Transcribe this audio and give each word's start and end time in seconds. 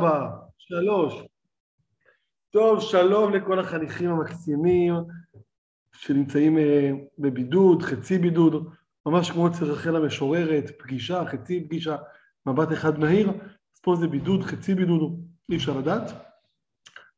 ארבע, 0.00 0.30
שלוש. 0.58 1.14
טוב, 2.50 2.80
שלום 2.80 3.32
לכל 3.32 3.60
החניכים 3.60 4.10
המקסימים 4.10 4.94
שנמצאים 5.92 6.58
אה, 6.58 6.90
בבידוד, 7.18 7.82
חצי 7.82 8.18
בידוד, 8.18 8.68
ממש 9.06 9.30
כמו 9.30 9.48
אצל 9.48 9.64
רחל 9.64 9.96
המשוררת, 9.96 10.70
פגישה, 10.78 11.24
חצי 11.26 11.64
פגישה, 11.64 11.96
מבט 12.46 12.72
אחד 12.72 12.98
מהיר, 12.98 13.28
אז 13.28 13.80
פה 13.82 13.96
זה 13.96 14.08
בידוד, 14.08 14.42
חצי 14.42 14.74
בידוד, 14.74 15.20
אי 15.50 15.56
אפשר 15.56 15.78
לדעת. 15.78 16.10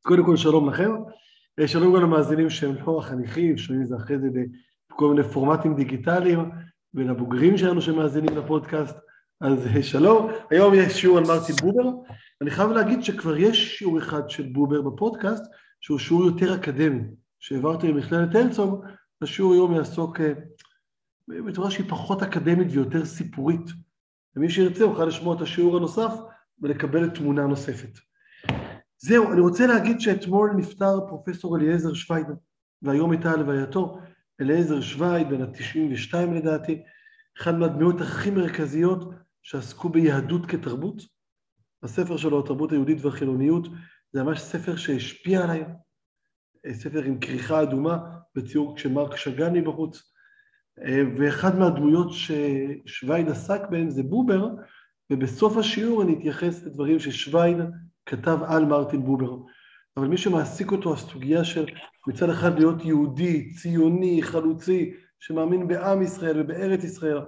קודם 0.03 0.25
כל 0.25 0.37
שלום 0.37 0.69
לכם, 0.71 0.91
אה, 1.59 1.69
שלום 1.69 1.96
גם 1.96 2.03
למאזינים 2.03 2.51
שהם 2.51 2.75
לא 2.87 2.99
החניכים, 2.99 3.59
שומעים 3.59 3.83
את 3.83 3.89
זה 3.89 3.96
אחרי 3.96 4.19
זה 4.19 4.29
בכל 4.91 5.14
מיני 5.14 5.29
פורמטים 5.29 5.77
דיגיטליים, 5.77 6.51
ולבוגרים 6.95 7.59
שלנו 7.59 7.80
שמאזינים 7.80 8.39
לפודקאסט. 8.39 8.96
אז 9.43 9.66
אה, 9.66 9.82
שלום, 9.82 10.30
היום 10.50 10.75
יש 10.75 11.00
שיעור 11.00 11.18
על 11.18 11.25
מרטין 11.25 11.56
בובר, 11.56 11.90
אני 12.40 12.50
חייב 12.50 12.70
להגיד 12.70 13.04
שכבר 13.04 13.36
יש 13.36 13.79
שיעור 13.79 13.98
אחד 13.98 14.30
של 14.30 14.43
בובר 14.52 14.82
בפודקאסט, 14.82 15.44
שהוא 15.80 15.98
שיעור 15.98 16.25
יותר 16.25 16.54
אקדמי, 16.54 17.03
שהעברתי 17.40 17.93
במכללת 17.93 18.34
הרצוג, 18.34 18.84
השיעור 19.22 19.53
היום 19.53 19.75
יעסוק 19.75 20.20
אה, 20.20 20.32
בצורה 21.29 21.70
שהיא 21.70 21.89
פחות 21.89 22.22
אקדמית 22.22 22.68
ויותר 22.70 23.04
סיפורית. 23.04 23.70
ומי 24.36 24.50
שירצה 24.50 24.81
יוכל 24.81 25.04
לשמוע 25.04 25.36
את 25.36 25.40
השיעור 25.40 25.76
הנוסף 25.76 26.12
ולקבל 26.62 27.11
תמונה 27.11 27.46
נוספת. 27.46 27.98
זהו, 28.98 29.32
אני 29.32 29.40
רוצה 29.40 29.67
להגיד 29.67 30.00
שאתמול 30.00 30.50
נפטר 30.56 31.00
פרופסור 31.09 31.56
אליעזר 31.56 31.95
שווייד, 31.95 32.27
והיום 32.83 33.11
הייתה 33.11 33.31
הלווייתו, 33.31 33.98
אליעזר 34.41 34.81
שווייד, 34.81 35.28
בן 35.28 35.42
ה-92 35.42 36.17
לדעתי, 36.34 36.83
אחד 37.39 37.55
מהדמויות 37.55 38.00
הכי 38.00 38.31
מרכזיות 38.31 39.22
שעסקו 39.42 39.89
ביהדות 39.89 40.47
כתרבות. 40.47 41.03
הספר 41.83 42.17
שלו, 42.17 42.41
התרבות 42.41 42.73
היהודית 42.73 43.05
והחילוניות, 43.05 43.69
זה 44.12 44.23
ממש 44.23 44.41
ספר 44.41 44.77
שהשפיע 44.77 45.45
עליי, 45.45 45.65
ספר 46.73 47.03
עם 47.03 47.19
כריכה 47.21 47.62
אדומה 47.62 47.99
בציור 48.34 48.77
כשמרק 48.77 49.17
שגן 49.17 49.53
מבחוץ, 49.53 50.12
ואחד 51.19 51.59
מהדמויות 51.59 52.09
ששווייד 52.12 53.29
עסק 53.29 53.61
בהן 53.71 53.91
זה 53.91 54.03
בובר, 54.03 54.49
ובסוף 55.11 55.56
השיעור 55.56 56.03
אני 56.03 56.19
אתייחס 56.19 56.62
לדברים 56.65 56.99
ששווייד 56.99 57.56
כתב 58.06 58.39
על 58.47 58.65
מרטין 58.65 59.03
בובר. 59.05 59.37
אבל 59.97 60.09
מי 60.09 60.17
שמעסיק 60.17 60.73
אותו 60.73 60.95
הסוגיה 60.95 61.45
של 61.45 61.67
מצד 62.06 62.31
אחד 62.31 62.59
להיות 62.59 62.84
יהודי, 62.84 63.55
ציוני, 63.55 64.23
חלוצי, 64.23 64.95
שמאמין 65.21 65.69
בעם 65.69 66.03
ישראל 66.03 66.41
ובארץ 66.41 66.84
ישראל, 66.84 67.19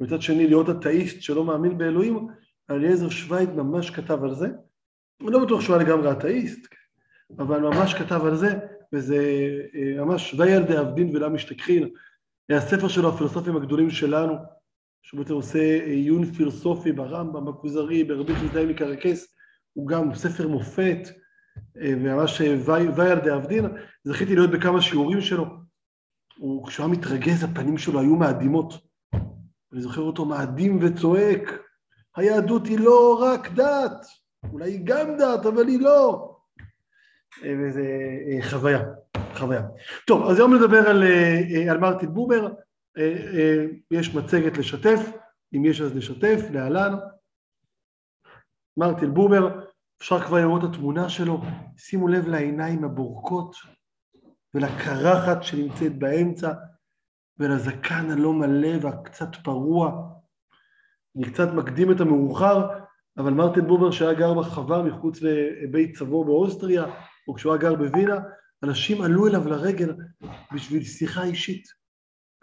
ומצד 0.00 0.22
שני 0.22 0.46
להיות 0.46 0.70
אתאיסט 0.70 1.22
שלא 1.22 1.44
מאמין 1.44 1.78
באלוהים, 1.78 2.28
אליעזר 2.70 3.08
שווייד 3.08 3.50
ממש 3.50 3.90
כתב 3.90 4.24
על 4.24 4.34
זה. 4.34 4.48
אני 5.22 5.30
לא 5.30 5.44
בטוח 5.44 5.60
שהוא 5.60 5.76
היה 5.76 5.84
לגמרי 5.84 6.12
אתאיסט, 6.12 6.66
אבל 7.38 7.60
ממש 7.60 7.94
כתב 7.94 8.20
על 8.24 8.36
זה, 8.36 8.58
וזה 8.92 9.48
אה, 9.74 10.04
ממש 10.04 10.34
וילדי 10.38 10.76
עבדין 10.76 11.16
ולה 11.16 11.28
משתכחין, 11.28 11.88
הספר 12.50 12.88
שלו, 12.88 13.08
הפילוסופים 13.08 13.56
הגדולים 13.56 13.90
שלנו, 13.90 14.34
שהוא 15.02 15.18
בעצם 15.18 15.34
עושה 15.34 15.84
עיון 15.84 16.24
פילוסופי 16.24 16.92
ברמב"ם, 16.92 17.44
בכוזרי, 17.44 18.04
ברבי 18.04 18.34
חסדאי 18.34 18.66
מקרקס, 18.66 19.36
הוא 19.72 19.88
גם 19.88 20.14
ספר 20.14 20.48
מופת, 20.48 21.08
אה, 21.80 21.92
וממש 21.96 22.40
וילדי 22.96 23.30
עבדין, 23.30 23.64
זכיתי 24.04 24.34
להיות 24.34 24.50
בכמה 24.50 24.82
שיעורים 24.82 25.20
שלו. 25.20 25.46
הוא, 26.38 26.66
כשהוא 26.66 26.86
היה 26.86 26.92
מתרגז, 26.98 27.44
הפנים 27.44 27.78
שלו 27.78 28.00
היו 28.00 28.16
מאדימות. 28.16 28.74
אני 29.74 29.82
זוכר 29.82 30.00
אותו 30.00 30.24
מאדים 30.24 30.78
וצועק, 30.82 31.62
היהדות 32.16 32.66
היא 32.66 32.78
לא 32.78 33.18
רק 33.22 33.48
דת, 33.48 34.06
אולי 34.52 34.70
היא 34.70 34.80
גם 34.84 35.16
דת, 35.18 35.46
אבל 35.46 35.68
היא 35.68 35.80
לא. 35.80 36.36
אה, 37.44 37.54
וזה 37.58 37.82
אה, 38.28 38.50
חוויה, 38.50 38.82
חוויה. 39.34 39.62
טוב, 40.06 40.30
אז 40.30 40.38
היום 40.38 40.54
נדבר 40.54 40.88
על, 40.88 41.02
אה, 41.02 41.72
על 41.72 41.78
מרטין 41.78 42.14
בובר, 42.14 42.48
יש 43.90 44.14
מצגת 44.14 44.58
לשתף, 44.58 45.00
אם 45.54 45.64
יש 45.64 45.80
אז 45.80 45.96
נשתף, 45.96 46.40
להלן. 46.50 46.94
מרטין 48.76 49.14
בובר, 49.14 49.60
אפשר 50.00 50.20
כבר 50.20 50.36
לראות 50.36 50.64
את 50.64 50.68
התמונה 50.70 51.08
שלו, 51.08 51.40
שימו 51.76 52.08
לב 52.08 52.28
לעיניים 52.28 52.84
הבורקות 52.84 53.56
ולקרחת 54.54 55.42
שנמצאת 55.42 55.98
באמצע 55.98 56.52
ולזקן 57.38 58.10
הלא 58.10 58.32
מלא 58.32 58.78
והקצת 58.82 59.36
פרוע. 59.44 60.10
אני 61.16 61.24
קצת 61.24 61.48
מקדים 61.54 61.92
את 61.92 62.00
המאוחר, 62.00 62.68
אבל 63.18 63.32
מרטין 63.32 63.66
בובר 63.66 63.90
שהיה 63.90 64.14
גר 64.14 64.34
בחווה 64.34 64.82
מחוץ 64.82 65.18
לבית 65.22 65.96
צבור 65.96 66.24
באוסטריה, 66.24 66.84
או 67.28 67.34
כשהוא 67.34 67.52
היה 67.52 67.62
גר 67.62 67.74
בווינה, 67.74 68.18
אנשים 68.62 69.02
עלו 69.02 69.26
אליו 69.26 69.48
לרגל 69.48 69.94
בשביל 70.54 70.84
שיחה 70.84 71.24
אישית, 71.24 71.64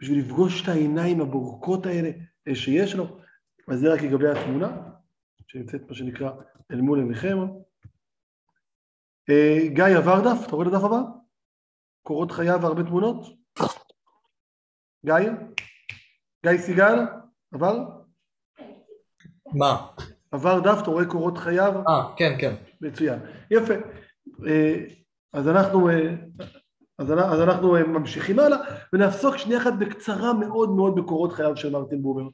בשביל 0.02 0.20
לפגוש 0.20 0.64
את 0.64 0.68
העיניים 0.68 1.22
הבורקות 1.22 1.86
האלה 1.86 2.12
אה, 2.48 2.56
שיש 2.56 2.96
לו. 2.96 3.18
אז 3.68 3.80
זה 3.80 3.94
רק 3.94 4.02
לגבי 4.02 4.30
התמונה, 4.30 4.78
שנמצאת 5.48 5.82
מה 5.90 5.96
שנקרא 5.96 6.32
אל 6.72 6.82
מול 6.82 7.00
עיניכם. 7.00 7.38
אה, 9.30 9.60
גיא 9.74 9.98
עבר 9.98 10.22
דף, 10.22 10.46
אתה 10.48 10.56
רואה 10.56 10.68
את 10.68 10.74
הדף 10.74 10.84
הבא? 10.84 11.02
קורות 12.04 12.32
חייו 12.32 12.60
והרבה 12.62 12.84
תמונות? 12.84 13.41
גיא? 15.06 15.32
גיא 16.46 16.58
סיגל? 16.58 17.00
עבר? 17.54 17.86
מה? 19.54 19.88
עבר 20.32 20.60
דף, 20.60 20.80
אתה 20.82 20.92
רואה 20.92 21.06
קורות 21.06 21.38
חייו? 21.38 21.74
אה, 21.90 22.16
כן, 22.18 22.36
כן. 22.40 22.56
מצוין. 22.82 23.20
יפה. 23.52 23.74
אה, 24.48 24.76
אז 25.34 25.48
אנחנו, 25.48 25.90
אה, 25.90 26.16
אז 27.00 27.42
אנחנו 27.42 27.76
אה, 27.76 27.84
ממשיכים 27.84 28.40
הלאה, 28.40 28.58
ונעסוק 28.94 29.38
שנייה 29.38 29.62
אחת 29.62 29.74
בקצרה 29.80 30.34
מאוד 30.34 30.76
מאוד 30.76 30.96
בקורות 30.96 31.34
חייו 31.34 31.58
של 31.58 31.72
מרטין 31.72 32.02
בובר. 32.02 32.28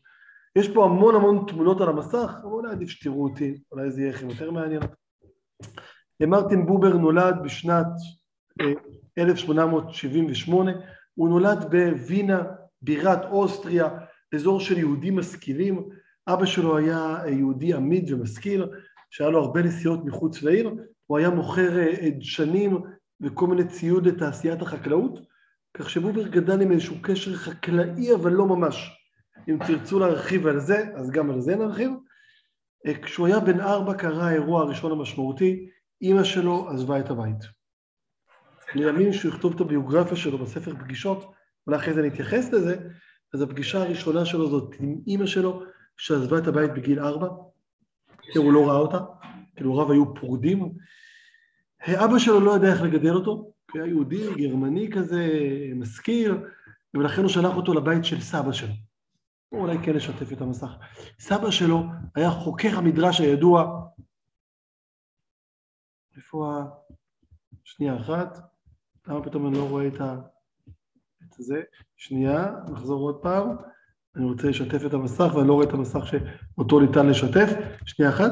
יש 0.56 0.69
פה 0.69 0.85
המון 0.85 1.16
המון 1.16 1.45
תמונות 1.47 1.81
על 1.81 1.89
המסך, 1.89 2.31
אבל 2.41 2.51
אולי 2.51 2.72
עדיף 2.72 2.89
שתראו 2.89 3.23
אותי, 3.23 3.61
אולי 3.72 3.91
זה 3.91 4.01
יהיה 4.01 4.11
לכם 4.11 4.29
יותר 4.29 4.51
מעניין. 4.51 4.81
מרטין 6.23 6.66
בובר 6.66 6.94
נולד 6.94 7.35
בשנת 7.44 7.88
1878, 9.17 10.72
הוא 11.13 11.29
נולד 11.29 11.66
בווינה, 11.72 12.44
בירת 12.81 13.25
אוסטריה, 13.25 13.89
אזור 14.35 14.59
של 14.59 14.77
יהודים 14.77 15.15
משכילים, 15.15 15.89
אבא 16.27 16.45
שלו 16.45 16.77
היה 16.77 17.17
יהודי 17.27 17.73
עמיד 17.73 18.11
ומשכיל, 18.11 18.65
שהיה 19.09 19.29
לו 19.29 19.39
הרבה 19.39 19.61
נסיעות 19.61 20.05
מחוץ 20.05 20.43
לעיר, 20.43 20.75
הוא 21.05 21.17
היה 21.17 21.29
מוכר 21.29 21.79
אה, 21.79 22.09
דשנים 22.19 22.77
וכל 23.21 23.47
מיני 23.47 23.67
ציוד 23.67 24.07
לתעשיית 24.07 24.61
החקלאות, 24.61 25.19
כך 25.73 25.89
שבובר 25.89 26.27
גדל 26.27 26.61
עם 26.61 26.71
איזשהו 26.71 26.95
קשר 27.01 27.35
חקלאי, 27.35 28.15
אבל 28.15 28.31
לא 28.31 28.45
ממש. 28.45 28.91
אם 29.49 29.57
תרצו 29.67 29.99
להרחיב 29.99 30.47
על 30.47 30.59
זה, 30.59 30.85
אז 30.95 31.11
גם 31.11 31.29
על 31.29 31.41
זה 31.41 31.55
נרחיב. 31.55 31.91
אה, 32.88 33.01
כשהוא 33.01 33.27
היה 33.27 33.39
בן 33.39 33.59
ארבע 33.59 33.94
קרה 33.94 34.27
האירוע 34.29 34.61
הראשון 34.61 34.91
המשמעותי, 34.91 35.69
אימא 36.01 36.23
שלו 36.23 36.69
עזבה 36.69 36.99
את 36.99 37.09
הבית. 37.09 37.57
לימים 38.75 39.13
שהוא 39.13 39.33
יכתוב 39.33 39.53
את 39.55 39.61
הביוגרפיה 39.61 40.17
שלו 40.17 40.38
בספר 40.38 40.75
פגישות, 40.75 41.33
אולי 41.67 41.78
אחרי 41.79 41.94
זה 41.94 42.01
נתייחס 42.01 42.53
לזה, 42.53 42.89
אז 43.33 43.41
הפגישה 43.41 43.81
הראשונה 43.81 44.25
שלו 44.25 44.50
זאת 44.50 44.75
עם 44.79 45.01
אימא 45.07 45.25
שלו, 45.25 45.63
שעזבה 45.97 46.38
את 46.38 46.47
הבית 46.47 46.73
בגיל 46.73 47.00
ארבע, 47.00 47.28
כי 48.22 48.38
הוא 48.38 48.53
לא 48.53 48.67
ראה 48.67 48.78
אותה, 48.78 49.00
כאילו 49.55 49.72
הוריו 49.72 49.91
היו 49.91 50.16
פרודים. 50.16 50.73
אבא 51.88 52.19
שלו 52.19 52.39
לא 52.39 52.56
ידע 52.56 52.67
איך 52.67 52.81
לגדל 52.81 53.13
אותו, 53.13 53.31
הוא 53.31 53.81
היה 53.81 53.85
יהודי, 53.85 54.35
גרמני 54.35 54.89
כזה, 54.91 55.29
משכיל, 55.75 56.38
ולכן 56.94 57.22
הוא 57.22 57.29
שלח 57.29 57.56
אותו 57.56 57.73
לבית 57.73 58.06
של 58.06 58.22
סבא 58.22 58.51
שלו. 58.51 58.73
או 59.51 59.57
אולי 59.57 59.77
כן 59.83 59.94
לשתף 59.94 60.31
את 60.31 60.41
המסך. 60.41 60.72
סבא 61.19 61.51
שלו 61.51 61.83
היה 62.16 62.29
חוקר 62.29 62.77
המדרש 62.77 63.19
הידוע. 63.22 63.81
איפה 66.17 66.47
ה... 66.47 66.65
שנייה 67.63 67.97
אחת. 67.97 68.38
למה 69.07 69.24
פתאום 69.24 69.47
אני 69.47 69.57
לא 69.57 69.69
רואה 69.69 69.88
את 69.88 70.01
ה... 70.01 70.18
זה? 71.39 71.62
שנייה, 71.98 72.51
נחזור 72.72 73.01
עוד 73.01 73.16
פעם. 73.16 73.50
אני 74.16 74.25
רוצה 74.25 74.48
לשתף 74.48 74.86
את 74.86 74.94
המסך 74.94 75.31
ואני 75.36 75.48
לא 75.48 75.54
רואה 75.54 75.66
את 75.66 75.74
המסך 75.74 76.07
שאותו 76.07 76.80
ניתן 76.80 77.07
לשתף. 77.07 77.54
שנייה 77.86 78.12
אחת. 78.12 78.31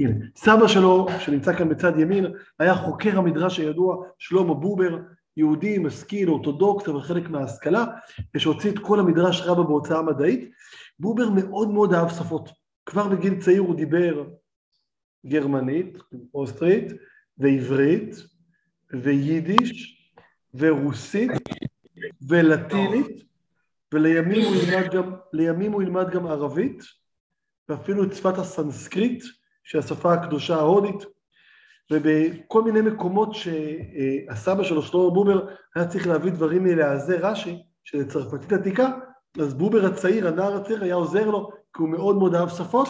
הנה, 0.00 0.14
סבא 0.36 0.68
שלו, 0.68 1.06
שנמצא 1.18 1.56
כאן 1.56 1.68
בצד 1.68 1.98
ימין, 1.98 2.26
היה 2.58 2.74
חוקר 2.74 3.18
המדרש 3.18 3.58
הידוע, 3.58 3.96
שלמה 4.18 4.54
בובר, 4.54 4.98
יהודי, 5.36 5.78
משכיל, 5.78 6.28
אורתודוקס, 6.28 6.88
אבל 6.88 7.00
חלק 7.00 7.30
מההשכלה, 7.30 7.84
שהוציא 8.36 8.70
את 8.70 8.78
כל 8.78 9.00
המדרש 9.00 9.40
רבה 9.40 9.62
בהוצאה 9.62 10.02
מדעית. 10.02 10.50
בובר 10.98 11.30
מאוד 11.30 11.70
מאוד 11.70 11.94
אהב 11.94 12.08
שפות. 12.08 12.50
כבר 12.86 13.08
בגיל 13.08 13.40
צעיר 13.40 13.60
הוא 13.60 13.74
דיבר 13.74 14.24
גרמנית, 15.26 15.98
אוסטרית, 16.34 16.92
ועברית, 17.38 18.16
ויידיש, 18.90 19.98
ורוסית, 20.54 21.30
ולטינית, 22.28 23.24
ולימים 23.94 24.44
הוא 24.44 24.56
ילמד 24.56 24.94
גם, 24.94 25.14
לימים 25.32 25.72
הוא 25.72 25.82
ילמד 25.82 26.10
גם 26.10 26.26
ערבית, 26.26 26.82
ואפילו 27.68 28.04
את 28.04 28.14
שפת 28.14 28.38
הסנסקריט, 28.38 29.24
שהיא 29.64 29.78
השפה 29.78 30.12
הקדושה 30.12 30.56
ההודית. 30.56 31.04
ובכל 31.92 32.62
מיני 32.62 32.80
מקומות 32.80 33.34
שהסבא 33.34 34.64
שלו, 34.64 34.82
שלמה 34.82 35.10
בובר, 35.10 35.48
היה 35.74 35.86
צריך 35.86 36.06
להביא 36.06 36.32
דברים 36.32 36.64
מלהעזר 36.64 37.26
רש"י, 37.26 37.62
שזה 37.84 38.10
צרפתית 38.10 38.52
עתיקה, 38.52 38.90
אז 39.40 39.54
בובר 39.54 39.86
הצעיר, 39.86 40.28
הנער 40.28 40.56
הצעיר, 40.56 40.84
היה 40.84 40.94
עוזר 40.94 41.30
לו, 41.30 41.50
כי 41.50 41.82
הוא 41.82 41.88
מאוד 41.88 42.16
מאוד 42.16 42.34
אהב 42.34 42.48
שפות. 42.48 42.88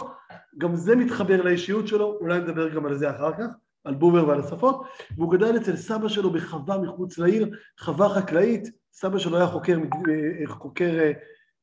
גם 0.57 0.75
זה 0.75 0.95
מתחבר 0.95 1.41
לאישיות 1.41 1.87
שלו, 1.87 2.17
אולי 2.21 2.39
נדבר 2.39 2.69
גם 2.69 2.85
על 2.85 2.97
זה 2.97 3.09
אחר 3.09 3.33
כך, 3.33 3.45
על 3.83 3.95
בובר 3.95 4.27
ועל 4.27 4.39
השפות. 4.39 4.81
והוא 5.17 5.31
גדל 5.31 5.57
אצל 5.57 5.75
סבא 5.75 6.07
שלו 6.07 6.29
בחווה 6.29 6.77
מחוץ 6.77 7.17
לעיר, 7.17 7.49
חווה 7.79 8.09
חקלאית. 8.09 8.69
סבא 8.93 9.19
שלו 9.19 9.37
היה 9.37 9.47
חוקר, 9.47 9.77
חוקר, 10.45 11.11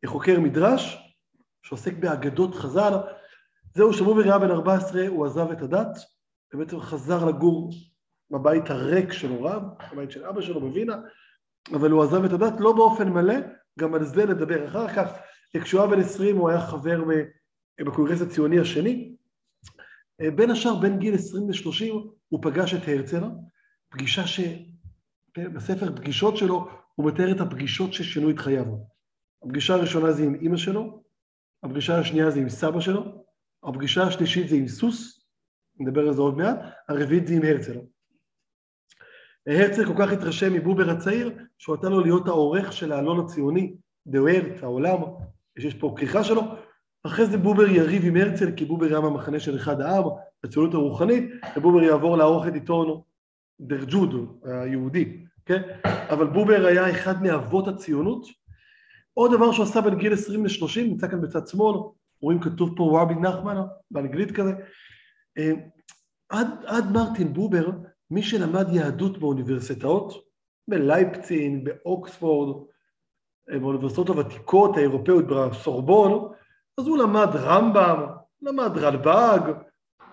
חוקר 0.07 0.41
מדרש, 0.41 0.99
שעוסק 1.63 1.93
באגדות 1.93 2.55
חז"ל. 2.55 2.93
זהו, 3.75 3.93
כשבובר 3.93 4.23
היה 4.23 4.39
בן 4.39 4.51
14 4.51 5.07
הוא 5.09 5.27
עזב 5.27 5.51
את 5.51 5.63
הדת, 5.63 5.99
ובעצם 6.55 6.81
חזר 6.81 7.25
לגור 7.25 7.71
בבית 8.31 8.71
הריק 8.71 9.13
של 9.13 9.31
הוריו, 9.31 9.63
בבית 9.93 10.11
של 10.11 10.25
אבא 10.25 10.41
שלו 10.41 10.61
בווינה, 10.61 10.97
אבל 11.73 11.91
הוא 11.91 12.03
עזב 12.03 12.25
את 12.25 12.33
הדת 12.33 12.61
לא 12.61 12.73
באופן 12.73 13.09
מלא, 13.09 13.35
גם 13.79 13.95
על 13.95 14.05
זה 14.05 14.27
נדבר 14.27 14.69
אחר 14.69 14.95
כך. 14.95 15.13
כשהוא 15.63 15.81
היה 15.81 15.91
בן 15.91 16.01
20 16.01 16.37
הוא 16.37 16.51
היה 16.51 16.61
חבר 16.61 17.05
בקונגרס 17.81 18.23
הציוני 18.23 18.61
השני. 18.61 19.17
בין 20.35 20.51
השאר, 20.51 20.75
בין 20.75 20.99
גיל 20.99 21.15
20 21.15 21.51
ל-30 21.51 21.93
הוא 22.29 22.43
פגש 22.43 22.75
את 22.75 22.89
הרצל, 22.89 23.25
פגישה 23.89 24.27
ש... 24.27 24.41
בספר 25.39 25.97
פגישות 25.97 26.37
שלו 26.37 26.69
הוא 26.97 27.07
מתאר 27.07 27.33
את 27.33 27.41
הפגישות 27.41 27.93
ששינו 27.93 28.31
את 28.31 28.39
חייו. 28.39 28.67
הפגישה 29.45 29.75
הראשונה 29.75 30.13
זה 30.13 30.23
עם 30.23 30.35
אימא 30.35 30.57
שלו, 30.57 31.03
הפגישה 31.63 31.99
השנייה 31.99 32.31
זה 32.31 32.41
עם 32.41 32.49
סבא 32.49 32.81
שלו, 32.81 33.25
הפגישה 33.65 34.03
השלישית 34.03 34.49
זה 34.49 34.57
עם 34.57 34.69
סוס, 34.69 35.27
נדבר 35.81 36.09
על 36.09 36.15
זה 36.15 36.21
עוד 36.21 36.37
מעט, 36.37 36.59
הרביעית 36.89 37.27
זה 37.27 37.35
עם 37.35 37.43
הרצל. 37.43 37.79
הרצל 39.47 39.85
כל 39.87 39.95
כך 39.99 40.13
התרשם 40.13 40.53
מבובר 40.53 40.91
הצעיר, 40.91 41.39
שהוא 41.59 41.77
נתן 41.77 41.89
לו 41.89 42.01
להיות 42.01 42.29
העורך 42.29 42.73
של 42.73 42.93
העלון 42.93 43.25
הציוני, 43.25 43.77
דאוורט, 44.07 44.63
העולם, 44.63 45.01
יש 45.59 45.75
פה 45.75 45.95
כריכה 45.97 46.25
שלו. 46.25 46.43
אחרי 47.07 47.27
זה 47.27 47.39
בובר 47.39 47.67
יריב 47.67 48.03
עם 48.05 48.17
הרצל, 48.17 48.57
כי 48.57 48.65
בובר 48.65 48.87
היה 48.87 49.01
מהמחנה 49.01 49.41
של 49.41 49.57
אחד 49.57 49.81
העם, 49.81 50.05
הציונות 50.45 50.75
הרוחנית, 50.75 51.31
ובובר 51.57 51.83
יעבור 51.83 52.17
לערוך 52.17 52.47
את 52.47 52.55
עיתון 52.55 53.03
דרג'וד, 53.61 54.41
היהודי, 54.45 55.27
כן? 55.47 55.63
אבל 55.85 56.27
בובר 56.27 56.67
היה 56.67 56.91
אחד 56.91 57.23
מאבות 57.23 57.69
הציונות. 57.69 58.27
עוד 59.15 59.33
דבר 59.33 59.53
שהוא 59.53 59.65
עשה 59.65 59.81
בין 59.81 59.99
גיל 59.99 60.13
20 60.13 60.47
ל-30, 60.47 60.81
נמצא 60.81 61.09
כאן 61.09 61.21
בצד 61.21 61.47
שמאל, 61.47 61.77
רואים 62.21 62.41
כתוב 62.41 62.75
פה 62.77 62.99
רבי 63.03 63.15
נחמן, 63.15 63.57
באנגלית 63.91 64.31
כזה. 64.31 64.53
אה, 65.39 65.53
עד, 66.29 66.49
עד 66.67 66.93
מרטין 66.93 67.33
בובר, 67.33 67.71
מי 68.11 68.23
שלמד 68.23 68.67
יהדות 68.73 69.19
באוניברסיטאות, 69.19 70.25
בלייפצין, 70.69 71.65
באוקספורד, 71.65 72.67
אה, 73.51 73.59
באוניברסיטאות 73.59 74.09
הוותיקות 74.09 74.77
האירופאיות, 74.77 75.27
בסורבון, 75.27 76.33
אז 76.79 76.87
הוא 76.87 76.99
למד 76.99 77.29
רמב"ם, 77.35 78.07
למד 78.43 78.79
רלב"ג, 78.79 79.53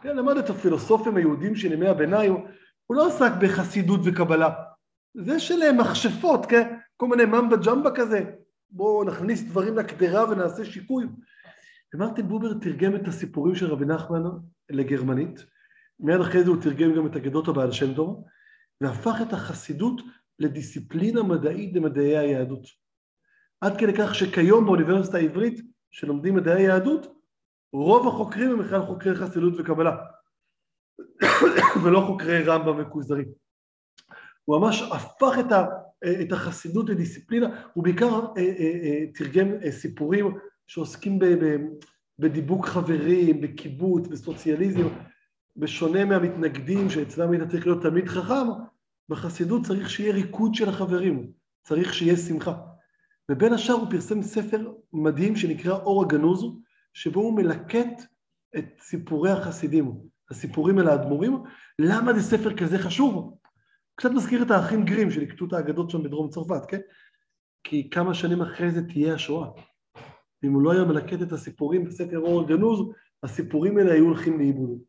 כן, 0.02 0.16
למד 0.16 0.38
את 0.38 0.50
הפילוסופים 0.50 1.18
היהודים 1.18 1.56
של 1.56 1.72
ימי 1.72 1.88
הביניים, 1.88 2.46
הוא 2.86 2.98
לא 2.98 3.08
עסק 3.08 3.32
בחסידות 3.42 4.00
וקבלה. 4.04 4.73
זה 5.14 5.40
של 5.40 5.72
מכשפות, 5.72 6.46
כן? 6.46 6.76
כל 6.98 7.08
מיני 7.08 7.26
ממבה 7.26 7.56
ג'מבה 7.66 7.90
כזה, 7.96 8.24
בואו 8.70 9.04
נכניס 9.04 9.44
דברים 9.44 9.78
לקדרה 9.78 10.30
ונעשה 10.30 10.66
שיקוי. 10.66 11.06
ומרטין 11.94 12.28
בובר 12.28 12.54
תרגם 12.54 12.96
את 12.96 13.08
הסיפורים 13.08 13.56
של 13.56 13.66
רבי 13.66 13.86
נחמן 13.86 14.24
לגרמנית, 14.70 15.46
מיד 16.00 16.22
אחרי 16.22 16.44
זה 16.44 16.50
הוא 16.50 16.62
תרגם 16.62 16.96
גם 16.96 17.08
את 17.08 17.16
אגדות 17.16 17.48
הבעל 17.48 17.72
שם 17.72 17.94
טוב, 17.94 18.24
והפך 18.82 19.16
את 19.28 19.34
החסידות 19.34 20.02
לדיסציפלינה 20.40 21.24
מדעית 21.24 21.74
במדעי 21.74 22.18
היהדות. 22.18 22.66
עד 23.62 23.78
כדי 23.78 23.94
כך 23.98 24.16
שכיום 24.16 24.66
באוניברסיטה 24.66 25.18
העברית, 25.18 25.62
שלומדים 25.92 26.36
מדעי 26.36 26.66
היהדות, 26.66 27.08
רוב 27.74 28.08
החוקרים 28.08 28.52
הם 28.52 28.60
בכלל 28.60 28.82
חוקרי 28.82 29.16
חסידות 29.16 29.54
וקבלה, 29.58 29.98
ולא 31.84 32.04
חוקרי 32.08 32.44
רמב"ם 32.44 32.82
וכוזרי. 32.82 33.24
הוא 34.46 34.60
ממש 34.60 34.82
הפך 34.82 35.34
את, 35.40 35.52
ה, 35.52 35.66
את 36.22 36.32
החסידות 36.32 36.90
לדיסציפלינה, 36.90 37.48
הוא 37.74 37.84
בעיקר 37.84 38.20
אה, 38.38 38.42
אה, 38.42 38.80
אה, 38.84 39.04
תרגם 39.16 39.48
סיפורים 39.70 40.38
שעוסקים 40.68 41.20
בדיבוק 42.20 42.66
חברים, 42.66 43.42
בקיבוץ, 43.42 44.08
בסוציאליזם, 44.08 44.88
בשונה 45.58 46.06
מהמתנגדים 46.06 46.90
שאצלם 46.90 47.32
היית 47.32 47.50
צריך 47.50 47.66
להיות 47.66 47.82
תלמיד 47.82 48.08
חכם, 48.08 48.48
בחסידות 49.10 49.66
צריך 49.66 49.90
שיהיה 49.90 50.14
ריקוד 50.14 50.56
של 50.56 50.70
החברים, 50.70 51.32
צריך 51.64 51.94
שיהיה 51.94 52.18
שמחה. 52.18 52.54
ובין 53.32 53.54
השאר 53.54 53.76
הוא 53.76 53.90
פרסם 53.90 54.22
ספר 54.22 54.72
מדהים 54.94 55.36
שנקרא 55.36 55.74
אור 55.74 56.04
הגנוז, 56.04 56.46
שבו 56.94 57.22
הוא 57.22 57.34
מלקט 57.34 58.02
את 58.58 58.66
סיפורי 58.82 59.32
החסידים, 59.32 59.94
הסיפורים 60.32 60.80
על 60.80 60.88
האדמו"רים. 60.88 61.44
למה 61.80 62.14
זה 62.14 62.22
ספר 62.22 62.58
כזה 62.58 62.80
חשוב? 62.80 63.38
קצת 63.96 64.12
מזכיר 64.12 64.44
את 64.44 64.52
האחים 64.52 64.86
גרים 64.86 65.12
שליקטו 65.12 65.46
את 65.46 65.54
האגדות 65.54 65.90
שם 65.90 66.04
בדרום 66.04 66.30
צרפת, 66.30 66.66
כן? 66.68 66.80
כי 67.64 67.90
כמה 67.90 68.14
שנים 68.14 68.42
אחרי 68.42 68.72
זה 68.72 68.88
תהיה 68.88 69.14
השואה. 69.14 69.50
אם 70.44 70.54
הוא 70.54 70.62
לא 70.62 70.72
היה 70.72 70.84
מלקט 70.84 71.22
את 71.22 71.32
הסיפורים 71.32 71.86
בספר 71.86 72.20
אור 72.20 72.42
הגנוז, 72.42 72.80
הסיפורים 73.24 73.78
האלה 73.78 73.94
היו 73.94 74.06
הולכים 74.06 74.40
לאיבוד. 74.40 74.80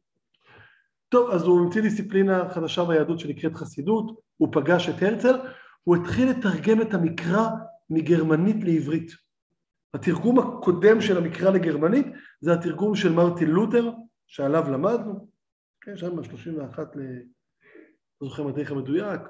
טוב, 1.08 1.30
אז 1.30 1.42
הוא 1.42 1.60
המציא 1.60 1.82
דיסציפלינה 1.82 2.48
חדשה 2.48 2.84
ביהדות 2.84 3.18
שנקראת 3.18 3.54
חסידות, 3.54 4.20
הוא 4.36 4.48
פגש 4.52 4.88
את 4.88 5.02
הרצל, 5.02 5.34
הוא 5.84 5.96
התחיל 5.96 6.30
לתרגם 6.30 6.82
את 6.82 6.94
המקרא 6.94 7.48
מגרמנית 7.90 8.64
לעברית. 8.64 9.12
התרגום 9.94 10.38
הקודם 10.38 11.00
של 11.00 11.16
המקרא 11.16 11.50
לגרמנית 11.50 12.06
זה 12.40 12.52
התרגום 12.52 12.94
של 12.94 13.12
מרטין 13.12 13.50
לותר, 13.50 13.90
שעליו 14.26 14.70
למדנו, 14.70 15.28
כן, 15.80 15.96
שם 15.96 16.16
ב-31 16.16 16.80
ל... 16.94 17.00
לא 18.24 18.30
זוכר 18.30 18.42
מתי 18.42 18.62
המדויק, 18.68 19.20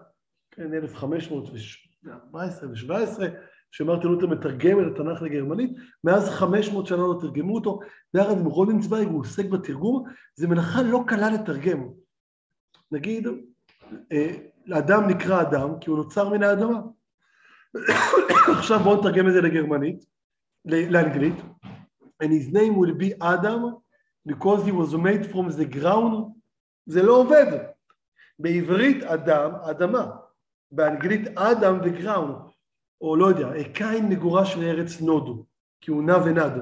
כן, 0.51 0.75
1514 0.75 2.69
ו-17, 2.69 3.23
שמרטין 3.71 4.11
לותר 4.11 4.27
מתרגם 4.27 4.81
את 4.81 4.85
התנ"ך 4.93 5.23
לגרמנית, 5.23 5.71
מאז 6.05 6.29
500 6.29 6.87
שנה 6.87 6.99
לא 6.99 7.19
תרגמו 7.21 7.55
אותו, 7.55 7.81
ביחד 8.15 8.39
עם 8.39 8.45
רודנצוויג 8.45 9.09
הוא 9.09 9.21
עוסק 9.21 9.47
בתרגום, 9.47 10.05
זה 10.35 10.49
מלאכה 10.49 10.83
לא 10.83 11.05
קלה 11.07 11.31
לתרגם. 11.31 11.89
נגיד, 12.93 13.29
אה, 14.13 14.35
לאדם 14.67 15.09
נקרא 15.09 15.43
אדם 15.43 15.71
כי 15.81 15.91
הוא 15.91 15.99
נוצר 15.99 16.29
מן 16.29 16.43
האדמה. 16.43 16.81
עכשיו 18.59 18.79
בואו 18.79 19.01
נתרגם 19.01 19.29
את 19.29 19.33
זה 19.33 19.41
לגרמנית, 19.41 20.05
לאנגלית. 20.65 21.35
And 22.23 22.27
his 22.27 22.49
name 22.53 22.77
will 22.77 22.95
be 22.95 23.13
Adam 23.23 23.63
because 24.29 24.65
he 24.65 24.73
was 24.73 24.95
made 24.95 25.27
from 25.33 25.51
the 25.51 25.67
ground. 25.77 26.25
זה 26.87 27.03
לא 27.03 27.21
עובד. 27.21 27.74
בעברית 28.39 29.03
אדם, 29.03 29.51
אדמה. 29.55 30.11
באנגלית 30.73 31.39
Adam 31.39 31.79
ו 31.85 31.91
ground. 31.91 32.37
או 33.01 33.17
לא 33.17 33.27
יודע, 33.27 33.49
קין 33.73 34.09
מגורש 34.09 34.57
לארץ 34.57 35.01
נוד, 35.01 35.47
כי 35.81 35.91
הוא 35.91 36.03
נע 36.03 36.17
ונד. 36.25 36.53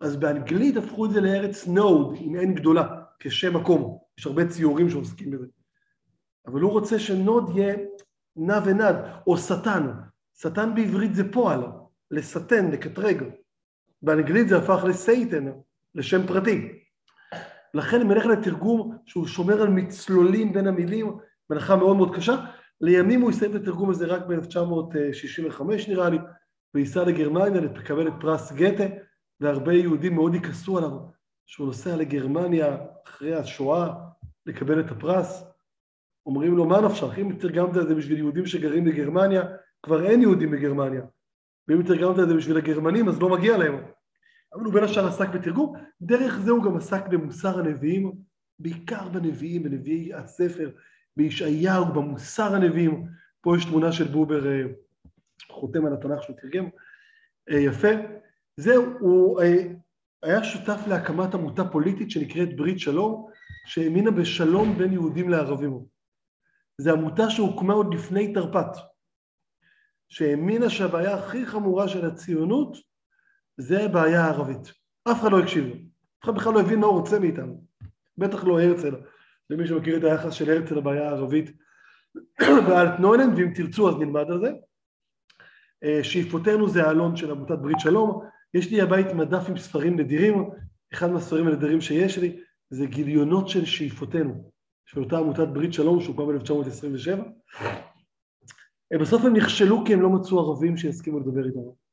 אז 0.00 0.16
באנגלית 0.16 0.76
הפכו 0.76 1.06
את 1.06 1.10
זה 1.10 1.20
לארץ 1.20 1.66
נוד, 1.66 2.16
עם 2.20 2.34
N 2.34 2.54
גדולה, 2.54 3.02
כשם 3.18 3.56
מקום. 3.56 3.98
יש 4.18 4.26
הרבה 4.26 4.48
ציורים 4.48 4.90
שעוסקים 4.90 5.30
בזה. 5.30 5.46
אבל 6.46 6.60
הוא 6.60 6.72
רוצה 6.72 6.98
שנוד 6.98 7.50
יהיה 7.56 7.76
נע 8.36 8.58
ונד, 8.64 8.96
או 9.26 9.36
שטן. 9.38 9.90
שטן 10.34 10.74
בעברית 10.74 11.14
זה 11.14 11.32
פועל, 11.32 11.60
לסטן, 12.10 12.70
לקטרג. 12.70 13.22
באנגלית 14.02 14.48
זה 14.48 14.58
הפך 14.58 14.84
לסייטן, 14.88 15.52
לשם 15.94 16.26
פרטי. 16.26 16.84
לכן 17.74 18.00
אם 18.00 18.08
נלך 18.12 18.26
לתרגום 18.26 18.96
שהוא 19.06 19.26
שומר 19.26 19.62
על 19.62 19.68
מצלולים 19.68 20.52
בין 20.52 20.66
המילים, 20.66 21.18
מלאכה 21.50 21.76
מאוד 21.76 21.96
מאוד 21.96 22.16
קשה, 22.16 22.36
לימים 22.80 23.20
הוא 23.20 23.30
יסיים 23.30 23.56
את 23.56 23.62
התרגום 23.62 23.90
הזה 23.90 24.06
רק 24.06 24.22
ב-1965 24.26 25.62
נראה 25.88 26.10
לי, 26.10 26.18
וייסע 26.74 27.04
לגרמניה 27.04 27.60
לקבל 27.60 28.08
את 28.08 28.12
פרס 28.20 28.52
גתה, 28.52 28.84
והרבה 29.40 29.72
יהודים 29.72 30.14
מאוד 30.14 30.34
יכעסו 30.34 30.78
עליו 30.78 30.90
שהוא 31.46 31.66
נוסע 31.66 31.96
לגרמניה 31.96 32.76
אחרי 33.06 33.34
השואה 33.34 33.94
לקבל 34.46 34.80
את 34.80 34.90
הפרס. 34.90 35.44
אומרים 36.26 36.56
לו, 36.56 36.64
מה 36.64 36.80
נפשך? 36.80 37.18
אם 37.18 37.36
תרגמת 37.38 37.76
את 37.76 37.88
זה 37.88 37.94
בשביל 37.94 38.18
יהודים 38.18 38.46
שגרים 38.46 38.84
בגרמניה, 38.84 39.42
כבר 39.82 40.06
אין 40.06 40.22
יהודים 40.22 40.50
בגרמניה. 40.50 41.02
ואם 41.68 41.82
תרגמת 41.82 42.18
את 42.18 42.28
זה 42.28 42.34
בשביל 42.34 42.56
הגרמנים, 42.56 43.08
אז 43.08 43.20
לא 43.20 43.28
מגיע 43.28 43.56
להם. 43.56 43.82
אבל 44.56 44.64
הוא 44.64 44.74
בין 44.74 44.84
השאר 44.84 45.06
עסק 45.06 45.28
בתרגום, 45.28 45.74
דרך 46.02 46.38
זה 46.38 46.50
הוא 46.50 46.64
גם 46.64 46.76
עסק 46.76 47.06
במוסר 47.06 47.58
הנביאים, 47.58 48.12
בעיקר 48.58 49.08
בנביאים, 49.08 49.62
בנביאי 49.62 50.14
הספר, 50.14 50.70
בישעיהו, 51.16 51.84
במוסר 51.84 52.54
הנביאים. 52.54 53.06
פה 53.40 53.56
יש 53.56 53.64
תמונה 53.64 53.92
של 53.92 54.04
בובר 54.04 54.46
אה, 54.46 54.62
חותם 55.50 55.86
על 55.86 55.92
התנ"ך 55.92 56.22
שהוא 56.22 56.36
תרגם, 56.36 56.68
אה, 57.50 57.58
יפה. 57.58 57.88
זהו, 58.56 58.84
הוא 59.00 59.42
אה, 59.42 59.62
היה 60.22 60.44
שותף 60.44 60.80
להקמת 60.88 61.34
עמותה 61.34 61.64
פוליטית 61.64 62.10
שנקראת 62.10 62.56
ברית 62.56 62.80
שלום. 62.80 63.30
שהאמינה 63.66 64.10
בשלום 64.10 64.78
בין 64.78 64.92
יהודים 64.92 65.30
לערבים. 65.30 65.84
זו 66.80 66.92
עמותה 66.92 67.30
שהוקמה 67.30 67.74
עוד 67.74 67.94
לפני 67.94 68.34
תרפ"ט, 68.34 68.76
שהאמינה 70.08 70.70
שהבעיה 70.70 71.14
הכי 71.14 71.46
חמורה 71.46 71.88
של 71.88 72.06
הציונות 72.06 72.76
זה 73.56 73.84
הבעיה 73.84 74.24
הערבית. 74.24 74.72
אף 75.10 75.20
אחד 75.20 75.32
לא 75.32 75.40
הקשיב 75.40 75.86
אף 76.24 76.30
אחד 76.30 76.34
בכלל 76.34 76.54
לא 76.54 76.60
הבין 76.60 76.80
מה 76.80 76.86
הוא 76.86 77.00
רוצה 77.00 77.18
מאיתנו, 77.18 77.64
בטח 78.18 78.44
לא 78.44 78.60
הרצל, 78.60 78.94
למי 79.50 79.66
שמכיר 79.66 79.96
את 79.96 80.04
היחס 80.04 80.32
של 80.32 80.50
הרצל 80.50 80.74
לבעיה 80.74 81.08
הערבית 81.08 81.50
באלטנוילנד, 82.68 83.38
ואם 83.38 83.52
תרצו 83.54 83.88
אז 83.88 83.96
נלמד 83.96 84.30
על 84.30 84.40
זה. 84.40 84.52
אה, 85.84 86.04
שאיפותינו 86.04 86.68
זה 86.68 86.86
האלון 86.86 87.16
של 87.16 87.30
עמותת 87.30 87.58
ברית 87.58 87.80
שלום, 87.80 88.22
יש 88.54 88.70
לי 88.70 88.80
הבית 88.80 89.06
מדף 89.06 89.48
עם 89.48 89.58
ספרים 89.58 90.00
נדירים, 90.00 90.50
אחד 90.92 91.10
מהספרים 91.10 91.46
הנדירים 91.46 91.80
שיש 91.80 92.18
לי 92.18 92.40
זה 92.70 92.86
גיליונות 92.86 93.48
של 93.48 93.64
שאיפותינו, 93.64 94.50
של 94.86 95.00
אותה 95.00 95.18
עמותת 95.18 95.48
ברית 95.48 95.72
שלום 95.72 96.00
שהוקמה 96.00 96.32
ב-1927. 96.32 97.20
אה, 98.92 98.98
בסוף 98.98 99.24
הם 99.24 99.36
נכשלו 99.36 99.84
כי 99.84 99.94
הם 99.94 100.00
לא 100.00 100.10
מצאו 100.10 100.38
ערבים 100.38 100.76
שיסכימו 100.76 101.20
לדבר 101.20 101.46
איתנו. 101.46 101.85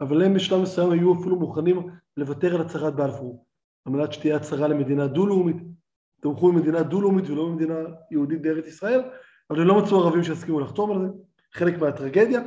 אבל 0.00 0.22
הם 0.22 0.34
בשלב 0.34 0.62
מסוים 0.62 0.90
היו 0.90 1.20
אפילו 1.20 1.36
מוכנים 1.36 1.88
לוותר 2.16 2.54
על 2.54 2.60
הצהרת 2.60 2.94
בלפור, 2.94 3.46
על 3.84 3.92
מנת 3.92 4.12
שתהיה 4.12 4.36
הצהרה 4.36 4.68
למדינה 4.68 5.06
דו-לאומית. 5.06 5.56
תמכו 6.20 6.52
במדינה 6.52 6.82
דו-לאומית 6.82 7.30
ולא 7.30 7.46
במדינה 7.46 7.74
יהודית 8.10 8.42
בארץ 8.42 8.66
ישראל, 8.66 9.00
אבל 9.50 9.60
הם 9.60 9.66
לא 9.66 9.82
מצאו 9.82 10.04
ערבים 10.04 10.24
שיסכימו 10.24 10.60
לחתום 10.60 10.90
על 10.90 10.98
זה, 11.00 11.08
חלק 11.52 11.78
מהטרגדיה. 11.78 12.40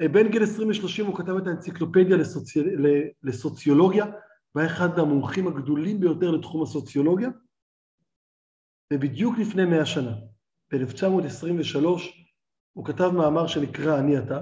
אה, 0.00 0.08
בין 0.08 0.28
גיל 0.28 0.42
20 0.42 0.70
ל-30 0.70 1.06
הוא 1.06 1.16
כתב 1.18 1.36
את 1.36 1.46
האנציקלופדיה 1.46 2.16
לסוצי... 2.16 2.60
לסוציולוגיה, 3.22 4.06
והיה 4.54 4.68
אחד 4.68 4.98
המומחים 4.98 5.48
הגדולים 5.48 6.00
ביותר 6.00 6.30
לתחום 6.30 6.62
הסוציולוגיה, 6.62 7.28
ובדיוק 8.92 9.38
לפני 9.38 9.64
מאה 9.64 9.86
שנה, 9.86 10.14
ב-1923, 10.72 11.86
הוא 12.72 12.84
כתב 12.84 13.10
מאמר 13.14 13.46
שנקרא 13.46 13.98
אני 13.98 14.18
אתה, 14.18 14.40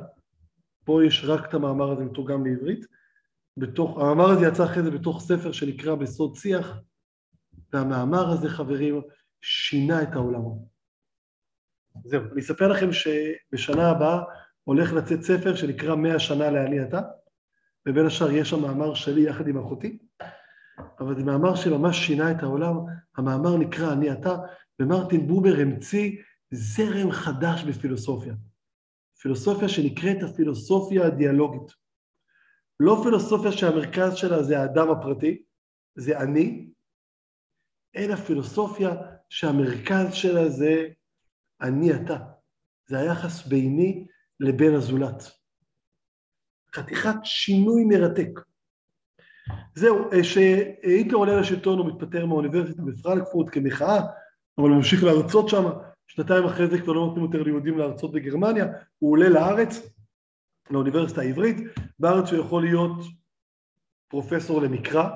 פה 0.90 1.04
יש 1.04 1.24
רק 1.24 1.48
את 1.48 1.54
המאמר 1.54 1.90
הזה 1.90 2.04
מתורגם 2.04 2.46
לעברית, 2.46 2.86
בתוך, 3.56 3.98
המאמר 3.98 4.30
הזה 4.30 4.46
יצא 4.46 4.64
אחרי 4.64 4.82
זה 4.82 4.90
בתוך 4.90 5.20
ספר 5.20 5.52
שנקרא 5.52 5.94
בסוד 5.94 6.36
שיח, 6.36 6.76
והמאמר 7.72 8.30
הזה 8.30 8.48
חברים 8.48 9.00
שינה 9.40 10.02
את 10.02 10.08
העולם. 10.12 10.42
זהו, 12.04 12.22
אני 12.32 12.40
אספר 12.40 12.68
לכם 12.68 12.92
שבשנה 12.92 13.90
הבאה 13.90 14.22
הולך 14.64 14.92
לצאת 14.92 15.22
ספר 15.22 15.56
שנקרא 15.56 15.94
מאה 15.94 16.18
שנה 16.18 16.50
לעלייתה, 16.50 17.00
ובין 17.88 18.06
השאר 18.06 18.30
יש 18.30 18.50
שם 18.50 18.62
מאמר 18.62 18.94
שלי 18.94 19.20
יחד 19.20 19.48
עם 19.48 19.58
אחותי, 19.58 19.98
אבל 21.00 21.16
זה 21.16 21.24
מאמר 21.24 21.54
שממש 21.54 22.06
שינה 22.06 22.30
את 22.30 22.42
העולם, 22.42 22.74
המאמר 23.16 23.56
נקרא 23.56 23.92
אני 23.92 24.12
אתה, 24.12 24.36
ומרטין 24.80 25.26
בובר 25.26 25.54
המציא 25.60 26.16
זרם 26.50 27.12
חדש 27.12 27.64
בפילוסופיה. 27.64 28.34
פילוסופיה 29.22 29.68
שנקראת 29.68 30.22
הפילוסופיה 30.22 31.06
הדיאלוגית. 31.06 31.72
לא 32.80 33.00
פילוסופיה 33.02 33.52
שהמרכז 33.52 34.14
שלה 34.14 34.42
זה 34.42 34.60
האדם 34.60 34.90
הפרטי, 34.90 35.42
זה 35.94 36.18
אני, 36.18 36.70
אלא 37.96 38.16
פילוסופיה 38.16 38.90
שהמרכז 39.28 40.14
שלה 40.14 40.48
זה 40.48 40.88
אני 41.60 41.94
אתה. 41.94 42.16
זה 42.86 42.98
היחס 42.98 43.46
ביני 43.46 44.06
לבין 44.40 44.74
הזולת. 44.74 45.22
חתיכת 46.74 47.16
שינוי 47.24 47.84
מרתק. 47.84 48.40
זהו, 49.74 50.10
שהיטלר 50.22 51.18
עולה 51.18 51.40
לשלטון 51.40 51.78
הוא 51.78 51.86
מתפטר 51.86 52.26
מהאוניברסיטה 52.26 52.82
בפרנקפורט 52.82 53.46
כמחאה, 53.52 53.98
אבל 54.58 54.68
הוא 54.68 54.76
ממשיך 54.76 55.04
להרצות 55.04 55.48
שם, 55.48 55.64
שנתיים 56.14 56.44
אחרי 56.44 56.66
זה 56.66 56.80
כבר 56.80 56.92
לא 56.92 57.06
נותנים 57.06 57.24
יותר 57.24 57.42
ליהודים 57.42 57.78
להרצות 57.78 58.12
בגרמניה, 58.12 58.66
הוא 58.98 59.12
עולה 59.12 59.28
לארץ, 59.28 59.94
לאוניברסיטה 60.70 61.20
העברית, 61.20 61.56
בארץ 61.98 62.32
הוא 62.32 62.40
יכול 62.40 62.62
להיות 62.62 63.04
פרופסור 64.08 64.62
למקרא, 64.62 65.08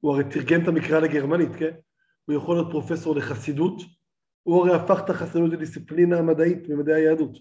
הוא 0.00 0.12
הרי 0.12 0.24
תרגם 0.24 0.62
את 0.62 0.68
המקרא 0.68 1.00
לגרמנית, 1.00 1.48
כן? 1.58 1.70
הוא 2.24 2.36
יכול 2.36 2.56
להיות 2.56 2.70
פרופסור 2.70 3.16
לחסידות, 3.16 3.82
הוא 4.42 4.60
הרי 4.60 4.76
הפך 4.76 5.00
את 5.04 5.10
החסידות 5.10 5.50
לדיסציפלינה 5.50 6.22
מדעית 6.22 6.68
ממדעי 6.68 6.94
היהדות. 6.94 7.38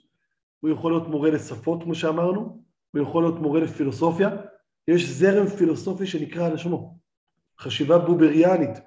הוא 0.59 0.71
יכול 0.71 0.91
להיות 0.91 1.07
מורה 1.07 1.29
לשפות, 1.29 1.83
כמו 1.83 1.95
שאמרנו, 1.95 2.63
הוא 2.91 3.01
יכול 3.01 3.23
להיות 3.23 3.39
מורה 3.39 3.59
לפילוסופיה, 3.59 4.29
יש 4.87 5.09
זרם 5.09 5.47
פילוסופי 5.47 6.07
שנקרא 6.07 6.45
על 6.47 6.57
שמו, 6.57 6.97
חשיבה 7.59 7.97
בובריאנית. 7.99 8.77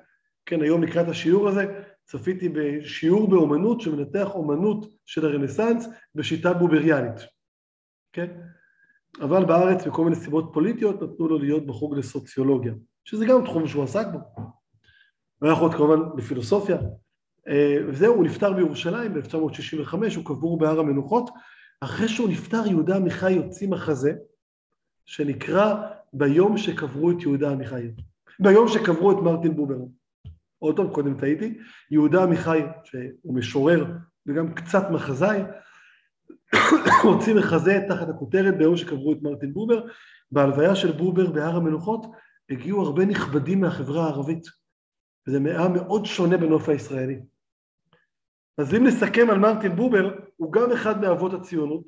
כן, 0.47 0.62
היום 0.62 0.83
לקראת 0.83 1.09
השיעור 1.09 1.49
הזה, 1.49 1.83
צפיתי 2.11 2.49
בשיעור 2.49 3.31
באומנות 3.31 3.81
שמנתח 3.81 4.29
אומנות 4.35 4.87
של 5.07 5.26
הרנסאנס 5.26 5.88
בשיטה 6.14 6.52
בובריאנית, 6.52 7.21
כן? 8.12 8.26
אבל 9.21 9.45
בארץ, 9.45 9.87
מכל 9.87 10.05
מיני 10.05 10.17
סיבות 10.17 10.50
פוליטיות, 10.52 11.02
נתנו 11.02 11.29
לו 11.29 11.38
להיות 11.38 11.67
בחוג 11.67 11.99
לסוציולוגיה, 11.99 12.73
שזה 13.05 13.26
גם 13.26 13.45
תחום 13.45 13.67
שהוא 13.67 13.85
עסק 13.85 14.07
בו. 14.12 14.19
והיה 15.43 15.52
יכול 15.52 15.73
כמובן 15.73 16.17
בפילוסופיה. 16.17 16.79
אה, 17.49 17.76
וזהו, 17.88 18.14
הוא 18.14 18.25
נפטר 18.25 18.52
בירושלים 18.52 19.14
ב-1965, 19.14 19.95
הוא 20.17 20.25
קבור 20.25 20.59
בהר 20.59 20.81
המנוחות. 20.81 21.31
אחרי 21.81 22.09
שהוא 22.09 22.29
נפטר, 22.29 22.67
יהודה 22.67 22.97
עמיחי 22.97 23.33
יוציא 23.33 23.69
מחזה, 23.69 24.12
שנקרא 25.05 25.75
ביום 26.12 26.59
שקברו 26.59 27.11
את 27.11 27.17
יהודה 27.21 27.50
עמיחי. 27.50 27.90
ביום 28.40 28.69
שקברו 28.69 29.12
את 29.12 29.17
מרטין 29.17 29.57
בובר. 29.57 30.00
עוד 30.61 30.76
פעם, 30.76 30.90
קודם 30.90 31.21
טעיתי, 31.21 31.59
יהודה 31.90 32.23
עמיחי, 32.23 32.61
שהוא 32.85 33.35
משורר 33.35 33.87
וגם 34.26 34.55
קצת 34.55 34.90
מחזאי, 34.90 35.43
הוציא 37.02 37.35
מחזה 37.35 37.81
תחת 37.88 38.09
הכותרת 38.09 38.59
ביום 38.59 38.76
שקברו 38.76 39.12
את 39.12 39.19
מרטין 39.23 39.52
בובר. 39.52 39.87
בהלוויה 40.33 40.76
של 40.76 40.93
בובר 40.93 41.31
בהר 41.31 41.57
המנוחות 41.57 42.07
הגיעו 42.50 42.83
הרבה 42.83 43.05
נכבדים 43.05 43.61
מהחברה 43.61 44.05
הערבית, 44.05 44.47
וזה 45.29 45.38
היה 45.45 45.69
מאוד 45.69 46.07
שונה 46.07 46.37
בנוף 46.37 46.69
הישראלי. 46.69 47.21
אז 48.59 48.75
אם 48.75 48.87
נסכם 48.87 49.31
על 49.31 49.38
מרטין 49.38 49.76
בובר, 49.76 50.19
הוא 50.37 50.52
גם 50.52 50.73
אחד 50.73 51.00
מאבות 51.00 51.35
הציונות, 51.35 51.85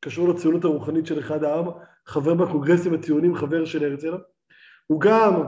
קשור 0.00 0.28
לציונות 0.28 0.64
הרוחנית 0.64 1.06
של 1.06 1.18
אחד 1.18 1.44
העם, 1.44 1.66
חבר 2.06 2.34
בקונגרסים 2.34 2.94
הציונים, 2.94 3.34
חבר 3.34 3.64
של 3.64 3.84
הרצל, 3.84 4.14
הוא 4.86 5.00
גם 5.00 5.42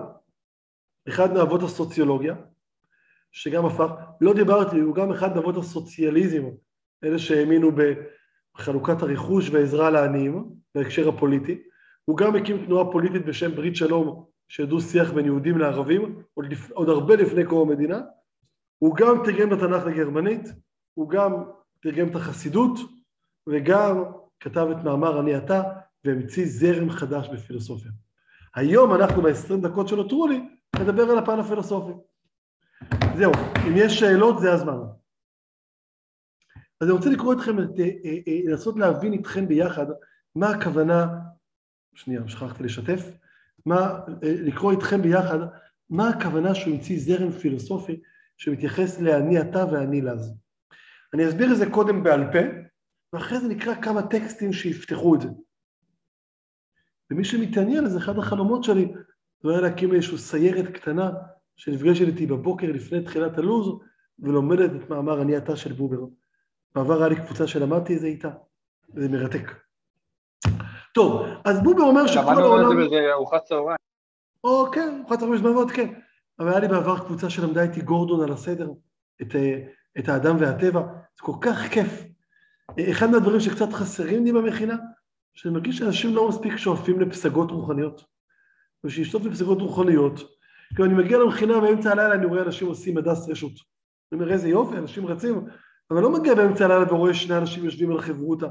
אחד 1.10 1.32
מאבות 1.32 1.62
הסוציולוגיה, 1.62 2.34
שגם 3.32 3.66
הפך, 3.66 3.90
לא 4.20 4.34
דיברתי, 4.34 4.80
הוא 4.80 4.94
גם 4.94 5.12
אחד 5.12 5.36
מאבות 5.36 5.56
הסוציאליזם, 5.56 6.42
אלה 7.04 7.18
שהאמינו 7.18 7.70
בחלוקת 8.56 9.02
הרכוש 9.02 9.50
והעזרה 9.50 9.90
לעניים, 9.90 10.44
בהקשר 10.74 11.08
הפוליטי, 11.08 11.62
הוא 12.04 12.16
גם 12.16 12.36
הקים 12.36 12.66
תנועה 12.66 12.92
פוליטית 12.92 13.24
בשם 13.24 13.54
ברית 13.54 13.76
שלום, 13.76 14.24
שדו 14.48 14.80
שיח 14.80 15.12
בין 15.12 15.24
יהודים 15.24 15.58
לערבים, 15.58 16.22
עוד, 16.34 16.52
לפ... 16.52 16.70
עוד 16.70 16.88
הרבה 16.88 17.16
לפני 17.16 17.44
קום 17.44 17.70
המדינה, 17.70 18.00
הוא 18.78 18.96
גם 18.96 19.22
תרגם 19.24 19.48
את 19.48 19.52
התנ"ך 19.52 19.86
לגרמנית, 19.86 20.48
הוא 20.94 21.10
גם 21.10 21.32
תרגם 21.82 22.08
את 22.08 22.16
החסידות, 22.16 22.78
וגם 23.46 24.04
כתב 24.40 24.68
את 24.70 24.84
מאמר 24.84 25.20
אני 25.20 25.36
אתה, 25.36 25.62
והמציא 26.04 26.44
זרם 26.46 26.90
חדש 26.90 27.28
בפילוסופיה. 27.28 27.90
היום 28.54 28.94
אנחנו 28.94 29.22
בעשרים 29.22 29.60
דקות 29.60 29.88
שנותרו 29.88 30.26
לי, 30.26 30.40
נדבר 30.78 31.02
על 31.02 31.18
הפן 31.18 31.38
הפילוסופי. 31.38 31.92
זהו, 33.16 33.32
אם 33.68 33.72
יש 33.76 34.00
שאלות 34.00 34.40
זה 34.40 34.52
הזמן. 34.52 34.78
אז 36.80 36.88
אני 36.88 36.90
רוצה 36.90 37.10
לקרוא 37.10 37.34
אתכם, 37.34 37.58
אה, 37.58 37.64
אה, 38.04 38.18
אה, 38.28 38.40
לנסות 38.44 38.78
להבין 38.78 39.12
איתכם 39.12 39.48
ביחד 39.48 39.86
מה 40.34 40.50
הכוונה, 40.50 41.06
שנייה, 41.94 42.28
שכחתי 42.28 42.62
לשתף, 42.62 43.10
מה, 43.66 44.00
לקרוא 44.22 44.72
איתכם 44.72 45.02
ביחד 45.02 45.38
מה 45.90 46.08
הכוונה 46.08 46.54
שהוא 46.54 46.74
המציא 46.74 47.00
זרם 47.00 47.32
פילוסופי 47.32 48.00
שמתייחס 48.36 49.00
לאני 49.00 49.40
אתה 49.40 49.64
ואני 49.72 50.00
לז. 50.00 50.34
אני 51.14 51.28
אסביר 51.28 51.52
את 51.52 51.56
זה 51.56 51.70
קודם 51.70 52.02
בעל 52.02 52.32
פה, 52.32 52.38
ואחרי 53.12 53.40
זה 53.40 53.48
נקרא 53.48 53.74
כמה 53.82 54.02
טקסטים 54.02 54.52
שיפתחו 54.52 55.14
את 55.14 55.20
זה. 55.20 55.28
ומי 57.10 57.24
שמתעניין, 57.24 57.84
אז 57.84 57.96
אחד 57.96 58.18
החלומות 58.18 58.64
שלי 58.64 58.92
זה 59.42 59.50
היה 59.50 59.60
להקים 59.60 59.94
איזושהי 59.94 60.18
סיירת 60.18 60.68
קטנה 60.74 61.10
שנפגשת 61.56 62.06
איתי 62.06 62.26
בבוקר 62.26 62.66
לפני 62.72 63.04
תחילת 63.04 63.38
הלו"ז 63.38 63.80
ולומדת 64.18 64.70
את 64.76 64.90
מאמר 64.90 65.22
אני 65.22 65.36
אתה 65.36 65.56
של 65.56 65.72
בובר. 65.72 66.04
בעבר 66.74 66.98
היה 66.98 67.08
לי 67.08 67.16
קבוצה 67.16 67.46
שלמדתי 67.46 67.96
את 67.96 68.00
זה 68.00 68.06
איתה, 68.06 68.30
זה 68.94 69.08
מרתק. 69.08 69.52
טוב, 70.94 71.26
אז 71.44 71.62
בובר 71.62 71.82
אומר 71.82 72.06
שכל 72.06 72.20
העולם... 72.20 72.64
למדנו 72.64 72.84
את 72.84 72.90
זה 72.90 72.96
באיזה 72.96 73.12
ארוחת 73.12 73.44
צהריים. 73.44 73.76
או 74.44 74.66
כן, 74.72 75.00
ארוחת 75.00 75.18
צהריים 75.18 75.38
זמנות, 75.38 75.70
כן. 75.70 75.94
אבל 76.38 76.48
היה 76.48 76.60
לי 76.60 76.68
בעבר 76.68 76.98
קבוצה 76.98 77.30
שלמדה 77.30 77.62
איתי 77.62 77.80
גורדון 77.80 78.22
על 78.22 78.32
הסדר, 78.32 78.70
את, 79.22 79.36
אה, 79.36 79.62
את 79.98 80.08
האדם 80.08 80.36
והטבע, 80.40 80.80
זה 80.80 81.22
כל 81.22 81.32
כך 81.40 81.68
כיף. 81.70 82.04
אחד 82.90 83.10
מהדברים 83.10 83.40
שקצת 83.40 83.72
חסרים 83.72 84.24
לי 84.24 84.32
במכינה, 84.32 84.76
שאני 85.34 85.54
מרגיש 85.54 85.78
שאנשים 85.78 86.14
לא 86.14 86.28
מספיק 86.28 86.56
שואפים 86.56 87.00
לפסגות 87.00 87.50
רוחניות. 87.50 88.04
ושישטוף 88.84 89.24
לפסגות 89.24 89.60
רוחניות, 89.60 90.20
כי 90.76 90.82
אני 90.82 90.94
מגיע 90.94 91.18
למכינה 91.18 91.60
באמצע 91.60 91.90
הלילה, 91.90 92.14
אני 92.14 92.26
רואה 92.26 92.42
אנשים 92.42 92.68
עושים 92.68 92.98
הדס 92.98 93.28
רשות. 93.28 93.52
אני 94.12 94.20
אומר, 94.20 94.32
איזה 94.32 94.48
יופי, 94.48 94.78
אנשים 94.78 95.06
רצים, 95.06 95.46
אבל 95.90 96.02
לא 96.02 96.12
מגיע 96.12 96.34
באמצע 96.34 96.64
הלילה 96.64 96.92
ורואה 96.94 97.14
שני 97.14 97.38
אנשים 97.38 97.64
יושבים 97.64 97.90
על 97.90 98.00
חברותה, 98.00 98.46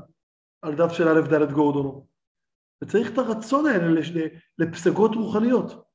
על 0.62 0.75
דף 0.75 0.91
של 0.91 1.07
א' 1.07 1.21
ד' 1.21 1.51
גורדונו. 1.51 2.07
וצריך 2.83 3.13
את 3.13 3.17
הרצון 3.17 3.65
האלה 3.65 4.01
לפסגות 4.57 5.15
רוחניות. 5.15 5.89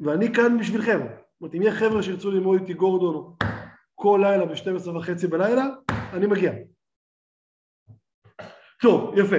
ואני 0.00 0.34
כאן 0.34 0.58
בשבילכם. 0.60 0.98
זאת 0.98 1.40
אומרת, 1.40 1.54
אם 1.54 1.62
יהיה 1.62 1.74
חבר'ה 1.74 2.02
שירצו 2.02 2.30
ללמוד 2.30 2.60
איתי 2.60 2.74
גורדון 2.74 3.34
כל 3.94 4.20
לילה 4.22 4.46
ב-12 4.46 4.88
וחצי 4.88 5.26
בלילה, 5.26 5.66
אני 6.12 6.26
מגיע. 6.26 6.52
טוב, 8.82 9.18
יפה. 9.18 9.36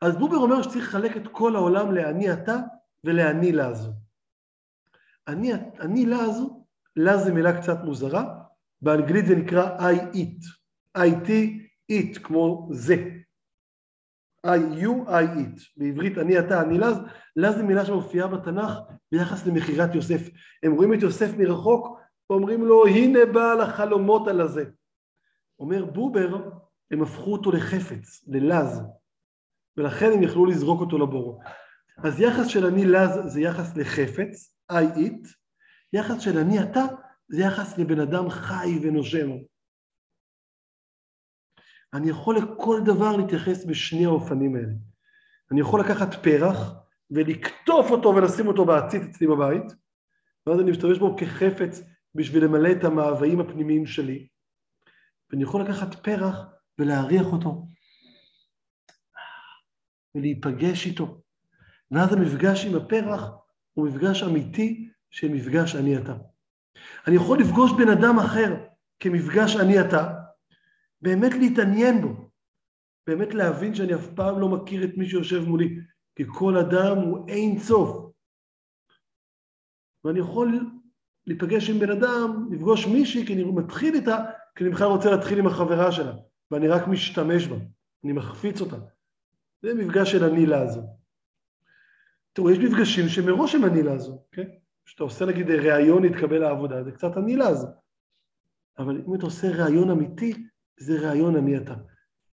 אז 0.00 0.16
בובר 0.16 0.36
אומר 0.36 0.62
שצריך 0.62 0.88
לחלק 0.88 1.16
את 1.16 1.28
כל 1.32 1.56
העולם 1.56 1.92
לאני 1.92 2.32
אתה 2.32 2.56
ולאני 3.04 3.52
לה 3.52 3.74
זו. 3.74 3.90
אני, 5.28 5.52
אני 5.80 6.06
לה 6.06 6.30
זו, 6.30 6.66
לה 6.96 7.18
זה 7.18 7.32
מילה 7.32 7.60
קצת 7.60 7.76
מוזרה, 7.84 8.42
באנגלית 8.82 9.26
זה 9.26 9.34
נקרא 9.34 9.78
I 9.78 10.14
eat. 10.14 10.62
I-T, 10.98 11.28
eat, 11.92 12.18
כמו 12.22 12.68
זה. 12.72 12.94
I-U, 14.46 15.08
I 15.08 15.38
eat. 15.38 15.62
בעברית 15.76 16.18
אני 16.18 16.38
אתה, 16.38 16.62
אני 16.62 16.78
לז, 16.78 16.96
לז 17.36 17.54
זה 17.54 17.62
מילה 17.62 17.86
שמופיעה 17.86 18.28
בתנ"ך 18.28 18.72
ביחס 19.12 19.46
למכירת 19.46 19.94
יוסף. 19.94 20.28
הם 20.62 20.72
רואים 20.72 20.94
את 20.94 21.02
יוסף 21.02 21.30
מרחוק 21.38 21.98
ואומרים 22.30 22.64
לו, 22.64 22.86
הנה 22.86 23.18
בעל 23.34 23.60
החלומות 23.60 24.28
על 24.28 24.40
הזה. 24.40 24.64
אומר 25.58 25.84
בובר, 25.84 26.50
הם 26.90 27.02
הפכו 27.02 27.32
אותו 27.32 27.52
לחפץ, 27.52 28.24
ללז, 28.26 28.82
ולכן 29.76 30.12
הם 30.14 30.22
יכלו 30.22 30.46
לזרוק 30.46 30.80
אותו 30.80 30.98
לבור. 30.98 31.42
אז 31.98 32.20
יחס 32.20 32.46
של 32.46 32.66
אני 32.66 32.84
לז 32.84 33.32
זה 33.32 33.40
יחס 33.40 33.76
לחפץ, 33.76 34.56
I 34.72 34.96
eat, 34.96 35.28
יחס 35.92 36.20
של 36.20 36.38
אני 36.38 36.62
אתה 36.62 36.80
זה 37.28 37.42
יחס 37.42 37.78
לבן 37.78 38.00
אדם 38.00 38.30
חי 38.30 38.78
ונושם. 38.82 39.28
אני 41.94 42.10
יכול 42.10 42.36
לכל 42.36 42.80
דבר 42.84 43.16
להתייחס 43.16 43.64
בשני 43.64 44.04
האופנים 44.04 44.56
האלה. 44.56 44.74
אני 45.50 45.60
יכול 45.60 45.80
לקחת 45.80 46.24
פרח 46.24 46.72
ולקטוף 47.10 47.90
אותו 47.90 48.08
ולשים 48.08 48.46
אותו 48.46 48.64
בעציץ 48.64 49.02
אצלי 49.02 49.26
בבית, 49.26 49.72
ואז 50.46 50.60
אני 50.60 50.70
משתמש 50.70 50.98
בו 50.98 51.16
כחפץ 51.16 51.80
בשביל 52.14 52.44
למלא 52.44 52.68
את 52.72 52.84
המאוויים 52.84 53.40
הפנימיים 53.40 53.86
שלי, 53.86 54.28
ואני 55.30 55.42
יכול 55.42 55.62
לקחת 55.62 55.94
פרח 55.94 56.36
ולהריח 56.78 57.26
אותו, 57.32 57.66
ולהיפגש 60.14 60.86
איתו. 60.86 61.22
ואז 61.92 62.12
המפגש 62.12 62.64
עם 62.64 62.74
הפרח 62.74 63.30
הוא 63.72 63.88
מפגש 63.88 64.22
אמיתי 64.22 64.88
של 65.10 65.28
מפגש 65.28 65.76
אני 65.76 65.98
אתה. 65.98 66.14
אני 67.06 67.16
יכול 67.16 67.40
לפגוש 67.40 67.72
בן 67.72 67.88
אדם 67.88 68.18
אחר 68.18 68.54
כמפגש 69.00 69.56
אני 69.56 69.80
אתה, 69.80 70.14
באמת 71.02 71.32
להתעניין 71.32 72.02
בו, 72.02 72.30
באמת 73.06 73.34
להבין 73.34 73.74
שאני 73.74 73.94
אף 73.94 74.06
פעם 74.14 74.40
לא 74.40 74.48
מכיר 74.48 74.84
את 74.84 74.90
מי 74.96 75.08
שיושב 75.08 75.44
מולי, 75.48 75.78
כי 76.16 76.24
כל 76.26 76.56
אדם 76.56 76.96
הוא 76.96 77.28
אין 77.28 77.58
סוף. 77.58 78.12
ואני 80.04 80.20
יכול 80.20 80.60
להיפגש 81.26 81.70
עם 81.70 81.78
בן 81.78 81.90
אדם, 81.90 82.48
לפגוש 82.50 82.86
מישהי, 82.86 83.26
כי 83.26 83.34
אני 83.34 83.44
מתחיל 83.44 83.94
איתה, 83.94 84.16
כי 84.56 84.64
אני 84.64 84.72
בכלל 84.72 84.86
רוצה 84.86 85.10
להתחיל 85.10 85.38
עם 85.38 85.46
החברה 85.46 85.92
שלה, 85.92 86.12
ואני 86.50 86.68
רק 86.68 86.88
משתמש 86.88 87.46
בה, 87.46 87.56
אני 88.04 88.12
מחפיץ 88.12 88.60
אותה. 88.60 88.76
זה 89.62 89.74
מפגש 89.74 90.12
של 90.12 90.24
הנילה 90.24 90.62
הזו. 90.62 91.01
תראו, 92.32 92.50
יש 92.50 92.58
מפגשים 92.58 93.08
שמראש 93.08 93.54
הם 93.54 93.64
הנילה 93.64 93.92
הזו, 93.92 94.22
כן? 94.32 94.48
כשאתה 94.84 95.02
עושה 95.02 95.26
נגיד 95.26 95.50
ראיון 95.50 96.02
להתקבל 96.02 96.38
לעבודה, 96.38 96.84
זה 96.84 96.92
קצת 96.92 97.16
הנילה 97.16 97.48
הזו. 97.48 97.68
אבל 98.78 99.02
אם 99.08 99.14
אתה 99.14 99.26
עושה 99.26 99.64
ראיון 99.64 99.90
אמיתי, 99.90 100.46
זה 100.80 101.08
ראיון 101.08 101.36
אני 101.36 101.56
אתה. 101.56 101.74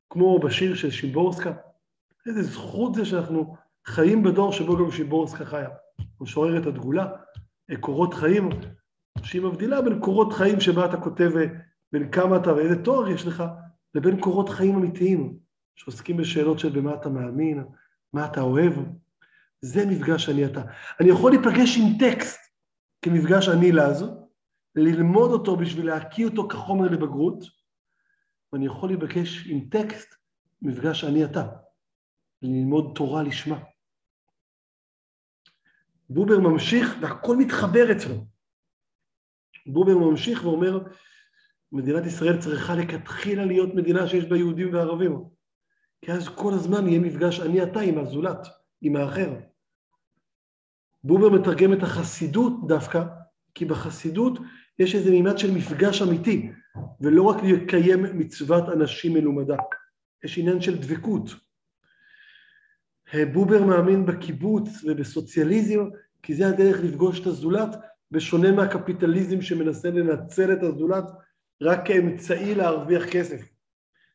כמו 0.09 0.39
בשיר 0.39 0.75
של 0.75 0.91
שימבורסקה, 0.91 1.53
איזה 2.25 2.43
זכות 2.43 2.95
זה 2.95 3.05
שאנחנו 3.05 3.55
חיים 3.85 4.23
בדור 4.23 4.51
שבו 4.51 4.77
גם 4.77 4.91
שימבורסקה 4.91 5.45
חיה. 5.45 5.69
משוררת 6.21 6.65
הדגולה, 6.65 7.07
קורות 7.79 8.13
חיים, 8.13 8.49
שהיא 9.23 9.41
מבדילה 9.41 9.81
בין 9.81 9.99
קורות 9.99 10.33
חיים 10.33 10.59
שבה 10.59 10.85
אתה 10.85 10.97
כותב 10.97 11.31
בין 11.91 12.11
כמה 12.11 12.37
אתה 12.37 12.53
ואיזה 12.53 12.83
תואר 12.83 13.09
יש 13.09 13.27
לך, 13.27 13.43
לבין 13.95 14.21
קורות 14.21 14.49
חיים 14.49 14.75
אמיתיים, 14.75 15.37
שעוסקים 15.75 16.17
בשאלות 16.17 16.59
של 16.59 16.69
במה 16.69 16.93
אתה 16.93 17.09
מאמין, 17.09 17.63
מה 18.13 18.25
אתה 18.25 18.41
אוהב. 18.41 18.73
זה 19.61 19.85
מפגש 19.85 20.29
אני 20.29 20.45
אתה. 20.45 20.61
אני 20.99 21.09
יכול 21.09 21.31
להיפגש 21.31 21.77
עם 21.77 21.97
טקסט 21.99 22.39
כמפגש 23.01 23.49
אני 23.49 23.71
לזו, 23.71 24.29
ללמוד 24.75 25.31
אותו 25.31 25.55
בשביל 25.55 25.85
להקיא 25.85 26.25
אותו 26.25 26.47
כחומר 26.47 26.85
לבגרות, 26.85 27.43
ואני 28.53 28.65
יכול 28.65 28.89
להיפגש 28.89 29.47
עם 29.47 29.69
טקסט, 29.71 30.15
מפגש 30.61 31.03
אני 31.03 31.25
אתה, 31.25 31.47
ללמוד 32.41 32.91
תורה 32.95 33.23
לשמה. 33.23 33.59
בובר 36.09 36.39
ממשיך, 36.39 36.95
והכל 37.01 37.37
מתחבר 37.37 37.91
אצלו. 37.91 38.15
בובר 39.65 39.97
ממשיך 39.97 40.45
ואומר, 40.45 40.79
מדינת 41.71 42.05
ישראל 42.05 42.41
צריכה 42.41 42.75
לכתחילה 42.75 43.45
להיות 43.45 43.69
מדינה 43.75 44.07
שיש 44.07 44.25
בה 44.25 44.37
יהודים 44.37 44.73
וערבים, 44.73 45.23
כי 46.05 46.11
אז 46.11 46.29
כל 46.29 46.53
הזמן 46.53 46.87
יהיה 46.87 46.99
מפגש 46.99 47.39
אני 47.39 47.63
אתה 47.63 47.79
עם 47.79 47.99
הזולת, 47.99 48.47
עם 48.81 48.95
האחר. 48.95 49.48
בובר 51.03 51.29
מתרגם 51.29 51.73
את 51.73 51.83
החסידות 51.83 52.67
דווקא, 52.67 53.03
כי 53.55 53.65
בחסידות 53.65 54.39
יש 54.79 54.95
איזה 54.95 55.11
מימד 55.11 55.37
של 55.37 55.51
מפגש 55.51 56.01
אמיתי, 56.01 56.51
ולא 57.01 57.23
רק 57.23 57.43
לקיים 57.43 58.19
מצוות 58.19 58.69
אנשים 58.69 59.13
מלומדה, 59.13 59.55
יש 60.23 60.37
עניין 60.37 60.61
של 60.61 60.77
דבקות. 60.77 61.29
בובר 63.33 63.63
מאמין 63.63 64.05
בקיבוץ 64.05 64.69
ובסוציאליזם, 64.83 65.79
כי 66.23 66.35
זה 66.35 66.47
הדרך 66.47 66.79
לפגוש 66.83 67.19
את 67.19 67.25
הזולת, 67.25 67.75
בשונה 68.11 68.51
מהקפיטליזם 68.51 69.41
שמנסה 69.41 69.89
לנצל 69.89 70.53
את 70.53 70.63
הזולת 70.63 71.05
רק 71.61 71.87
כאמצעי 71.87 72.55
להרוויח 72.55 73.05
כסף. 73.05 73.41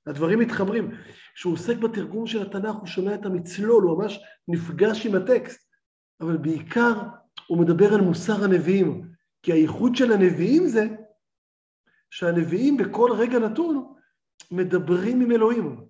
הדברים 0.06 0.38
מתחברים. 0.38 0.90
כשהוא 1.34 1.52
עוסק 1.52 1.76
בתרגום 1.76 2.26
של 2.26 2.42
התנ"ך 2.42 2.74
הוא 2.74 2.86
שומע 2.86 3.14
את 3.14 3.26
המצלול, 3.26 3.84
הוא 3.84 3.98
ממש 3.98 4.20
נפגש 4.48 5.06
עם 5.06 5.14
הטקסט, 5.14 5.63
אבל 6.20 6.36
בעיקר 6.36 6.92
הוא 7.46 7.58
מדבר 7.58 7.94
על 7.94 8.00
מוסר 8.00 8.44
הנביאים, 8.44 9.10
כי 9.42 9.52
הייחוד 9.52 9.96
של 9.96 10.12
הנביאים 10.12 10.66
זה 10.66 10.86
שהנביאים 12.10 12.76
בכל 12.76 13.10
רגע 13.18 13.38
נתון 13.38 13.94
מדברים 14.50 15.20
עם 15.20 15.32
אלוהים. 15.32 15.88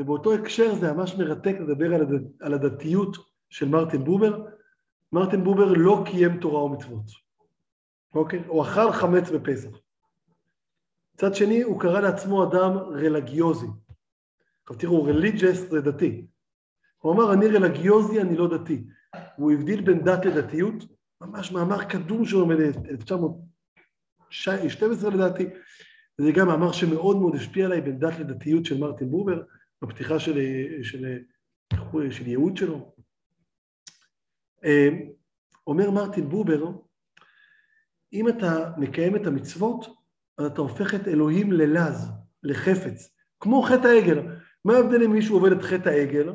ובאותו 0.00 0.34
הקשר 0.34 0.74
זה 0.74 0.92
ממש 0.92 1.14
מרתק 1.14 1.54
לדבר 1.60 1.94
על, 1.94 2.00
הד... 2.02 2.32
על 2.40 2.54
הדתיות 2.54 3.16
של 3.50 3.68
מרטין 3.68 4.04
בובר. 4.04 4.46
מרטין 5.12 5.44
בובר 5.44 5.72
לא 5.72 6.04
קיים 6.04 6.40
תורה 6.40 6.64
ומצוות, 6.64 7.04
אוקיי? 8.14 8.42
הוא 8.46 8.62
אכל 8.62 8.92
חמץ 8.92 9.30
בפסח. 9.30 9.68
מצד 11.14 11.34
שני, 11.34 11.62
הוא 11.62 11.80
קרא 11.80 12.00
לעצמו 12.00 12.44
אדם 12.44 12.76
רלגיוזי. 12.76 13.66
עכשיו 14.62 14.78
תראו, 14.78 15.04
רליג'ס 15.04 15.70
זה 15.70 15.80
דתי. 15.80 16.26
הוא 17.02 17.12
אמר, 17.12 17.32
אני 17.32 17.48
רלגיוזי, 17.48 18.20
אני 18.20 18.36
לא 18.36 18.58
דתי. 18.58 18.84
הוא 19.36 19.52
הבדיל 19.52 19.80
בין 19.80 20.04
דת 20.04 20.24
לדתיות, 20.24 20.74
ממש 21.20 21.52
מאמר 21.52 21.84
קדום 21.84 22.24
שלו 22.24 22.46
מ-1912 22.46 25.10
לדעתי, 25.12 25.46
וזה 26.18 26.32
גם 26.32 26.46
מאמר 26.46 26.72
שמאוד 26.72 27.16
מאוד 27.16 27.34
השפיע 27.34 27.66
עליי 27.66 27.80
בין 27.80 27.98
דת 27.98 28.18
לדתיות 28.18 28.64
של 28.64 28.78
מרטין 28.78 29.10
בובר, 29.10 29.42
בפתיחה 29.82 30.18
של, 30.18 30.38
של, 30.82 31.18
של, 31.92 32.10
של 32.10 32.26
ייעוד 32.26 32.56
שלו. 32.56 32.94
אה, 34.64 34.88
אומר 35.66 35.90
מרטין 35.90 36.28
בובר, 36.28 36.64
אם 38.12 38.28
אתה 38.28 38.72
מקיים 38.76 39.16
את 39.16 39.26
המצוות, 39.26 39.86
אז 40.38 40.46
אתה 40.46 40.60
הופך 40.60 40.94
את 40.94 41.08
אלוהים 41.08 41.52
ללז, 41.52 42.10
לחפץ, 42.42 43.16
כמו 43.40 43.62
חטא 43.62 43.86
העגל. 43.86 44.18
מה 44.64 44.74
ההבדל 44.74 45.02
אם 45.02 45.12
מישהו 45.12 45.36
עובד 45.36 45.52
את 45.52 45.62
חטא 45.62 45.88
העגל, 45.88 46.32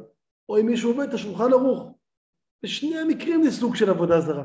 או 0.50 0.60
אם 0.60 0.66
מישהו 0.66 0.92
עובד 0.92 1.08
את 1.08 1.14
השולחן 1.14 1.54
ערוך? 1.54 1.92
בשני 2.64 2.98
המקרים 2.98 3.44
זה 3.44 3.52
סוג 3.52 3.76
של 3.76 3.90
עבודה 3.90 4.22
זרה. 4.22 4.44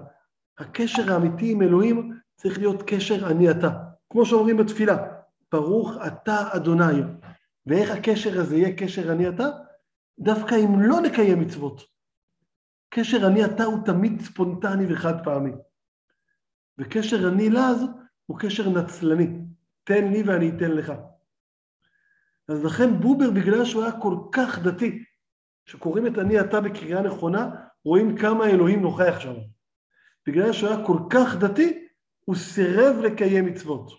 הקשר 0.59 1.13
האמיתי 1.13 1.53
עם 1.53 1.63
אלוהים 1.63 2.19
צריך 2.37 2.59
להיות 2.59 2.83
קשר 2.87 3.31
אני 3.31 3.51
אתה. 3.51 3.71
כמו 4.11 4.27
שאומרים 4.27 4.57
בתפילה, 4.57 4.97
ברוך 5.53 5.97
אתה 6.07 6.49
אדוני. 6.57 7.03
ואיך 7.67 7.91
הקשר 7.91 8.41
הזה 8.41 8.57
יהיה 8.57 8.77
קשר 8.77 9.13
אני 9.13 9.29
אתה? 9.29 9.49
דווקא 10.19 10.55
אם 10.55 10.81
לא 10.81 11.01
נקיים 11.01 11.41
מצוות. 11.41 11.83
קשר 12.95 13.27
אני 13.27 13.45
אתה 13.45 13.65
הוא 13.65 13.85
תמיד 13.85 14.21
ספונטני 14.21 14.93
וחד 14.93 15.25
פעמי. 15.25 15.53
וקשר 16.79 17.29
אני 17.29 17.51
לז 17.51 17.85
הוא 18.27 18.39
קשר 18.39 18.69
נצלני. 18.69 19.39
תן 19.85 20.13
לי 20.13 20.23
ואני 20.23 20.49
אתן 20.49 20.71
לך. 20.71 20.93
אז 22.49 22.65
לכן 22.65 23.01
בובר, 23.01 23.31
בגלל 23.31 23.65
שהוא 23.65 23.83
היה 23.83 24.01
כל 24.01 24.17
כך 24.33 24.59
דתי, 24.59 25.05
שקוראים 25.67 26.07
את 26.07 26.19
אני 26.19 26.41
אתה 26.41 26.61
בקריאה 26.61 27.03
נכונה, 27.03 27.51
רואים 27.85 28.17
כמה 28.19 28.47
אלוהים 28.51 28.83
נוכח 28.83 29.21
שם. 29.21 29.35
בגלל 30.27 30.53
שהוא 30.53 30.69
היה 30.69 30.87
כל 30.87 30.99
כך 31.11 31.37
דתי, 31.37 31.89
הוא 32.25 32.37
סירב 32.37 32.97
לקיים 33.05 33.47
מצוות. 33.47 33.93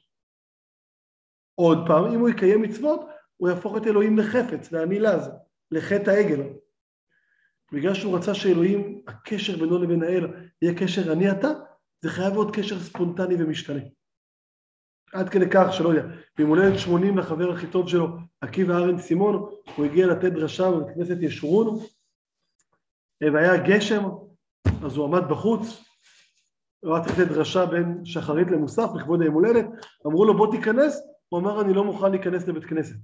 עוד 1.56 1.78
פעם, 1.88 2.06
אם 2.06 2.20
הוא 2.20 2.30
יקיים 2.30 2.62
מצוות, 2.62 3.02
הוא 3.38 3.50
יהפוך 3.50 3.78
את 3.78 3.88
אלוהים 3.88 4.18
לחפץ, 4.18 4.72
לעני 4.72 5.00
לז, 5.00 5.30
לחטא 5.72 6.10
העגל. 6.10 6.42
בגלל 7.72 7.94
שהוא 7.94 8.18
רצה 8.18 8.34
שאלוהים, 8.34 9.02
הקשר 9.08 9.58
בינו 9.58 9.78
לבין 9.78 10.04
האל 10.04 10.28
יהיה 10.62 10.80
קשר 10.80 11.14
אני 11.14 11.32
אתה, 11.32 11.48
זה 12.02 12.10
חייב 12.10 12.34
להיות 12.34 12.56
קשר 12.56 12.80
ספונטני 12.80 13.36
ומשתנה. 13.44 13.82
עד 15.14 15.30
כדי 15.30 15.46
כך 15.52 15.74
שלא 15.74 15.90
יודע, 15.90 16.16
ביום 16.38 16.50
הולדת 16.50 16.80
80 16.80 17.18
לחבר 17.18 17.52
הכי 17.52 17.68
טוב 17.68 17.90
שלו, 17.90 18.08
עקיבא 18.42 18.78
ארן 18.78 18.98
סימון, 18.98 19.50
הוא 19.76 19.86
הגיע 19.86 20.08
לתת 20.08 20.32
דרשה 20.32 20.72
בבית 20.72 20.96
כנסת 20.96 21.18
ישורון, 21.22 21.80
והיה 23.34 23.58
גשם, 23.58 24.04
אז 24.86 24.98
הוא 24.98 25.06
עמד 25.06 25.30
בחוץ, 25.30 25.84
הוא 26.80 26.96
היה 26.96 27.06
לתת 27.06 27.28
דרשה 27.28 27.66
בין 27.66 28.06
שחרית 28.06 28.48
למוסף 28.52 28.90
לכבוד 28.96 29.22
היום 29.22 29.34
הולדת, 29.34 29.66
אמרו 30.08 30.26
לו 30.26 30.38
בוא 30.38 30.52
תיכנס, 30.52 31.02
הוא 31.30 31.40
אמר 31.40 31.62
אני 31.62 31.74
לא 31.74 31.84
מוכן 31.84 32.12
להיכנס 32.12 32.48
לבית 32.48 32.66
כנסת. 32.66 33.00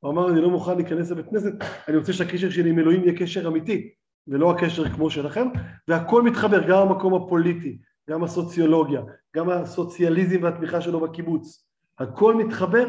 הוא 0.00 0.12
אמר 0.12 0.30
אני 0.30 0.40
לא 0.40 0.50
מוכן 0.50 0.76
להיכנס 0.76 1.10
לבית 1.10 1.26
כנסת, 1.30 1.52
אני 1.88 1.96
רוצה 1.96 2.12
שהקשר 2.12 2.50
שלי 2.50 2.70
עם 2.70 2.78
אלוהים 2.78 3.04
יהיה 3.04 3.18
קשר 3.18 3.48
אמיתי, 3.48 3.90
ולא 4.28 4.50
הקשר 4.50 4.88
כמו 4.88 5.10
שלכם, 5.10 5.48
והכל 5.88 6.22
מתחבר, 6.22 6.68
גם 6.68 6.78
המקום 6.78 7.14
הפוליטי, 7.14 7.78
גם 8.10 8.24
הסוציולוגיה, 8.24 9.00
גם 9.36 9.50
הסוציאליזם 9.50 10.42
והתמיכה 10.42 10.80
שלו 10.80 11.00
בקיבוץ, 11.00 11.68
הכל 11.98 12.34
מתחבר 12.34 12.86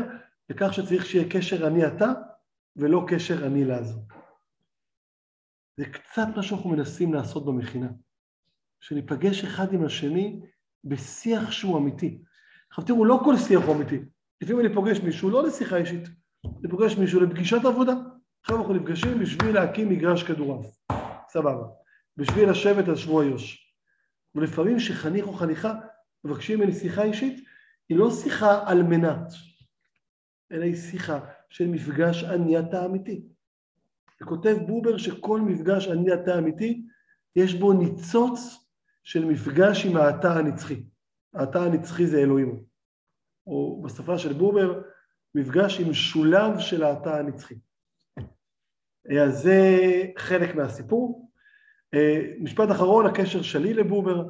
לכך 0.49 0.73
שצריך 0.73 1.05
שיהיה 1.05 1.29
קשר 1.29 1.67
אני 1.67 1.87
אתה, 1.87 2.05
ולא 2.75 3.05
קשר 3.07 3.47
אני 3.47 3.65
לעזור. 3.65 4.01
זה 5.77 5.85
קצת 5.85 6.27
מה 6.35 6.43
שאנחנו 6.43 6.69
מנסים 6.69 7.13
לעשות 7.13 7.45
במכינה, 7.45 7.87
שניפגש 8.79 9.43
אחד 9.43 9.73
עם 9.73 9.85
השני 9.85 10.41
בשיח 10.83 11.51
שהוא 11.51 11.77
אמיתי. 11.77 12.21
עכשיו 12.69 12.85
תראו, 12.85 13.05
לא 13.05 13.21
כל 13.23 13.37
שיח 13.37 13.61
הוא 13.65 13.75
אמיתי. 13.75 13.99
לפעמים 14.41 14.65
אני 14.65 14.75
פוגש 14.75 14.99
מישהו 14.99 15.29
לא 15.29 15.43
לשיחה 15.43 15.77
אישית, 15.77 16.07
אני 16.45 16.69
פוגש 16.69 16.97
מישהו 16.97 17.19
לפגישת 17.19 17.65
עבודה. 17.65 17.93
עכשיו 18.41 18.57
אנחנו 18.57 18.73
נפגשים 18.73 19.19
בשביל 19.19 19.55
להקים 19.55 19.89
מגרש 19.89 20.23
כדורעף. 20.23 20.65
סבבה. 21.29 21.67
בשביל 22.17 22.49
לשבת 22.49 22.87
על 22.87 22.95
שבוע 22.95 23.25
יוש. 23.25 23.66
ולפעמים 24.37 24.79
שחניך 24.79 25.27
או 25.27 25.33
חניכה 25.33 25.73
מבקשים 26.23 26.59
ממני 26.59 26.73
שיחה 26.73 27.03
אישית, 27.03 27.45
היא 27.89 27.97
לא 27.97 28.11
שיחה 28.11 28.69
על 28.69 28.83
מנת, 28.83 29.33
אלא 30.51 30.63
היא 30.63 30.75
שיחה 30.75 31.19
של 31.49 31.67
מפגש 31.67 32.23
אני 32.23 32.59
אתה 32.59 32.85
אמיתי. 32.85 33.27
וכותב 34.21 34.57
בובר 34.67 34.97
שכל 34.97 35.41
מפגש 35.41 35.87
אני 35.87 36.13
אתה 36.13 36.37
אמיתי, 36.37 36.85
יש 37.35 37.53
בו 37.53 37.73
ניצוץ 37.73 38.39
של 39.03 39.25
מפגש 39.25 39.85
עם 39.85 39.97
האתה 39.97 40.33
הנצחי. 40.33 40.83
האתה 41.33 41.63
הנצחי 41.63 42.07
זה 42.07 42.17
אלוהים. 42.17 42.63
או 43.47 43.81
בשפה 43.81 44.17
של 44.17 44.33
בובר, 44.33 44.81
מפגש 45.35 45.79
עם 45.79 45.93
שולב 45.93 46.59
של 46.59 46.83
האתה 46.83 47.19
הנצחי. 47.19 47.55
אז 49.23 49.43
זה 49.43 49.71
חלק 50.17 50.55
מהסיפור. 50.55 51.26
משפט 52.39 52.71
אחרון, 52.71 53.05
הקשר 53.05 53.41
שלי 53.41 53.73
לבובר, 53.73 54.23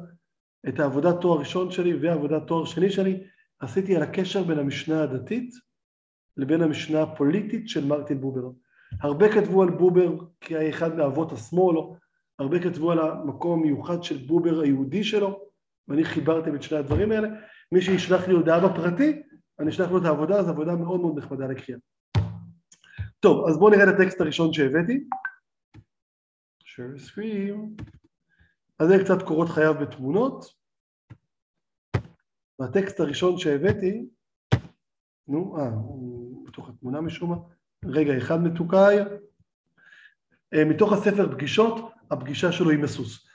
את 0.68 0.80
העבודת 0.80 1.20
תואר 1.20 1.38
ראשון 1.38 1.70
שלי 1.70 1.94
ועבודת 1.94 2.46
תואר 2.46 2.64
שני 2.64 2.90
שלי, 2.90 3.20
עשיתי 3.60 3.96
על 3.96 4.02
הקשר 4.02 4.42
בין 4.42 4.58
המשנה 4.58 5.02
הדתית 5.02 5.54
לבין 6.36 6.62
המשנה 6.62 7.02
הפוליטית 7.02 7.68
של 7.68 7.86
מרטין 7.86 8.20
בובר. 8.20 8.50
הרבה 9.00 9.32
כתבו 9.32 9.62
על 9.62 9.70
בובר 9.70 10.16
כי 10.40 10.56
היה 10.56 10.70
אחד 10.70 10.96
מאבות 10.96 11.32
השמאל, 11.32 11.76
הרבה 12.38 12.58
כתבו 12.58 12.92
על 12.92 12.98
המקום 12.98 13.58
המיוחד 13.58 14.02
של 14.02 14.16
בובר 14.26 14.60
היהודי 14.60 15.04
שלו, 15.04 15.40
ואני 15.88 16.04
חיברתי 16.04 16.50
את 16.54 16.62
שני 16.62 16.78
הדברים 16.78 17.12
האלה. 17.12 17.28
מי 17.72 17.82
שישלח 17.82 18.28
לי 18.28 18.34
הודעה 18.34 18.68
בפרטי, 18.68 19.22
אני 19.60 19.70
אשלח 19.70 19.90
לו 19.90 19.98
את 19.98 20.04
העבודה, 20.04 20.42
זו 20.42 20.50
עבודה 20.50 20.74
מאוד 20.74 21.00
מאוד 21.00 21.18
נחמדה 21.18 21.46
לקריאה. 21.46 21.78
טוב, 23.20 23.48
אז 23.48 23.58
בואו 23.58 23.70
נראה 23.70 23.84
את 23.84 23.88
הטקסט 23.88 24.20
הראשון 24.20 24.52
שהבאתי. 24.52 25.04
Share 26.78 27.08
screen. 27.08 27.82
אז 28.78 28.88
זה 28.88 29.04
קצת 29.04 29.22
קורות 29.22 29.48
חייו 29.48 29.74
בתמונות. 29.80 30.44
והטקסט 32.58 33.00
הראשון 33.00 33.38
שהבאתי, 33.38 34.06
נו, 35.28 35.56
אה, 35.58 35.68
הוא 35.68 36.46
בתוך 36.46 36.68
התמונה 36.68 37.00
משום 37.00 37.30
מה. 37.30 37.36
רגע 37.84 38.18
אחד 38.18 38.42
מתוקאי, 38.42 38.98
אה, 40.54 40.64
מתוך 40.64 40.92
הספר 40.92 41.32
פגישות, 41.32 41.92
הפגישה 42.10 42.52
שלו 42.52 42.70
עם 42.70 42.84
הסוס. 42.84 43.26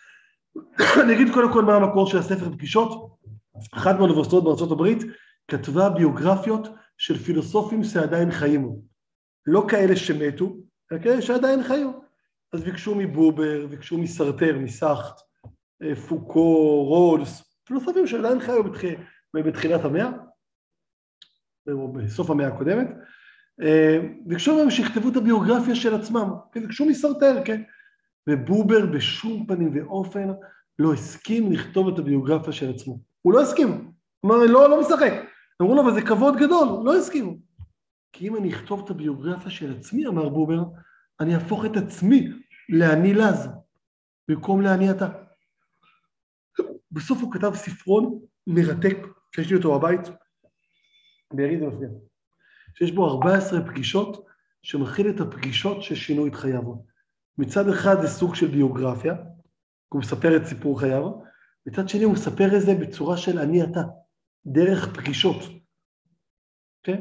אני 1.04 1.14
אגיד 1.14 1.34
קודם 1.34 1.54
כל 1.54 1.66
מה 1.66 1.76
המקור 1.76 2.08
של 2.08 2.18
הספר 2.18 2.52
פגישות. 2.52 3.18
אחת 3.74 3.96
מהאוניברסיטאות 3.96 4.44
בארצות 4.44 4.72
הברית 4.72 5.04
כתבה 5.48 5.90
ביוגרפיות 5.90 6.68
של 6.98 7.18
פילוסופים 7.18 7.84
שעדיין 7.84 8.32
חיים. 8.32 8.76
לא 9.46 9.66
כאלה 9.70 9.96
שמתו, 9.96 10.58
אלא 10.92 11.04
כאלה 11.04 11.22
שעדיין 11.22 11.64
חיו. 11.64 12.03
אז 12.54 12.63
ביקשו 12.63 12.96
מבובר, 12.96 13.68
ביקשו 13.68 13.98
מסרטר, 13.98 14.60
מסאכט, 14.60 15.22
אה, 15.84 15.96
פוקו, 15.96 16.84
רולס, 16.84 17.60
פילוסופים 17.63 18.08
שעדיין 18.08 18.39
חיו 18.39 18.63
בתח... 18.63 18.82
בתחילת 19.36 19.86
המאה, 19.86 20.10
או 21.72 21.94
בסוף 21.94 22.30
המאה 22.30 22.48
הקודמת, 22.48 22.88
אה, 23.62 24.00
ביקשו 24.26 24.56
מהם 24.56 24.70
שיכתבו 24.70 25.10
את 25.10 25.16
הביוגרפיה 25.16 25.76
של 25.76 25.96
עצמם, 25.96 26.30
ביקשו 26.56 26.86
מסרטר, 26.86 27.42
כן? 27.46 27.62
ובובר 28.30 28.86
בשום 28.86 29.46
פנים 29.48 29.72
ואופן 29.76 30.30
לא 30.80 30.94
הסכים 30.94 31.52
לכתוב 31.52 31.88
את 31.88 32.00
הביוגרפיה 32.00 32.54
של 32.54 32.70
עצמו. 32.70 33.00
הוא 33.22 33.34
לא 33.34 33.42
הסכים, 33.42 33.92
אמר, 34.26 34.36
לא, 34.36 34.70
לא 34.70 34.82
משחק. 34.82 35.13
אמרו 35.62 35.76
לו, 35.76 35.82
אבל 35.82 35.94
זה 35.94 36.02
כבוד 36.02 36.36
גדול, 36.38 36.68
לא 36.86 36.98
הסכימו. 36.98 37.36
כי 38.13 38.28
אם 38.28 38.36
אני 38.36 38.54
אכתוב 38.54 38.84
את 38.86 38.89
הביוגרפיה 38.89 39.52
של 39.52 39.78
עצמי, 39.78 40.08
אמר 40.08 40.30
בובר, 40.30 40.63
אני 41.20 41.36
אהפוך 41.36 41.66
את 41.66 41.78
עצמי 41.78 42.30
לאני 42.69 43.13
לז, 43.13 43.49
במקום 44.28 44.62
לאני 44.62 44.91
אתה. 44.91 45.10
בסוף 46.91 47.21
הוא 47.21 47.34
כתב 47.34 47.52
ספרון 47.56 48.19
מרתק, 48.47 48.97
שיש 49.36 49.49
לי 49.49 49.58
אותו 49.58 49.80
בבית, 49.80 50.02
בארי 51.34 51.60
זה 51.60 51.65
מפריע. 51.65 51.89
שיש 52.78 52.91
בו 52.91 53.10
14 53.10 53.62
פגישות, 53.65 54.26
שמכיל 54.63 55.10
את 55.10 55.19
הפגישות 55.19 55.84
ששינו 55.84 56.28
את 56.28 56.36
חייו. 56.36 56.76
מצד 57.38 57.69
אחד 57.69 58.02
זה 58.02 58.08
סוג 58.08 58.36
של 58.36 58.47
ביוגרפיה, 58.47 59.15
הוא 59.89 59.99
מספר 59.99 60.38
את 60.38 60.45
סיפור 60.45 60.80
חייו, 60.80 61.12
מצד 61.65 61.89
שני 61.89 62.04
הוא 62.04 62.13
מספר 62.13 62.56
את 62.58 62.62
זה 62.62 62.76
בצורה 62.76 63.17
של 63.17 63.39
אני 63.39 63.63
אתה, 63.63 63.82
דרך 64.45 64.97
פגישות. 64.97 65.38
כן? 66.84 66.99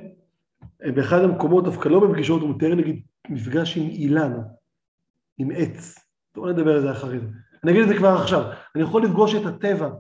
באחד 0.95 1.19
המקומות, 1.19 1.65
דווקא 1.65 1.89
לא 1.89 2.09
בפגישות, 2.09 2.43
הוא 2.43 2.51
מתאר 2.51 2.75
נגיד 2.75 3.03
מפגש 3.29 3.77
עם 3.77 3.83
אילן, 3.83 4.33
עם 5.43 5.51
עץ. 5.55 5.99
בואו 6.35 6.53
נדבר 6.53 6.75
על 6.75 6.81
זה 6.81 6.93
אחרי 6.93 7.21
זה. 7.21 7.27
אני 7.65 7.73
אגיד 7.73 7.83
את 7.83 7.89
זה 7.89 7.97
כבר 7.97 8.09
עכשיו. 8.09 8.43
אני 8.75 8.83
יכול 8.83 9.03
לפגוש 9.05 9.35
את 9.35 9.47
הטבע 9.47 9.91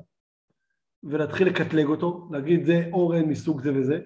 ולהתחיל 1.05 1.49
לקטלג 1.49 1.87
אותו, 1.87 2.29
להגיד 2.33 2.65
זה 2.65 2.89
אורן 2.93 3.25
מסוג 3.25 3.63
זה 3.63 3.73
וזה, 3.75 4.01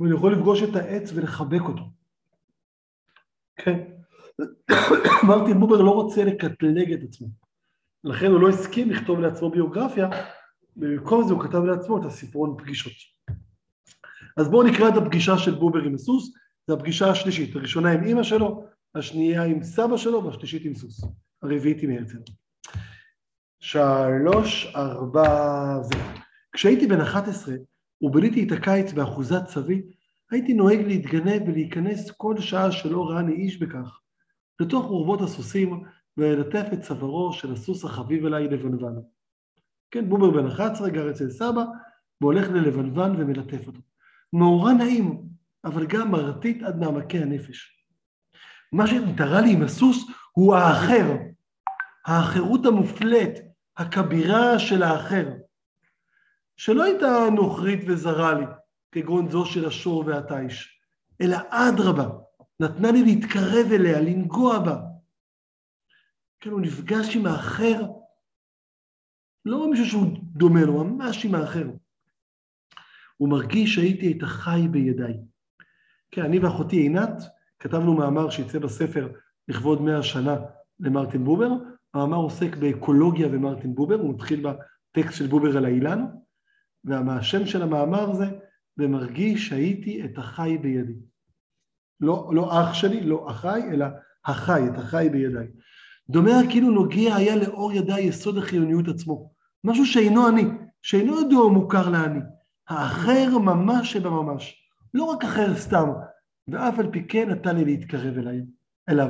ואני 0.00 0.14
יכול 0.14 0.32
לפגוש 0.32 0.62
את 0.62 0.76
העץ 0.76 1.12
ולחבק 1.14 1.62
אותו. 1.62 1.82
כן? 3.56 3.80
מרטין 5.28 5.60
בובר 5.60 5.82
לא 5.82 5.90
רוצה 5.90 6.24
לקטלג 6.24 6.92
את 6.92 7.02
עצמו. 7.02 7.28
לכן 8.04 8.26
הוא 8.26 8.40
לא 8.40 8.48
הסכים 8.48 8.90
לכתוב 8.90 9.20
לעצמו 9.20 9.50
ביוגרפיה, 9.50 10.08
ובמקום 10.76 11.28
זה 11.28 11.34
הוא 11.34 11.42
כתב 11.42 11.64
לעצמו 11.64 11.98
את 11.98 12.04
הספרון 12.04 12.56
פגישות. 12.58 12.92
אז 14.36 14.48
בואו 14.48 14.62
נקרא 14.62 14.88
את 14.88 14.96
הפגישה 14.96 15.38
של 15.38 15.54
בובר 15.54 15.82
עם 15.82 15.94
הסוס, 15.94 16.34
זו 16.66 16.74
הפגישה 16.74 17.10
השלישית, 17.10 17.56
הראשונה 17.56 17.92
עם 17.92 18.04
אימא 18.04 18.22
שלו, 18.22 18.66
השנייה 18.96 19.42
עם 19.42 19.62
סבא 19.62 19.96
שלו 19.96 20.24
והשלישית 20.24 20.64
עם 20.64 20.74
סוס, 20.74 21.04
הרביעית 21.42 21.82
עם 21.82 21.90
הרצל. 21.90 22.18
שלוש, 23.60 24.72
ארבע, 24.76 25.82
זה. 25.82 25.94
כשהייתי 26.52 26.86
בן 26.86 27.00
11 27.00 27.54
וביליתי 28.02 28.44
את 28.44 28.52
הקיץ 28.52 28.92
באחוזת 28.92 29.46
סבי, 29.48 29.82
הייתי 30.30 30.54
נוהג 30.54 30.80
להתגנב 30.80 31.42
ולהיכנס 31.48 32.10
כל 32.10 32.40
שעה 32.40 32.72
שלא 32.72 33.04
ראני 33.04 33.32
איש 33.32 33.56
בכך, 33.56 34.00
לתוך 34.60 34.86
אורבות 34.86 35.20
הסוסים 35.20 35.82
וללטף 36.16 36.66
את 36.72 36.80
צווארו 36.80 37.32
של 37.32 37.52
הסוס 37.52 37.84
החביב 37.84 38.26
אליי 38.26 38.48
לבנוון. 38.48 39.02
כן, 39.90 40.08
בובר 40.08 40.30
בן 40.30 40.46
11 40.46 40.90
גר 40.90 41.10
אצל 41.10 41.30
סבא, 41.30 41.64
והולך 42.20 42.48
ללבנוון 42.48 43.20
ומלטף 43.20 43.66
אותו. 43.66 43.80
מאורע 44.32 44.72
נעים, 44.72 45.22
אבל 45.64 45.86
גם 45.86 46.10
מרטיט 46.10 46.62
עד 46.62 46.78
מעמקי 46.78 47.18
הנפש. 47.18 47.75
מה 48.72 48.86
שנתרה 48.86 49.40
לי 49.40 49.52
עם 49.52 49.62
הסוס 49.62 50.10
הוא 50.32 50.54
האחר, 50.54 51.16
האחרות 52.06 52.66
המופלית, 52.66 53.32
הכבירה 53.76 54.58
של 54.58 54.82
האחר, 54.82 55.28
שלא 56.56 56.84
הייתה 56.84 57.08
נוכרית 57.34 57.80
וזרה 57.86 58.34
לי, 58.34 58.46
כגון 58.92 59.30
זו 59.30 59.46
של 59.46 59.66
השור 59.66 60.04
והתיש, 60.06 60.80
אלא 61.20 61.36
אדרבה, 61.50 62.08
נתנה 62.60 62.92
לי 62.92 63.02
להתקרב 63.02 63.72
אליה, 63.72 64.00
לנגוע 64.00 64.58
בה. 64.58 64.80
כן, 66.40 66.50
הוא 66.50 66.60
נפגש 66.60 67.16
עם 67.16 67.26
האחר 67.26 67.82
לא 69.44 69.70
מישהו 69.70 69.86
שהוא 69.86 70.18
דומה 70.22 70.64
לו, 70.64 70.84
ממש 70.84 71.24
עם 71.24 71.34
האחר. 71.34 71.66
הוא 73.16 73.28
מרגיש 73.28 73.74
שהייתי 73.74 74.12
את 74.12 74.22
החי 74.22 74.68
בידיי. 74.70 75.14
כן, 76.10 76.22
אני 76.22 76.38
ואחותי 76.38 76.76
עינת 76.76 77.22
כתבנו 77.58 77.94
מאמר 77.94 78.30
שיצא 78.30 78.58
בספר 78.58 79.08
לכבוד 79.48 79.82
מאה 79.82 80.02
שנה 80.02 80.36
למרטין 80.80 81.24
בובר, 81.24 81.50
המאמר 81.94 82.16
עוסק 82.16 82.56
באקולוגיה 82.56 83.28
ומרטין 83.32 83.74
בובר, 83.74 83.94
הוא 83.94 84.14
מתחיל 84.14 84.46
בטקסט 84.46 85.16
של 85.16 85.26
בובר 85.26 85.56
על 85.56 85.64
האילן, 85.64 86.06
והשם 86.84 87.46
של 87.46 87.62
המאמר 87.62 88.12
זה, 88.12 88.26
ומרגיש 88.78 89.48
שהייתי 89.48 90.04
את 90.04 90.18
החי 90.18 90.58
בידי. 90.62 90.94
לא, 92.00 92.30
לא 92.32 92.60
אח 92.60 92.74
שלי, 92.74 93.00
לא 93.00 93.30
אחי, 93.30 93.60
אלא 93.70 93.86
החי, 94.24 94.62
את 94.72 94.78
החי 94.78 95.08
בידיי. 95.12 95.46
דומה 96.10 96.40
כאילו 96.50 96.70
נוגע 96.70 97.14
היה 97.14 97.36
לאור 97.36 97.72
ידיי 97.72 98.04
יסוד 98.04 98.38
החיוניות 98.38 98.88
עצמו, 98.88 99.30
משהו 99.64 99.86
שאינו 99.86 100.28
אני, 100.28 100.44
שאינו 100.82 101.20
ידוע 101.20 101.48
מוכר 101.48 101.88
לאני, 101.88 102.20
האחר 102.68 103.38
ממש 103.38 103.92
שבממש, 103.92 104.62
לא 104.94 105.04
רק 105.04 105.24
אחר 105.24 105.54
סתם, 105.54 105.88
ואף 106.48 106.78
על 106.78 106.90
פי 106.90 107.08
כן 107.08 107.30
נתן 107.30 107.56
לי 107.56 107.64
להתקרב 107.64 108.18
אליי, 108.18 108.42
אליו, 108.88 109.08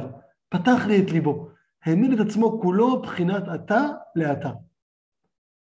פתח 0.48 0.86
לי 0.86 1.02
את 1.02 1.10
ליבו, 1.10 1.48
העמיד 1.84 2.12
את 2.12 2.26
עצמו 2.26 2.60
כולו 2.62 3.02
בחינת 3.02 3.42
אתה 3.54 3.80
לאתה. 4.16 4.50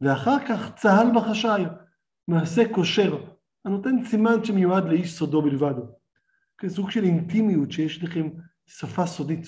ואחר 0.02 0.38
כך 0.48 0.76
צהל 0.76 1.08
בחשאי, 1.16 1.64
מעשה 2.28 2.74
קושר, 2.74 3.24
הנותן 3.66 4.06
סימן 4.06 4.44
שמיועד 4.44 4.86
לאיש 4.86 5.14
סודו 5.14 5.42
בלבד. 5.42 5.74
כסוג 6.58 6.92
של 6.92 7.04
אינטימיות 7.04 7.72
שיש 7.72 8.04
לכם 8.04 8.30
שפה 8.66 9.06
סודית. 9.06 9.48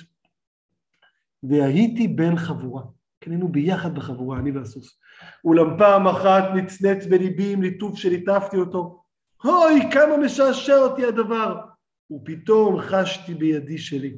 והייתי 1.44 2.08
בן 2.08 2.36
חבורה, 2.36 2.84
היינו 3.26 3.48
ביחד 3.48 3.96
בחבורה, 3.96 4.40
אני 4.40 4.52
והסוס. 4.52 5.00
אולם 5.46 5.78
פעם 5.78 6.08
אחת 6.08 6.44
נצנץ 6.56 7.06
בליבי 7.06 7.54
עם 7.54 7.62
ליטוף 7.62 7.98
שליטפתי 7.98 8.58
אותו. 8.58 9.04
אוי, 9.46 9.82
כמה 9.92 10.18
משעשע 10.18 10.76
אותי 10.76 11.06
הדבר! 11.06 11.73
ופתאום 12.14 12.80
חשתי 12.82 13.34
בידי 13.34 13.78
שלי. 13.78 14.18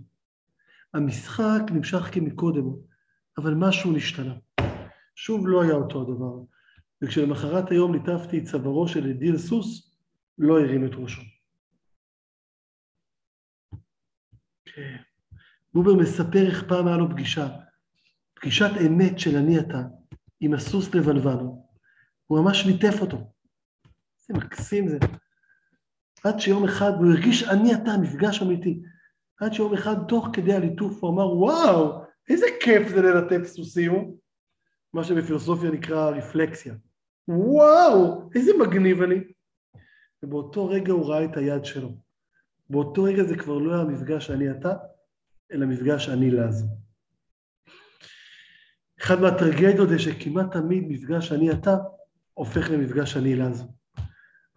המשחק 0.94 1.62
נמשך 1.72 2.10
כמקודם, 2.12 2.66
אבל 3.38 3.54
משהו 3.54 3.92
נשתנה. 3.92 4.36
שוב 5.16 5.48
לא 5.48 5.64
היה 5.64 5.74
אותו 5.74 6.02
הדבר, 6.02 6.36
וכשלמחרת 7.02 7.72
היום 7.72 7.94
ליטפתי 7.94 8.40
את 8.40 8.44
צווארו 8.44 8.88
של 8.88 9.10
אדיר 9.10 9.38
סוס, 9.38 9.98
לא 10.38 10.60
הרים 10.60 10.86
את 10.86 10.92
ראשו. 10.94 11.22
בובר 15.74 15.96
מספר 15.96 16.48
איך 16.48 16.64
פעם 16.68 16.88
היה 16.88 16.98
לו 16.98 17.10
פגישה, 17.10 17.48
פגישת 18.34 18.72
אמת 18.88 19.20
של 19.20 19.38
אני 19.38 19.60
אתה, 19.60 19.82
עם 20.40 20.54
הסוס 20.54 20.96
לבלבן. 20.96 21.46
הוא 22.28 22.44
ממש 22.44 22.66
ליטף 22.66 23.02
אותו. 23.02 23.18
איזה 23.18 24.46
מקסים 24.46 24.88
זה. 24.88 24.98
עד 26.26 26.40
שיום 26.40 26.64
אחד, 26.64 26.92
הוא 26.98 27.12
הרגיש 27.12 27.44
אני 27.44 27.74
אתה, 27.74 27.98
מפגש 28.02 28.42
אמיתי. 28.42 28.82
עד 29.40 29.54
שיום 29.54 29.74
אחד, 29.74 29.96
תוך 30.08 30.28
כדי 30.34 30.54
הליטוף, 30.54 31.04
הוא 31.04 31.12
אמר, 31.12 31.38
וואו, 31.38 32.04
איזה 32.30 32.46
כיף 32.62 32.88
זה 32.88 33.02
ללטף 33.02 33.48
סוסים, 33.48 34.12
מה 34.94 35.04
שבפילוסופיה 35.04 35.72
נקרא 35.72 36.10
רפלקסיה. 36.10 36.74
וואו, 37.28 38.30
איזה 38.36 38.52
מגניב 38.60 39.02
אני. 39.02 39.20
ובאותו 40.24 40.68
רגע 40.68 40.94
הוא 40.94 41.06
ראה 41.06 41.26
את 41.26 41.38
היד 41.38 41.66
שלו. 41.66 41.98
באותו 42.70 43.04
רגע 43.04 43.24
זה 43.24 43.38
כבר 43.38 43.58
לא 43.58 43.74
היה 43.76 43.84
מפגש 43.84 44.30
אני 44.30 44.52
אתה, 44.52 44.74
אלא 45.52 45.66
מפגש 45.66 46.10
אני 46.10 46.32
לז. 46.32 46.66
אחד 49.02 49.22
מהטרגדיות 49.22 49.90
זה 49.90 50.00
שכמעט 50.00 50.52
תמיד 50.52 50.84
מפגש 50.88 51.32
אני 51.32 51.52
אתה 51.52 51.78
הופך 52.34 52.70
למפגש 52.70 53.18
אני 53.18 53.36
לז. 53.36 53.64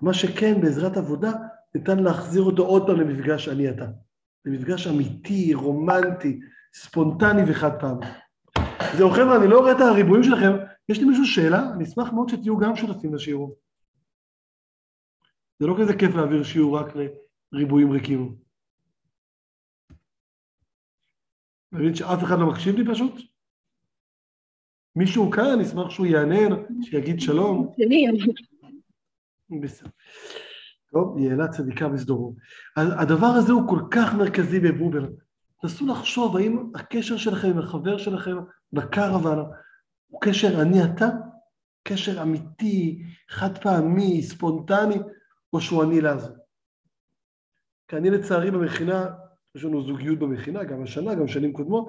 מה 0.03 0.15
שכן, 0.15 0.61
בעזרת 0.61 0.97
עבודה, 0.97 1.33
ניתן 1.75 1.99
להחזיר 1.99 2.43
אותו 2.43 2.67
עוד 2.67 2.87
פעם 2.87 3.01
למפגש 3.01 3.49
אני 3.49 3.71
אתה. 3.71 3.87
למפגש 4.45 4.87
אמיתי, 4.87 5.55
רומנטי, 5.55 6.41
ספונטני 6.75 7.43
וחד 7.51 7.81
פעם. 7.81 7.99
זהו 8.97 9.11
חבר'ה, 9.11 9.37
אני 9.37 9.49
לא 9.51 9.59
רואה 9.59 9.73
את 9.73 9.81
הריבועים 9.81 10.23
שלכם, 10.23 10.53
יש 10.89 10.99
לי 10.99 11.05
מישהו 11.05 11.25
שאלה? 11.25 11.73
אני 11.75 11.85
אשמח 11.85 12.13
מאוד 12.13 12.29
שתהיו 12.29 12.59
גם 12.59 12.77
שותפים 12.77 13.15
לשיעור. 13.15 13.57
זה 15.59 15.67
לא 15.67 15.77
כזה 15.81 15.99
כיף 15.99 16.15
להעביר 16.15 16.43
שיעור 16.43 16.79
רק 16.79 16.87
לריבועים 17.53 17.91
ריקים. 17.91 18.37
מבין 21.73 21.95
שאף 21.95 22.25
אחד 22.25 22.39
לא 22.39 22.47
מקשיב 22.53 22.77
לי 22.77 22.85
פשוט? 22.91 23.15
מישהו 24.97 25.31
כאן, 25.31 25.51
אני 25.55 25.65
אשמח 25.65 25.91
שהוא 25.91 26.07
יענן, 26.07 26.83
שיגיד 26.83 27.21
שלום. 27.21 27.75
בסדר. 29.63 29.91
טוב, 30.93 31.19
יעלה 31.19 31.49
צדיקה 31.49 31.89
בסדורו. 31.89 32.35
הדבר 32.77 33.27
הזה 33.27 33.53
הוא 33.53 33.69
כל 33.69 33.81
כך 33.91 34.15
מרכזי 34.15 34.61
בבובר. 34.61 35.07
תנסו 35.63 35.87
לחשוב 35.87 36.37
האם 36.37 36.71
הקשר 36.75 37.17
שלכם 37.17 37.49
עם 37.49 37.59
החבר 37.59 37.99
שלכם 37.99 38.37
בקרוון 38.73 39.39
הוא 40.09 40.21
קשר 40.21 40.63
אני 40.63 40.85
אתה? 40.85 41.07
קשר 41.89 42.23
אמיתי, 42.23 43.03
חד 43.29 43.59
פעמי, 43.59 44.23
ספונטני, 44.23 44.99
או 45.53 45.61
שהוא 45.61 45.85
אני 45.85 46.01
לעזור. 46.01 46.37
כי 47.89 47.97
אני 47.97 48.11
לצערי 48.11 48.51
במכינה, 48.51 49.07
יש 49.55 49.65
לנו 49.65 49.83
זוגיות 49.83 50.19
במכינה, 50.19 50.65
גם 50.65 50.83
השנה, 50.83 51.15
גם 51.15 51.29
שנים 51.29 51.53
קודמות, 51.53 51.89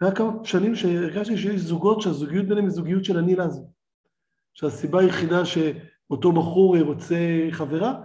והיה 0.00 0.14
כמה 0.14 0.44
שנים 0.44 0.74
שהרגשתי 0.74 1.36
שיש 1.36 1.60
זוגות 1.60 2.00
שהזוגיות 2.00 2.46
ביניהם 2.46 2.64
היא 2.64 2.74
זוגיות 2.74 3.04
של 3.04 3.18
אני 3.18 3.34
לעזור. 3.36 3.72
שהסיבה 4.54 5.00
היחידה 5.00 5.44
שאותו 5.44 6.32
בחור 6.32 6.78
רוצה 6.78 7.16
חברה, 7.50 8.00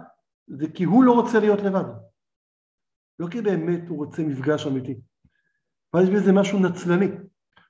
זה 0.56 0.66
כי 0.74 0.84
הוא 0.84 1.04
לא 1.04 1.12
רוצה 1.12 1.40
להיות 1.40 1.60
לבד. 1.60 1.84
לא 3.18 3.28
כי 3.28 3.40
באמת 3.40 3.88
הוא 3.88 3.98
רוצה 3.98 4.22
מפגש 4.22 4.66
אמיתי. 4.66 5.00
ואז 5.94 6.08
יש 6.08 6.14
בזה 6.14 6.32
משהו 6.32 6.58
נצלני. 6.58 7.08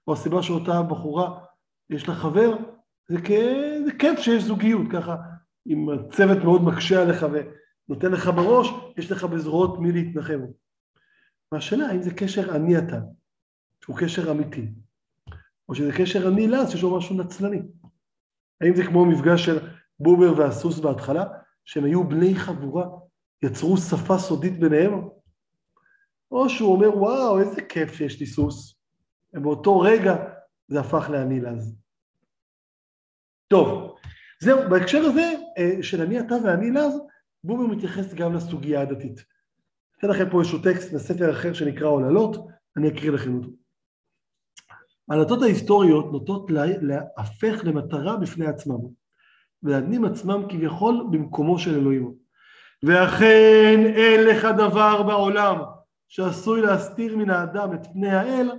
או 0.06 0.12
הסיבה 0.12 0.42
שאותה 0.42 0.82
בחורה 0.82 1.44
יש 1.90 2.08
לה 2.08 2.14
חבר, 2.14 2.56
זה, 3.08 3.18
כ... 3.24 3.30
זה 3.84 3.92
כיף 3.98 4.18
שיש 4.20 4.42
זוגיות, 4.42 4.86
ככה, 4.92 5.16
אם 5.66 5.86
הצוות 5.90 6.44
מאוד 6.44 6.62
מקשה 6.62 7.02
עליך 7.02 7.26
ונותן 7.88 8.12
לך 8.12 8.26
בראש, 8.26 8.68
יש 8.96 9.12
לך 9.12 9.24
בזרועות 9.24 9.78
מי 9.78 9.92
להתנחם. 9.92 10.40
והשאלה, 11.52 11.86
האם 11.86 12.02
זה 12.02 12.14
קשר 12.14 12.56
אני 12.56 12.78
אתה, 12.78 13.00
שהוא 13.84 13.96
קשר 13.98 14.30
אמיתי, 14.30 14.68
או 15.68 15.74
שזה 15.74 15.92
קשר 15.98 16.28
אני 16.28 16.48
לה, 16.48 16.66
שיש 16.66 16.82
לו 16.82 16.98
משהו 16.98 17.16
נצלני. 17.16 17.62
האם 18.60 18.74
זה 18.74 18.84
כמו 18.86 19.04
מפגש 19.04 19.44
של 19.44 19.68
בובר 20.00 20.38
והסוס 20.38 20.78
בהתחלה, 20.78 21.24
שהם 21.70 21.84
היו 21.84 22.08
בני 22.08 22.34
חבורה, 22.34 22.86
יצרו 23.42 23.76
שפה 23.76 24.18
סודית 24.18 24.60
ביניהם? 24.60 25.08
או 26.30 26.48
שהוא 26.48 26.72
אומר, 26.72 26.96
וואו, 26.98 27.40
איזה 27.40 27.62
כיף 27.62 27.92
שיש 27.92 28.20
לי 28.20 28.26
סוס, 28.26 28.74
ובאותו 29.34 29.80
רגע 29.80 30.16
זה 30.68 30.80
הפך 30.80 31.10
לאני 31.10 31.40
לז. 31.40 31.76
טוב, 33.48 33.96
זהו, 34.42 34.70
בהקשר 34.70 34.98
הזה 34.98 35.32
אה, 35.58 35.82
של 35.82 36.02
אני 36.02 36.20
אתה 36.20 36.34
ואני 36.44 36.70
לז, 36.70 36.94
בובר 37.44 37.66
מתייחס 37.66 38.14
גם 38.14 38.34
לסוגיה 38.34 38.80
הדתית. 38.80 39.24
אתן 39.98 40.08
לכם 40.08 40.30
פה 40.30 40.40
איזשהו 40.40 40.62
טקסט 40.62 40.92
בספר 40.94 41.30
אחר 41.30 41.52
שנקרא 41.52 41.88
עוללות, 41.88 42.36
אני 42.76 42.88
אקריא 42.88 43.10
לכם 43.10 43.34
אותו. 43.34 43.48
העלתות 45.10 45.42
ההיסטוריות 45.42 46.12
נוטות 46.12 46.50
להפך 46.80 47.64
למטרה 47.64 48.16
בפני 48.16 48.46
עצמם, 48.46 48.99
ולהדנים 49.62 50.04
עצמם 50.04 50.42
כביכול 50.48 51.06
במקומו 51.12 51.58
של 51.58 51.70
אלוהים. 51.70 52.14
ואכן 52.82 53.78
אין 53.96 54.26
לך 54.30 54.44
דבר 54.58 55.02
בעולם 55.02 55.56
שעשוי 56.08 56.60
להסתיר 56.60 57.16
מן 57.16 57.30
האדם 57.30 57.74
את 57.74 57.86
פני 57.92 58.10
האל, 58.10 58.50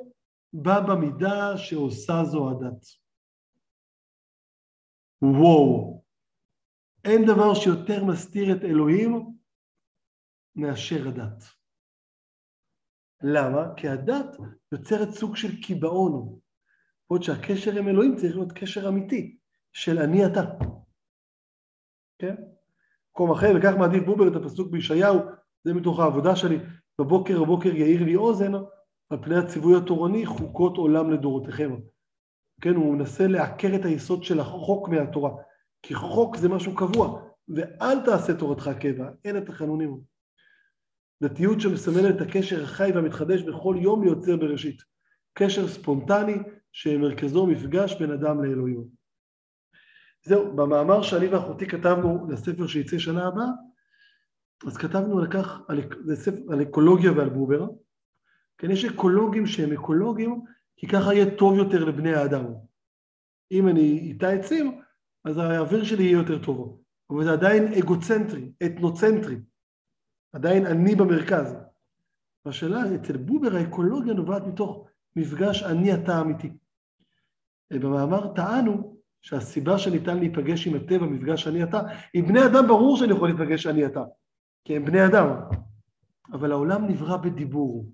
בא 0.54 0.80
במידה 0.80 1.58
שעושה 1.58 2.24
זו 2.24 2.50
הדת. 2.50 2.86
וואו, 5.22 6.04
אין 7.06 7.26
דבר 7.26 7.54
שיותר 7.54 8.06
מסתיר 8.06 8.56
את 8.56 8.64
אלוהים 8.64 9.34
מאשר 10.56 11.08
הדת. 11.08 11.44
למה? 13.24 13.76
כי 13.78 13.88
הדת 13.88 14.38
יוצרת 14.72 15.10
סוג 15.10 15.36
של 15.36 15.62
קיבעון, 15.62 16.40
עוד 17.08 17.24
שהקשר 17.24 17.72
עם 17.80 17.88
אלוהים 17.88 18.16
צריך 18.16 18.36
להיות 18.36 18.52
קשר 18.52 18.90
אמיתי, 18.90 19.38
של 19.74 20.00
אני 20.00 20.26
אתה. 20.26 20.42
כן? 22.22 22.36
מקום 23.12 23.32
אחר, 23.32 23.54
וכך 23.58 23.74
מעדיף 23.80 24.04
בובר 24.04 24.28
את 24.28 24.36
הפסוק 24.36 24.72
בישעיהו, 24.72 25.20
זה 25.64 25.74
מתוך 25.74 26.00
העבודה 26.00 26.36
שלי, 26.36 26.60
בבוקר 27.00 27.44
בבוקר 27.44 27.76
יאיר 27.76 28.04
לי 28.04 28.16
אוזן, 28.16 28.54
על 29.10 29.18
פני 29.22 29.36
הציווי 29.36 29.78
התורני, 29.78 30.26
חוקות 30.26 30.78
עולם 30.78 31.12
לדורותיכם. 31.12 31.76
כן, 32.62 32.76
הוא 32.76 32.94
מנסה 32.94 33.28
לעקר 33.28 33.76
את 33.76 33.86
היסוד 33.86 34.24
של 34.24 34.40
החוק 34.40 34.90
מהתורה, 34.90 35.32
כי 35.84 35.96
חוק 35.96 36.38
זה 36.38 36.50
משהו 36.50 36.76
קבוע, 36.76 37.22
ואל 37.56 38.06
תעשה 38.06 38.34
תורתך 38.34 38.70
קבע, 38.80 39.10
אין 39.26 39.38
את 39.38 39.50
החנונים. 39.50 40.00
דתיות 41.24 41.62
שמסמלת 41.62 42.16
את 42.16 42.22
הקשר 42.22 42.64
החי 42.64 42.92
והמתחדש 42.96 43.42
בכל 43.42 43.76
יום 43.80 44.04
ליוצר 44.04 44.38
בראשית. 44.38 44.82
קשר 45.34 45.68
ספונטני 45.68 46.38
שמרכזו 46.72 47.48
מפגש 47.48 48.00
בין 48.00 48.12
אדם 48.12 48.44
לאלוהים. 48.44 49.01
זהו, 50.24 50.56
במאמר 50.56 51.02
שאני 51.02 51.28
ואחותי 51.28 51.68
כתבנו 51.68 52.28
לספר 52.30 52.68
שיצא 52.68 52.98
שנה 52.98 53.28
הבאה, 53.28 53.46
אז 54.68 54.78
כתבנו 54.78 55.20
על 55.20 55.28
כך, 55.32 55.62
על, 55.68 55.82
ספר, 56.16 56.54
על 56.54 56.62
אקולוגיה 56.62 57.12
ועל 57.12 57.30
בובר. 57.30 57.68
כן, 58.58 58.72
יש 58.72 58.86
אקולוגים 58.86 59.48
שהם 59.48 59.72
אקולוגים, 59.72 60.42
כי 60.76 60.88
ככה 60.88 61.14
יהיה 61.14 61.38
טוב 61.38 61.58
יותר 61.58 61.86
לבני 61.86 62.14
האדם. 62.14 62.46
אם 63.52 63.68
אני 63.68 64.00
איתה 64.00 64.30
עצים, 64.30 64.82
אז 65.26 65.38
האוויר 65.38 65.84
שלי 65.84 66.04
יהיה 66.04 66.14
יותר 66.14 66.44
טוב. 66.44 66.82
אבל 67.10 67.24
זה 67.24 67.32
עדיין 67.32 67.74
אגוצנטרי, 67.74 68.52
אתנוצנטרי. 68.66 69.36
עדיין 70.34 70.66
אני 70.66 70.96
במרכז. 70.96 71.56
והשאלה, 72.46 72.96
אצל 72.96 73.18
בובר 73.18 73.56
האקולוגיה 73.56 74.14
נובעת 74.14 74.44
מתוך 74.44 74.88
מפגש 75.16 75.64
אני 75.64 75.94
אתה 75.94 76.22
אמיתי. 76.22 76.58
במאמר 77.74 78.34
טענו 78.36 79.01
שהסיבה 79.22 79.78
שניתן 79.78 80.20
להיפגש 80.20 80.68
עם 80.68 80.76
הטבע, 80.76 81.06
מפגש 81.06 81.48
אני 81.48 81.64
אתה, 81.64 81.82
עם 82.14 82.26
בני 82.28 82.46
אדם 82.46 82.68
ברור 82.68 82.98
שאני 82.98 83.14
יכול 83.14 83.30
להיפגש 83.30 83.68
אני 83.68 83.86
אתה, 83.86 84.04
כי 84.66 84.76
הם 84.76 84.86
בני 84.86 85.06
אדם, 85.06 85.28
אבל 86.34 86.52
העולם 86.52 86.88
נברא 86.88 87.18
בדיבור. 87.18 87.92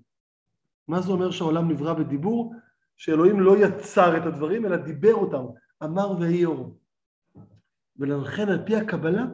מה 0.88 1.00
זה 1.00 1.12
אומר 1.12 1.30
שהעולם 1.30 1.70
נברא 1.70 1.92
בדיבור? 1.92 2.54
שאלוהים 2.96 3.40
לא 3.40 3.56
יצר 3.58 4.16
את 4.16 4.26
הדברים, 4.26 4.66
אלא 4.66 4.76
דיבר 4.76 5.14
אותם, 5.14 5.44
אמר 5.84 6.10
ויהי 6.20 6.44
אור. 6.44 6.78
ולכן 7.96 8.48
על 8.48 8.66
פי 8.66 8.76
הקבלה 8.76 9.26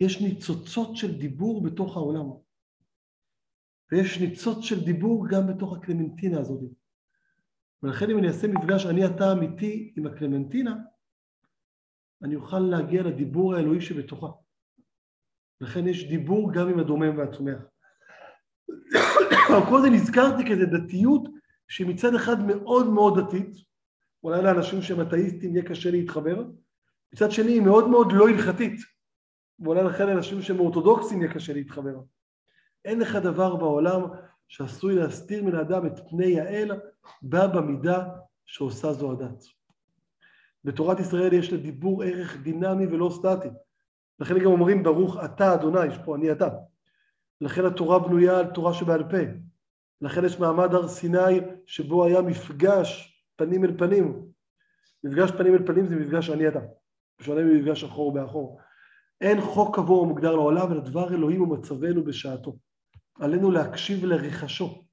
יש 0.00 0.20
ניצוצות 0.20 0.96
של 0.96 1.18
דיבור 1.18 1.62
בתוך 1.62 1.96
העולם. 1.96 2.26
ויש 3.92 4.20
ניצוץ 4.20 4.64
של 4.64 4.84
דיבור 4.84 5.28
גם 5.28 5.46
בתוך 5.46 5.76
הקלמנטינה 5.76 6.40
הזאת. 6.40 6.60
ולכן 7.82 8.10
אם 8.10 8.18
אני 8.18 8.28
אעשה 8.28 8.48
מפגש 8.48 8.86
אני 8.86 9.06
אתה 9.06 9.32
אמיתי 9.32 9.94
עם 9.96 10.06
הקלמנטינה, 10.06 10.76
אני 12.22 12.36
אוכל 12.36 12.58
להגיע 12.58 13.02
לדיבור 13.02 13.54
האלוהי 13.54 13.80
שבתוכה. 13.80 14.26
לכן 15.60 15.88
יש 15.88 16.08
דיבור 16.08 16.52
גם 16.52 16.68
עם 16.68 16.78
הדומם 16.78 17.18
והצומח. 17.18 17.58
קודם 19.68 19.92
נזכרתי 19.92 20.42
כזה 20.50 20.66
דתיות 20.66 21.28
שהיא 21.68 21.86
מצד 21.86 22.14
אחד 22.14 22.46
מאוד 22.46 22.86
מאוד 22.86 23.20
דתית, 23.20 23.56
אולי 24.24 24.42
לאנשים 24.42 24.82
שהם 24.82 25.00
אתאיסטים 25.00 25.56
יהיה 25.56 25.68
קשה 25.68 25.90
להתחבר, 25.90 26.44
מצד 27.12 27.30
שני 27.30 27.52
היא 27.52 27.62
מאוד 27.62 27.88
מאוד 27.88 28.12
לא 28.12 28.28
הלכתית, 28.28 28.80
ואולי 29.60 29.84
לכן 29.84 30.06
לאנשים 30.06 30.42
שהם 30.42 30.60
אורתודוקסים 30.60 31.22
יהיה 31.22 31.34
קשה 31.34 31.52
להתחבר. 31.52 32.00
אין 32.84 32.98
לך 32.98 33.16
דבר 33.16 33.56
בעולם 33.56 34.02
שעשוי 34.48 34.94
להסתיר 34.94 35.44
מן 35.44 35.54
האדם 35.54 35.86
את 35.86 35.92
פני 36.10 36.40
האל, 36.40 36.70
בא 37.22 37.46
במידה 37.46 38.08
שעושה 38.46 38.92
זו 38.92 39.12
הדת. 39.12 39.57
בתורת 40.64 41.00
ישראל 41.00 41.32
יש 41.32 41.52
לדיבור 41.52 42.02
ערך 42.02 42.36
דינמי 42.42 42.86
ולא 42.86 43.10
סטטי. 43.14 43.48
לכן 44.20 44.38
גם 44.38 44.46
אומרים 44.46 44.82
ברוך 44.82 45.16
אתה 45.24 45.54
אדוני, 45.54 45.86
יש 45.86 45.98
פה 46.04 46.16
אני 46.16 46.32
אתה. 46.32 46.48
לכן 47.40 47.64
התורה 47.64 47.98
בנויה 47.98 48.38
על 48.38 48.46
תורה 48.46 48.74
שבעל 48.74 49.02
פה. 49.10 49.16
לכן 50.00 50.24
יש 50.24 50.38
מעמד 50.38 50.74
הר 50.74 50.88
סיני 50.88 51.40
שבו 51.66 52.04
היה 52.04 52.22
מפגש 52.22 53.18
פנים 53.36 53.64
אל 53.64 53.78
פנים. 53.78 54.22
מפגש 55.04 55.30
פנים 55.30 55.54
אל 55.54 55.66
פנים 55.66 55.86
זה 55.86 55.96
מפגש 55.96 56.30
אני 56.30 56.48
אתה. 56.48 56.60
בשונה 57.20 57.42
ממפגש 57.42 57.84
אחור 57.84 58.12
באחור. 58.12 58.60
אין 59.20 59.40
חוק 59.40 59.76
קבוע 59.76 60.00
ומוגדר 60.00 60.36
לעולם, 60.36 60.72
אלא 60.72 60.80
דבר 60.80 61.14
אלוהים 61.14 61.42
ומצבנו 61.42 62.04
בשעתו. 62.04 62.56
עלינו 63.20 63.50
להקשיב 63.50 64.04
לריחשו. 64.04 64.84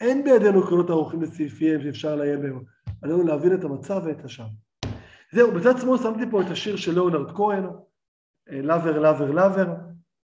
אין 0.00 0.24
בידינו 0.24 0.64
עקרונות 0.64 0.90
ערוכים 0.90 1.22
לסעיפיהם 1.22 1.82
שאפשר 1.82 2.16
לעיין 2.16 2.42
בהם. 2.42 2.62
עלינו 3.02 3.22
להבין 3.22 3.54
את 3.54 3.64
המצב 3.64 4.02
ואת 4.04 4.24
השם. 4.24 4.46
זהו, 5.34 5.52
בצד 5.52 5.78
שמאל 5.80 5.98
שמתי 5.98 6.30
פה 6.30 6.42
את 6.42 6.46
השיר 6.50 6.76
של 6.76 6.92
ליאונרד 6.92 7.36
כהן, 7.36 7.66
לאבר, 8.48 8.98
לאבר, 8.98 9.30
לאבר, 9.30 9.66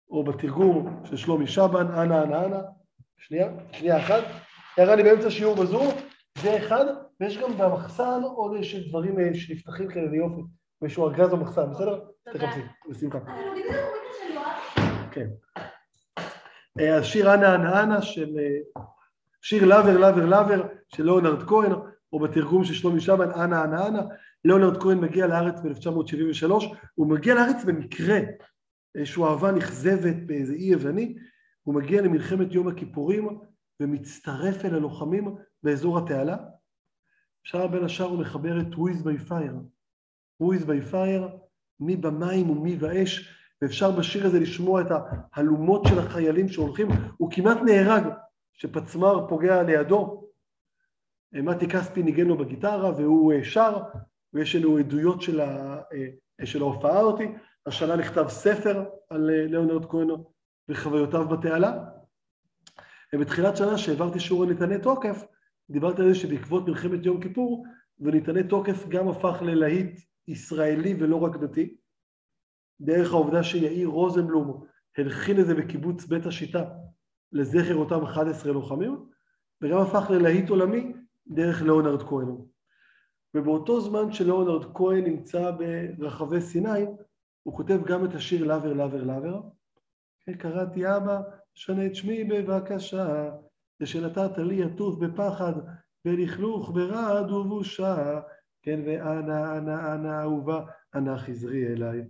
או 0.09 0.23
בתרגום 0.23 1.03
של 1.05 1.17
שלומי 1.17 1.47
שבן, 1.47 1.87
אנה, 1.87 2.23
אנה, 2.23 2.45
אנה. 2.45 2.59
שנייה, 3.17 3.49
שנייה 3.71 3.97
אחת. 3.97 4.23
הערה 4.77 4.95
לי 4.95 5.03
באמצע 5.03 5.31
שיעור 5.31 5.55
בזום, 5.55 5.87
זה 6.37 6.57
אחד, 6.57 6.85
ויש 7.19 7.37
גם 7.37 7.57
במחסן 7.57 8.21
עוד 8.23 8.55
איזה 8.55 8.87
דברים 8.89 9.19
אה, 9.19 9.29
שנפתחים 9.33 9.87
כאלה 9.87 10.11
ליופי. 10.11 10.41
מישהו 10.81 11.07
ארגז 11.07 11.29
במחסן, 11.29 11.69
בסדר? 11.71 11.99
תחפשי, 12.33 12.61
בשמחה. 12.89 13.19
כן. 15.11 15.27
אה, 16.79 16.97
השיר 16.97 17.33
אנה 17.33 17.55
אנה 17.55 17.83
אנה 17.83 18.01
של... 18.01 18.37
אה, 18.39 18.81
שיר 19.41 19.65
Lover 19.65 19.97
Lover 19.97 20.25
Lover 20.25 20.63
של 20.87 21.03
ליאונרד 21.03 21.43
כהן, 21.43 21.71
או 22.13 22.19
בתרגום 22.19 22.63
של 22.63 22.73
שלומי 22.73 23.01
שבן, 23.01 23.31
אנה 23.31 23.63
אנה 23.63 23.87
אנה. 23.87 24.01
ליאונרד 24.45 24.83
כהן 24.83 24.97
מגיע 24.97 25.27
לארץ 25.27 25.59
ב-1973, 25.59 26.51
הוא 26.95 27.07
מגיע 27.07 27.35
לארץ 27.35 27.63
במקרה, 27.63 28.19
איזושהי 28.95 29.23
אהבה 29.23 29.51
נכזבת 29.51 30.15
באיזה 30.25 30.53
אי 30.53 30.63
יווני, 30.63 31.15
הוא 31.63 31.75
מגיע 31.75 32.01
למלחמת 32.01 32.53
יום 32.53 32.67
הכיפורים 32.67 33.39
ומצטרף 33.79 34.65
אל 34.65 34.75
הלוחמים 34.75 35.35
באזור 35.63 35.97
התעלה. 35.97 36.37
אפשר 37.43 37.67
בין 37.67 37.83
השאר 37.83 38.05
הוא 38.05 38.19
מחבר 38.19 38.61
את 38.61 38.75
Who 38.75 39.03
by 39.03 39.17
Fire. 39.17 39.55
וויז 40.39 40.65
בי 40.65 40.81
פייר, 40.81 41.27
מי 41.79 41.95
במים 41.95 42.49
ומי 42.49 42.75
באש, 42.75 43.35
ואפשר 43.61 43.91
בשיר 43.91 44.25
הזה 44.25 44.39
לשמוע 44.39 44.81
את 44.81 44.87
ההלומות 45.33 45.85
של 45.85 45.99
החיילים 45.99 46.49
שהולכים, 46.49 46.87
הוא 47.17 47.31
כמעט 47.31 47.57
נהרג, 47.65 48.03
שפצמ"ר 48.53 49.27
פוגע 49.29 49.63
לידו. 49.63 50.29
מתי 51.33 51.67
כספי 51.67 52.03
ניגן 52.03 52.27
לו 52.27 52.37
בגיטרה 52.37 52.91
והוא 52.97 53.33
אה, 53.33 53.43
שר, 53.43 53.77
ויש 54.33 54.55
לנו 54.55 54.77
עדויות 54.77 55.21
של, 55.21 55.39
ה, 55.39 55.81
אה, 55.93 56.45
של 56.45 56.61
ההופעה 56.61 57.01
אותי. 57.01 57.27
השנה 57.65 57.95
נכתב 57.95 58.25
ספר 58.27 58.83
על 59.09 59.29
אה, 59.29 59.45
ליאונרד 59.45 59.85
כהן 59.85 60.07
וחוויותיו 60.69 61.27
בתעלה. 61.27 61.85
ובתחילת 63.15 63.57
שנה 63.57 63.77
שהעברתי 63.77 64.19
שיעור 64.19 64.43
על 64.43 64.49
ניתני 64.49 64.79
תוקף, 64.79 65.23
דיברתי 65.69 66.01
על 66.01 66.13
זה 66.13 66.15
שבעקבות 66.15 66.67
מלחמת 66.67 67.05
יום 67.05 67.21
כיפור, 67.21 67.65
וניתני 67.99 68.43
תוקף 68.43 68.87
גם 68.87 69.07
הפך 69.07 69.41
ללהיט 69.41 69.99
ישראלי 70.27 70.95
ולא 70.99 71.23
רק 71.23 71.35
דתי. 71.35 71.77
דרך 72.81 73.11
העובדה 73.13 73.43
שיאיר 73.43 73.87
רוזנבלום 73.87 74.65
הלחין 74.97 75.39
את 75.39 75.45
זה 75.45 75.55
בקיבוץ 75.55 76.05
בית 76.05 76.25
השיטה 76.25 76.65
לזכר 77.31 77.75
אותם 77.75 78.03
11 78.03 78.51
לוחמים, 78.51 79.05
וגם 79.61 79.77
הפך 79.77 80.09
ללהיט 80.09 80.49
עולמי 80.49 80.93
דרך 81.27 81.61
ליאונרד 81.61 82.03
כהן. 82.03 82.27
ובאותו 83.33 83.81
זמן 83.81 84.11
שליאונרד 84.11 84.73
כהן 84.73 85.03
נמצא 85.03 85.51
ברחבי 85.97 86.41
סיני, 86.41 86.85
הוא 87.43 87.53
כותב 87.53 87.79
גם 87.85 88.05
את 88.05 88.15
השיר 88.15 88.45
לאבר 88.45 88.73
לאבר 88.73 89.03
לאבר. 89.03 89.41
קראתי 90.37 90.95
אבא, 90.97 91.21
שנה 91.53 91.85
את 91.85 91.95
שמי 91.95 92.23
בבקשה, 92.23 93.31
ושנתת 93.81 94.37
לי 94.37 94.63
עטוף 94.63 94.99
בפחד, 94.99 95.53
בלכלוך 96.05 96.71
ברעד 96.71 97.31
ובושה, 97.31 98.19
כן, 98.63 98.79
ואנה, 98.85 99.57
אנה, 99.57 99.93
אנה 99.93 100.21
אהובה, 100.21 100.65
אנה 100.95 101.17
חזרי 101.17 101.67
אליי. 101.67 102.01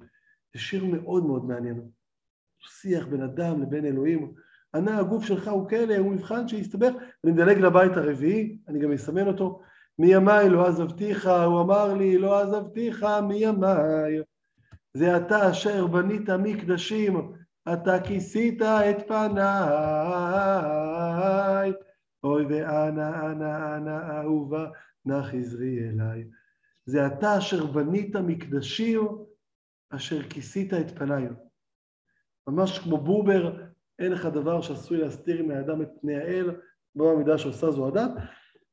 זה 0.54 0.60
שיר 0.60 0.86
מאוד 0.86 1.26
מאוד 1.26 1.46
מעניין. 1.46 1.82
שיח 2.60 3.08
בין 3.08 3.22
אדם 3.22 3.62
לבין 3.62 3.86
אלוהים. 3.86 4.34
ענה 4.76 5.00
הגוף 5.00 5.26
שלך 5.26 5.48
הוא 5.48 5.70
כלא, 5.70 5.96
הוא 5.98 6.12
מבחן 6.12 6.48
שהסתבך. 6.48 6.94
אני 7.24 7.32
מדלג 7.32 7.58
לבית 7.58 7.98
הרביעי, 7.98 8.58
אני 8.68 8.80
גם 8.80 8.92
אסמן 8.92 9.28
אותו. 9.28 9.62
מימיי 10.00 10.50
לא 10.50 10.68
עזבתיך, 10.68 11.30
הוא 11.46 11.62
אמר 11.62 11.94
לי, 11.94 12.18
לא 12.18 12.42
עזבתיך 12.42 13.06
מימיי. 13.28 14.20
זה 14.94 15.18
אתה 15.18 15.52
אשר 15.52 15.88
בנית 15.88 16.30
מקדשים, 16.30 17.34
אתה 17.74 18.02
כיסית 18.04 18.62
את 18.62 19.08
פניי. 19.08 19.34
אוי 22.24 22.46
ואנה, 22.46 23.32
אנה, 23.32 23.76
אנה, 23.76 24.18
אהובה, 24.18 24.68
נא 25.06 25.22
חזרי 25.22 25.90
אליי. 25.90 26.24
זה 26.86 27.08
אתה 27.08 27.38
אשר 27.38 27.66
בנית 27.66 28.16
מקדשים, 28.16 29.08
אשר 29.90 30.24
כיסית 30.30 30.74
את 30.74 30.98
פניי. 30.98 31.28
ממש 32.48 32.80
כמו 32.80 32.98
בובר, 32.98 33.62
אין 34.00 34.12
לך 34.12 34.26
דבר 34.26 34.62
שעשוי 34.62 34.98
להסתיר 34.98 35.44
מהאדם 35.46 35.82
את 35.82 35.90
פני 36.02 36.16
האל, 36.16 36.56
במידה 36.96 37.38
שעושה 37.38 37.72
זו 37.72 37.88
הדת. 37.88 38.12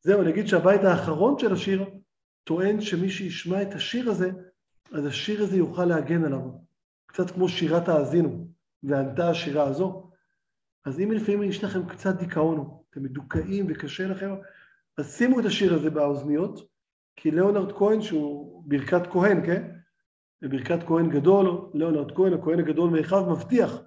זהו, 0.07 0.23
אני 0.23 0.31
אגיד 0.31 0.47
שהבית 0.47 0.85
האחרון 0.85 1.39
של 1.39 1.53
השיר 1.53 1.85
טוען 2.45 2.81
שמי 2.81 3.11
שישמע 3.11 3.63
את 3.63 3.75
השיר 3.75 4.11
הזה, 4.11 4.31
אז 4.93 5.07
השיר 5.07 5.43
הזה 5.43 5.57
יוכל 5.57 5.85
להגן 5.85 6.25
עליו. 6.25 6.41
קצת 7.07 7.31
כמו 7.31 7.49
שירת 7.49 7.89
האזינו, 7.89 8.49
וענתה 8.83 9.31
השירה 9.31 9.65
הזו. 9.65 10.11
אז 10.85 11.01
אם 11.01 11.13
לפעמים 11.13 11.43
יש 11.43 11.65
לכם 11.65 11.89
קצת 11.89 12.19
דיכאון, 12.19 12.71
אתם 12.91 13.03
מדוכאים 13.03 13.67
וקשה 13.69 14.07
לכם, 14.07 14.35
אז 14.99 15.17
שימו 15.17 15.41
את 15.41 15.45
השיר 15.45 15.75
הזה 15.75 15.91
באוזניות, 15.91 16.69
כי 17.17 17.31
ליאונרד 17.31 17.73
כהן, 17.73 18.03
שהוא 18.03 18.63
ברכת 18.67 19.07
כהן, 19.13 19.47
כן? 19.47 19.71
בברכת 20.43 20.79
כהן 20.87 21.11
גדול, 21.11 21.71
ליאונרד 21.75 22.13
כהן, 22.13 22.33
הכהן 22.33 22.59
הגדול 22.59 22.91
מאחיו, 22.91 23.31
מבטיח 23.31 23.83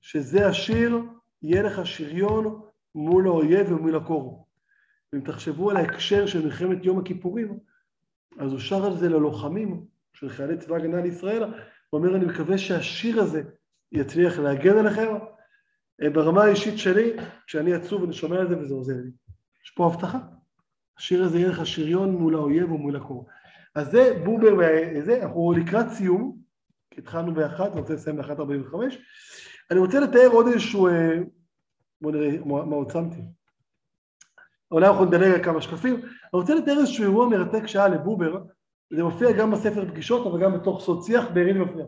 שזה 0.00 0.46
השיר, 0.46 0.98
יהיה 1.42 1.62
לך 1.62 1.86
שריון 1.86 2.60
מול 2.94 3.26
האויב 3.26 3.72
ומול 3.72 3.96
הקור. 3.96 4.49
אם 5.14 5.20
תחשבו 5.20 5.70
על 5.70 5.76
ההקשר 5.76 6.26
של 6.26 6.44
מלחמת 6.44 6.84
יום 6.84 6.98
הכיפורים, 6.98 7.58
אז 8.38 8.52
הוא 8.52 8.60
שר 8.60 8.84
על 8.86 8.96
זה 8.96 9.08
ללוחמים 9.08 9.84
של 10.12 10.28
חיילי 10.28 10.58
צבא 10.58 10.76
הגנה 10.76 11.02
לישראל, 11.02 11.42
הוא 11.42 11.52
אומר, 11.92 12.16
אני 12.16 12.24
מקווה 12.24 12.58
שהשיר 12.58 13.20
הזה 13.20 13.42
יצליח 13.92 14.38
להגן 14.38 14.78
עליכם. 14.78 15.14
אה, 16.02 16.10
ברמה 16.10 16.44
האישית 16.44 16.78
שלי, 16.78 17.12
כשאני 17.46 17.74
עצוב 17.74 18.04
אני 18.04 18.12
שומע 18.12 18.42
את 18.42 18.48
זה 18.48 18.58
וזה 18.58 18.74
עוזר 18.74 18.96
לי. 18.96 19.10
יש 19.64 19.70
פה 19.70 19.86
הבטחה. 19.86 20.18
השיר 20.98 21.24
הזה 21.24 21.38
יהיה 21.38 21.48
לך 21.48 21.66
שריון 21.66 22.10
מול 22.10 22.34
האויב 22.34 22.72
ומול 22.72 22.96
הקור. 22.96 23.26
אז 23.74 23.90
זה 23.90 24.20
בובר 24.24 24.54
וזה, 24.56 25.22
אנחנו 25.22 25.52
לקראת 25.52 25.88
סיום, 25.88 26.38
כי 26.90 27.00
התחלנו 27.00 27.34
באחת, 27.34 27.72
אני 27.72 27.80
רוצה 27.80 27.94
לסיים 27.94 28.16
באחת 28.16 28.38
ארבעים 28.38 28.62
וחמש. 28.62 28.98
אני 29.70 29.78
רוצה 29.78 30.00
לתאר 30.00 30.28
עוד 30.32 30.46
איזשהו, 30.46 30.88
אה, 30.88 31.18
בואו 32.00 32.14
נראה 32.14 32.44
מה 32.44 32.76
עוד 32.76 32.90
שמתי. 32.90 33.20
אולי 34.70 34.88
אנחנו 34.88 35.04
נדלג 35.04 35.34
על 35.34 35.44
כמה 35.44 35.62
שקפים. 35.62 35.94
אני 35.94 36.10
רוצה 36.32 36.54
לתאר 36.54 36.78
איזשהו 36.78 37.04
אירוע 37.04 37.28
מרתק 37.28 37.66
שהיה 37.66 37.88
לבובר, 37.88 38.44
זה 38.90 39.04
מופיע 39.04 39.32
גם 39.32 39.50
בספר 39.50 39.90
פגישות, 39.90 40.26
אבל 40.26 40.40
גם 40.40 40.60
בתוך 40.60 40.80
סוד 40.80 41.02
שיח, 41.02 41.24
בעירי 41.34 41.52
מופיע. 41.52 41.84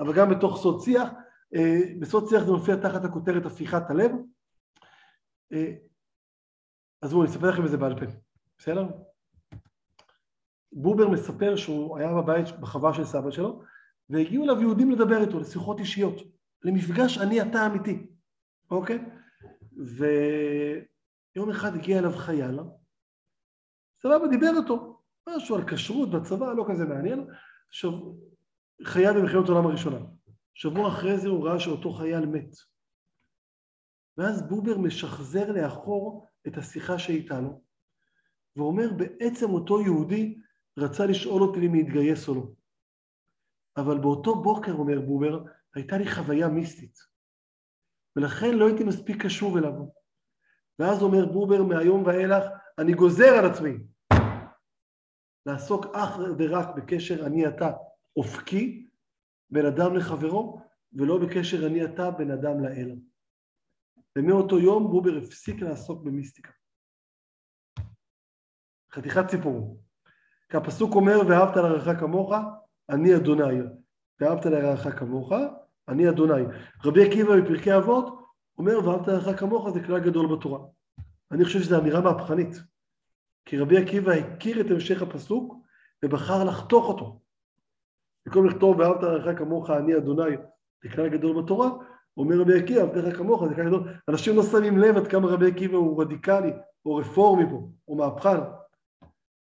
אבל 0.00 0.14
גם 0.14 0.30
בתוך 0.30 0.62
סוד 0.62 0.80
שיח, 0.80 1.08
אה, 1.54 1.78
בסוד 2.00 2.28
שיח 2.28 2.42
זה 2.42 2.52
מופיע 2.52 2.76
תחת 2.76 3.04
הכותרת 3.04 3.46
הפיכת 3.46 3.90
הלב. 3.90 4.10
אה, 5.52 5.72
אז 7.02 7.12
בואו, 7.12 7.22
אני 7.22 7.30
אספר 7.30 7.50
לכם 7.50 7.64
את 7.64 7.70
זה 7.70 7.76
בעל 7.76 7.98
פה, 8.00 8.06
בסדר? 8.58 8.86
בובר 10.72 11.08
מספר 11.08 11.56
שהוא 11.56 11.98
היה 11.98 12.14
בבית, 12.14 12.60
בחווה 12.60 12.94
של 12.94 13.04
סבא 13.04 13.30
שלו, 13.30 13.62
והגיעו 14.10 14.44
אליו 14.44 14.60
יהודים 14.60 14.90
לדבר 14.90 15.20
איתו, 15.20 15.40
לשיחות 15.40 15.80
אישיות, 15.80 16.14
למפגש 16.64 17.18
אני 17.18 17.42
אתה 17.42 17.66
אמיתי, 17.66 18.06
אוקיי? 18.70 18.98
ויום 21.36 21.50
אחד 21.50 21.74
הגיע 21.74 21.98
אליו 21.98 22.12
חייל, 22.12 22.60
סבבה, 24.02 24.28
דיבר 24.30 24.50
איתו, 24.62 25.02
משהו 25.28 25.56
על 25.56 25.62
כשרות 25.68 26.10
בצבא, 26.10 26.52
לא 26.52 26.64
כזה 26.68 26.84
מעניין, 26.84 27.26
עכשיו, 27.68 27.92
חייל 28.84 29.12
במלחמת 29.12 29.48
העולם 29.48 29.66
הראשונה. 29.66 29.98
שבוע 30.54 30.88
אחרי 30.88 31.18
זה 31.18 31.28
הוא 31.28 31.48
ראה 31.48 31.60
שאותו 31.60 31.92
חייל 31.92 32.26
מת. 32.26 32.54
ואז 34.18 34.48
בובר 34.48 34.78
משחזר 34.78 35.52
לאחור 35.52 36.26
את 36.46 36.56
השיחה 36.56 36.98
שהייתה 36.98 37.40
לו, 37.40 37.62
ואומר, 38.56 38.88
בעצם 38.96 39.50
אותו 39.50 39.80
יהודי 39.80 40.38
רצה 40.78 41.06
לשאול 41.06 41.42
אותי 41.42 41.66
אם 41.66 41.74
להתגייס 41.74 42.28
או 42.28 42.34
לא. 42.34 42.46
אבל 43.76 43.98
באותו 43.98 44.42
בוקר, 44.42 44.72
אומר 44.72 45.00
בובר, 45.00 45.44
הייתה 45.74 45.98
לי 45.98 46.10
חוויה 46.10 46.48
מיסטית, 46.48 46.98
ולכן 48.16 48.54
לא 48.54 48.66
הייתי 48.66 48.84
מספיק 48.84 49.24
קשוב 49.24 49.56
אליו. 49.56 49.72
ואז 50.80 51.02
אומר 51.02 51.26
בובר, 51.26 51.62
מהיום 51.62 52.02
ואילך, 52.06 52.44
אני 52.78 52.92
גוזר 52.92 53.38
על 53.38 53.50
עצמי 53.50 53.78
לעסוק 55.46 55.86
אך 55.92 56.18
ורק 56.38 56.76
בקשר 56.76 57.26
אני 57.26 57.48
אתה 57.48 57.72
אופקי, 58.16 58.86
בין 59.50 59.66
אדם 59.66 59.96
לחברו, 59.96 60.60
ולא 60.92 61.18
בקשר 61.18 61.66
אני 61.66 61.84
אתה 61.84 62.10
בין 62.10 62.30
אדם 62.30 62.64
לאל. 62.64 62.96
ומאותו 64.18 64.58
יום 64.58 64.90
בובר 64.90 65.10
הפסיק 65.22 65.62
לעסוק 65.62 66.02
במיסטיקה. 66.02 66.52
חתיכת 68.92 69.30
סיפור. 69.30 69.80
כי 70.48 70.56
הפסוק 70.56 70.94
אומר, 70.94 71.18
ואהבת 71.28 71.56
לרעך 71.56 72.00
כמוך, 72.00 72.32
אני 72.88 73.16
אדוני. 73.16 73.60
ואהבת 74.20 74.46
לרעך 74.46 74.98
כמוך, 74.98 75.32
אני 75.88 76.08
אדוני. 76.08 76.42
רבי 76.84 77.06
עקיבא 77.06 77.40
בפרקי 77.40 77.76
אבות 77.76 78.19
אומר, 78.60 78.88
ואהבת 78.88 79.08
לרעך 79.08 79.40
כמוך 79.40 79.70
זה 79.70 79.80
כלל 79.80 79.98
גדול 79.98 80.36
בתורה. 80.36 80.58
אני 81.30 81.44
חושב 81.44 81.60
שזו 81.60 81.78
אמירה 81.78 82.00
מהפכנית. 82.00 82.62
כי 83.44 83.58
רבי 83.58 83.78
עקיבא 83.78 84.12
הכיר 84.12 84.60
את 84.60 84.70
המשך 84.70 85.02
הפסוק 85.02 85.54
ובחר 86.04 86.44
לחתוך 86.44 86.88
אותו. 86.88 87.20
במקום 88.26 88.46
לכתוב 88.46 88.78
ואהבת 88.78 89.02
לרעך 89.02 89.38
כמוך, 89.38 89.70
אני 89.70 89.96
אדוני, 89.96 90.36
זה 90.82 90.88
כלל 90.88 91.08
גדול 91.08 91.42
בתורה, 91.42 91.70
אומר 92.16 92.40
רבי 92.40 92.58
עקיבא, 92.58 92.80
אהבת 92.80 92.96
לרעך 92.96 93.16
כמוך, 93.16 93.44
זה 93.48 93.54
כלל 93.54 93.66
גדול. 93.66 93.92
אנשים 94.08 94.36
לא 94.36 94.42
שמים 94.42 94.78
לב 94.78 94.96
עד 94.96 95.06
כמה 95.06 95.28
רבי 95.28 95.48
עקיבא 95.48 95.76
הוא 95.76 96.02
רדיקלי, 96.02 96.52
או 96.86 96.96
רפורמי 96.96 97.44
פה, 97.50 97.68
או 97.88 97.96
מהפכן. 97.96 98.40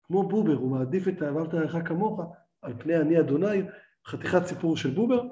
כמו 0.04 0.28
בובר, 0.28 0.54
הוא 0.54 0.70
מעדיף 0.70 1.08
את 1.08 1.22
אהבת 1.22 1.54
לרעך 1.54 1.88
כמוך 1.88 2.20
על 2.62 2.74
פני 2.78 2.96
אני 2.96 3.20
אדוני, 3.20 3.62
חתיכת 4.06 4.46
סיפור 4.46 4.76
של 4.76 4.90
בובר. 4.90 5.22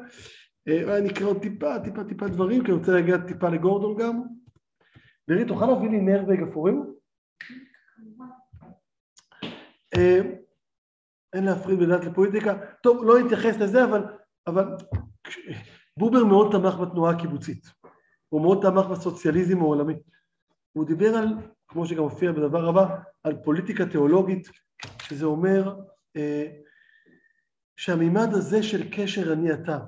אה, 0.68 0.98
אני 0.98 1.10
אקרא 1.10 1.26
עוד 1.26 1.42
טיפה, 1.42 1.78
טיפה, 1.84 2.04
טיפה 2.04 2.28
דברים, 2.28 2.64
כי 2.64 2.70
אני 2.70 2.78
רוצה 2.78 2.92
להגיע 2.92 3.16
טיפה 3.18 3.48
לגורדון 3.48 3.96
גם. 3.96 4.22
דרי, 5.30 5.44
תוכל 5.44 5.66
להביא 5.66 5.90
לי 5.90 6.00
נר 6.00 6.24
וגפורים? 6.28 6.94
אה, 9.96 10.20
אין 11.32 11.44
להפריד 11.44 11.78
בדת 11.78 12.04
לפוליטיקה. 12.04 12.54
טוב, 12.82 13.04
לא 13.04 13.26
אתייחס 13.26 13.56
לזה, 13.56 13.84
אבל, 13.84 14.04
אבל 14.46 14.64
בובר 15.96 16.24
מאוד 16.24 16.52
תמך 16.52 16.74
בתנועה 16.74 17.14
הקיבוצית. 17.14 17.66
הוא 18.28 18.42
מאוד 18.42 18.62
תמך 18.62 18.86
בסוציאליזם 18.86 19.58
העולמי. 19.58 19.94
הוא 20.72 20.86
דיבר 20.86 21.16
על, 21.16 21.26
כמו 21.68 21.86
שגם 21.86 22.02
מופיע 22.02 22.32
בדבר 22.32 22.68
הבא, 22.68 22.96
על 23.24 23.36
פוליטיקה 23.44 23.86
תיאולוגית, 23.86 24.48
שזה 25.02 25.24
אומר 25.24 25.76
אה, 26.16 26.46
שהמימד 27.76 28.28
הזה 28.32 28.62
של 28.62 28.90
קשר 28.96 29.32
אני 29.32 29.52
אתה 29.52 29.78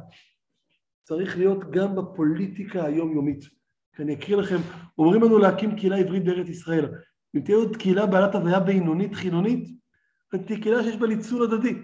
צריך 1.03 1.37
להיות 1.37 1.71
גם 1.71 1.97
בפוליטיקה 1.97 2.85
היומיומית. 2.85 3.45
כי 3.97 4.03
אני 4.03 4.15
אקריא 4.15 4.37
לכם, 4.37 4.57
אומרים 4.99 5.23
לנו 5.23 5.39
להקים 5.39 5.77
קהילה 5.77 5.97
עברית 5.97 6.25
בארץ 6.25 6.49
ישראל. 6.49 6.89
אם 7.37 7.41
תהיה 7.41 7.57
עוד 7.57 7.77
קהילה 7.77 8.07
בעלת 8.07 8.35
הוויה 8.35 8.61
בינונית 8.61 9.15
חילונית, 9.15 9.69
תהיה 10.47 10.61
קהילה 10.61 10.83
שיש 10.83 10.97
בה 10.97 11.07
ניצול 11.07 11.43
הדדי. 11.43 11.75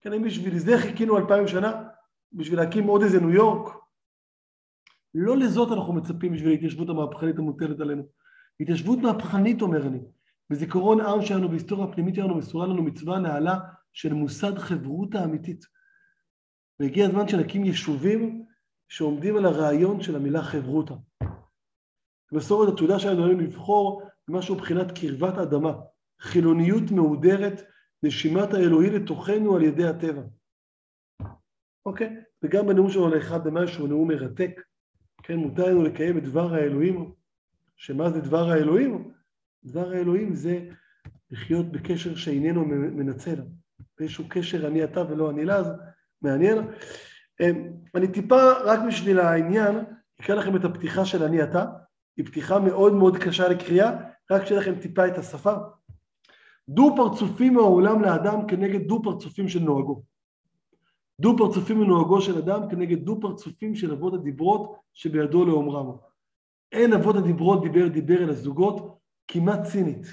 כן, 0.00 0.12
אם 0.12 0.22
בשביל 0.22 0.58
זה 0.58 0.78
חיכינו 0.78 1.18
אלפיים 1.18 1.48
שנה, 1.48 1.82
בשביל 2.32 2.58
להקים 2.58 2.84
עוד 2.84 3.02
איזה 3.02 3.20
ניו 3.20 3.30
יורק. 3.30 3.74
לא 5.14 5.36
לזאת 5.36 5.72
אנחנו 5.72 5.92
מצפים 5.92 6.32
בשביל 6.32 6.50
ההתיישבות 6.50 6.88
המהפכנית 6.88 7.38
המוטלת 7.38 7.80
עלינו. 7.80 8.02
התיישבות 8.60 8.98
מהפכנית, 8.98 9.62
אומר 9.62 9.86
אני. 9.86 10.00
בזיכרון 10.50 11.00
עם 11.00 11.22
שלנו, 11.22 11.48
בהיסטוריה 11.48 11.84
הפנימית 11.84 12.14
שלנו, 12.14 12.34
מסורה 12.34 12.66
לנו 12.66 12.82
מצווה 12.82 13.18
נעלה 13.18 13.58
של 13.92 14.14
מוסד 14.14 14.58
חברותא 14.58 15.24
אמיתית. 15.24 15.64
והגיע 16.80 17.06
הזמן 17.06 17.28
שנקים 17.28 17.64
יישובים 17.64 18.44
שעומדים 18.88 19.36
על 19.36 19.46
הרעיון 19.46 20.02
של 20.02 20.16
המילה 20.16 20.42
חברותא. 20.42 20.94
במסורת 22.32 22.72
התעודה 22.72 22.98
שלנו 22.98 23.26
היום 23.26 23.40
לבחור 23.40 24.02
משהו 24.28 24.54
מבחינת 24.54 24.98
קרבת 24.98 25.38
אדמה, 25.38 25.72
חילוניות 26.20 26.90
מהודרת, 26.90 27.62
נשימת 28.02 28.54
האלוהי 28.54 28.90
לתוכנו 28.90 29.56
על 29.56 29.62
ידי 29.62 29.84
הטבע. 29.84 30.22
אוקיי? 31.86 32.16
וגם 32.42 32.66
בנאום 32.66 32.90
שלו 32.90 33.08
לאחד 33.08 33.44
במאי 33.44 33.68
שהוא 33.68 33.88
נאום 33.88 34.08
מרתק, 34.08 34.60
כן, 35.22 35.36
מותר 35.36 35.66
לנו 35.66 35.82
לקיים 35.82 36.18
את 36.18 36.22
דבר 36.22 36.54
האלוהים, 36.54 37.12
שמה 37.76 38.10
זה 38.10 38.20
דבר 38.20 38.50
האלוהים? 38.50 39.12
דבר 39.64 39.90
האלוהים 39.90 40.34
זה 40.34 40.68
לחיות 41.30 41.72
בקשר 41.72 42.14
שאיננו 42.14 42.64
מנצל, 42.64 43.40
באיזשהו 43.98 44.24
קשר 44.28 44.66
אני 44.66 44.84
אתה 44.84 45.00
ולא 45.00 45.30
אני 45.30 45.44
לה, 45.44 45.56
אז 45.56 45.66
מעניין. 46.22 46.58
אמ, 47.40 47.72
אני 47.94 48.08
טיפה, 48.08 48.52
רק 48.64 48.80
בשביל 48.88 49.18
העניין, 49.18 49.84
אקרא 50.20 50.34
לכם 50.34 50.56
את 50.56 50.64
הפתיחה 50.64 51.04
של 51.04 51.22
אני 51.22 51.42
אתה, 51.42 51.64
היא 52.16 52.26
פתיחה 52.26 52.58
מאוד 52.58 52.94
מאוד 52.94 53.16
קשה 53.16 53.48
לקריאה, 53.48 53.90
רק 54.30 54.46
שיהיה 54.46 54.60
לכם 54.60 54.74
טיפה 54.80 55.06
את 55.06 55.18
השפה. 55.18 55.54
דו 56.68 56.92
פרצופים 56.96 57.54
מהעולם 57.54 58.02
לאדם 58.02 58.46
כנגד 58.46 58.88
דו 58.88 59.02
פרצופים 59.02 59.48
של 59.48 59.60
נוהגו. 59.60 60.02
דו 61.20 61.36
פרצופים 61.36 61.80
מנוהגו 61.80 62.20
של 62.20 62.38
אדם 62.38 62.70
כנגד 62.70 63.04
דו 63.04 63.20
פרצופים 63.20 63.74
של 63.74 63.92
אבות 63.92 64.14
הדיברות 64.14 64.76
שבידו 64.92 65.44
לאומרם. 65.44 65.96
אין 66.72 66.92
אבות 66.92 67.16
הדיברות 67.16 67.62
דיבר 67.62 67.88
דיבר 67.88 68.22
אל 68.22 68.30
הזוגות 68.30 68.98
כמעט 69.28 69.62
צינית, 69.62 70.06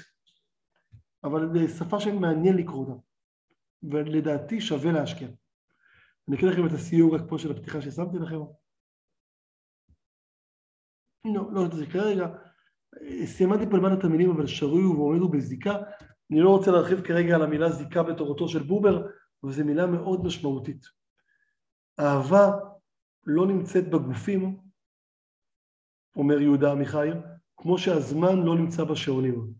אבל 1.24 1.68
שפה 1.68 2.00
שמעניין 2.00 2.56
לקרוא 2.56 2.86
אותה, 2.86 3.00
ולדעתי 3.82 4.60
שווה 4.60 4.92
להשקיע. 4.92 5.28
אני 6.28 6.36
אקרא 6.36 6.48
לכם 6.50 6.66
את 6.66 6.72
הסיור 6.72 7.14
רק 7.14 7.20
פה 7.28 7.38
של 7.38 7.50
הפתיחה 7.50 7.82
ששמתי 7.82 8.18
לכם. 8.18 8.36
לא, 11.34 11.52
לא 11.52 11.76
זה 11.76 11.86
כרגע. 11.86 12.26
סיימתי 13.24 13.70
פה 13.70 13.76
למעלה 13.76 13.94
את 13.98 14.04
המילים, 14.04 14.30
אבל 14.30 14.46
שרוי 14.46 14.84
ועומד 14.84 15.32
בזיקה. 15.32 15.74
אני 16.30 16.40
לא 16.40 16.50
רוצה 16.50 16.70
להרחיב 16.70 17.00
כרגע 17.00 17.34
על 17.34 17.42
המילה 17.42 17.70
זיקה 17.70 18.02
בתורתו 18.02 18.48
של 18.48 18.62
בובר, 18.62 19.06
אבל 19.42 19.52
זו 19.52 19.64
מילה 19.64 19.86
מאוד 19.86 20.24
משמעותית. 20.24 20.86
אהבה 22.00 22.50
לא 23.24 23.46
נמצאת 23.46 23.90
בגופים, 23.90 24.60
אומר 26.16 26.40
יהודה 26.40 26.72
עמיחי, 26.72 27.08
כמו 27.56 27.78
שהזמן 27.78 28.36
לא 28.44 28.56
נמצא 28.56 28.84
בשעונים. 28.84 29.52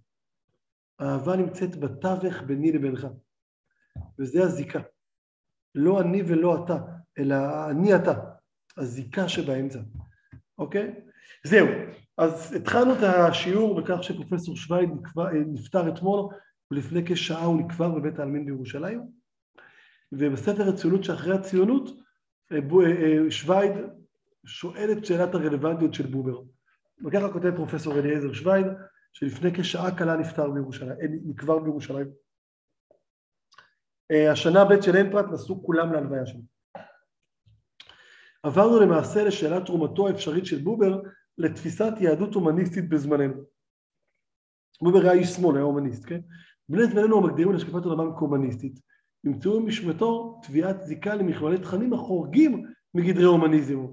האהבה 0.99 1.37
נמצאת 1.37 1.77
בתווך 1.77 2.43
ביני 2.47 2.73
לבינך, 2.73 3.07
וזה 4.19 4.43
הזיקה. 4.43 4.81
לא 5.77 6.01
אני 6.01 6.23
ולא 6.27 6.65
אתה, 6.65 6.77
אלא 7.19 7.37
אני 7.71 7.95
אתה, 7.95 8.13
הזיקה 8.77 9.29
שבאמצע, 9.29 9.79
אוקיי? 10.59 10.95
זהו, 11.45 11.69
אז 12.19 12.53
התחלנו 12.53 12.93
את 12.93 13.03
השיעור 13.03 13.81
בכך 13.81 14.03
שפרופסור 14.03 14.57
שווייד 14.57 14.91
נפטר 15.47 15.89
אתמול, 15.89 16.29
ולפני 16.71 17.03
כשעה 17.07 17.45
הוא 17.45 17.61
נקבר 17.61 17.89
בבית 17.89 18.19
העלמין 18.19 18.47
בירושלים. 18.47 19.03
ובספר 20.13 20.69
הציונות 20.69 21.05
שאחרי 21.05 21.35
הציונות, 21.35 21.91
אה, 22.53 22.57
אה, 22.57 23.25
אה, 23.25 23.31
שווייד 23.31 23.73
שואל 24.47 24.93
את 24.93 25.05
שאלת 25.07 25.35
הרלוונטיות 25.35 25.95
של 25.95 26.07
בובר. 26.07 26.43
וככה 27.07 27.33
כותב 27.33 27.57
פרופסור 27.57 27.99
אליעזר 27.99 28.33
שווייד, 28.33 28.67
שלפני 29.13 29.51
כשעה 29.55 29.97
קלה 29.97 30.17
נפטר 30.17 30.51
בירושלים, 30.51 30.91
אה, 30.91 31.07
נקבר 31.25 31.59
בירושלים. 31.59 32.26
אה, 34.11 34.33
השנה 34.33 34.65
ב' 34.65 34.81
של 34.81 34.97
עין 34.97 35.11
פרת 35.11 35.25
נסעו 35.33 35.63
כולם 35.63 35.93
להלוויה 35.93 36.27
שלו. 36.27 36.41
עברנו 38.43 38.81
למעשה 38.81 39.25
לשאלת 39.25 39.67
תרומתו 39.67 40.09
האפשרית 40.09 40.47
של 40.47 40.63
בובר 40.63 41.01
לתפיסת 41.39 41.93
יהדות 42.01 42.35
הומניסטית 42.35 42.89
בזמננו. 42.89 43.43
בובר 44.83 45.01
היה 45.01 45.13
איש 45.13 45.29
שמאל, 45.29 45.57
היה 45.57 45.65
הומניסט, 45.65 46.05
כן? 46.07 46.21
בני 46.69 46.87
זמננו 46.87 47.19
המגדירים 47.19 47.51
את 47.51 47.57
השקפת 47.57 47.85
עולמם 47.85 48.17
כהומניסטית, 48.17 48.81
נמצאו 49.25 49.61
במשמתו 49.61 50.41
תביעת 50.43 50.83
זיקה 50.83 51.15
למכלולי 51.15 51.59
תכנים 51.59 51.93
החורגים 51.93 52.67
מגדרי 52.95 53.25
הומניזם, 53.25 53.87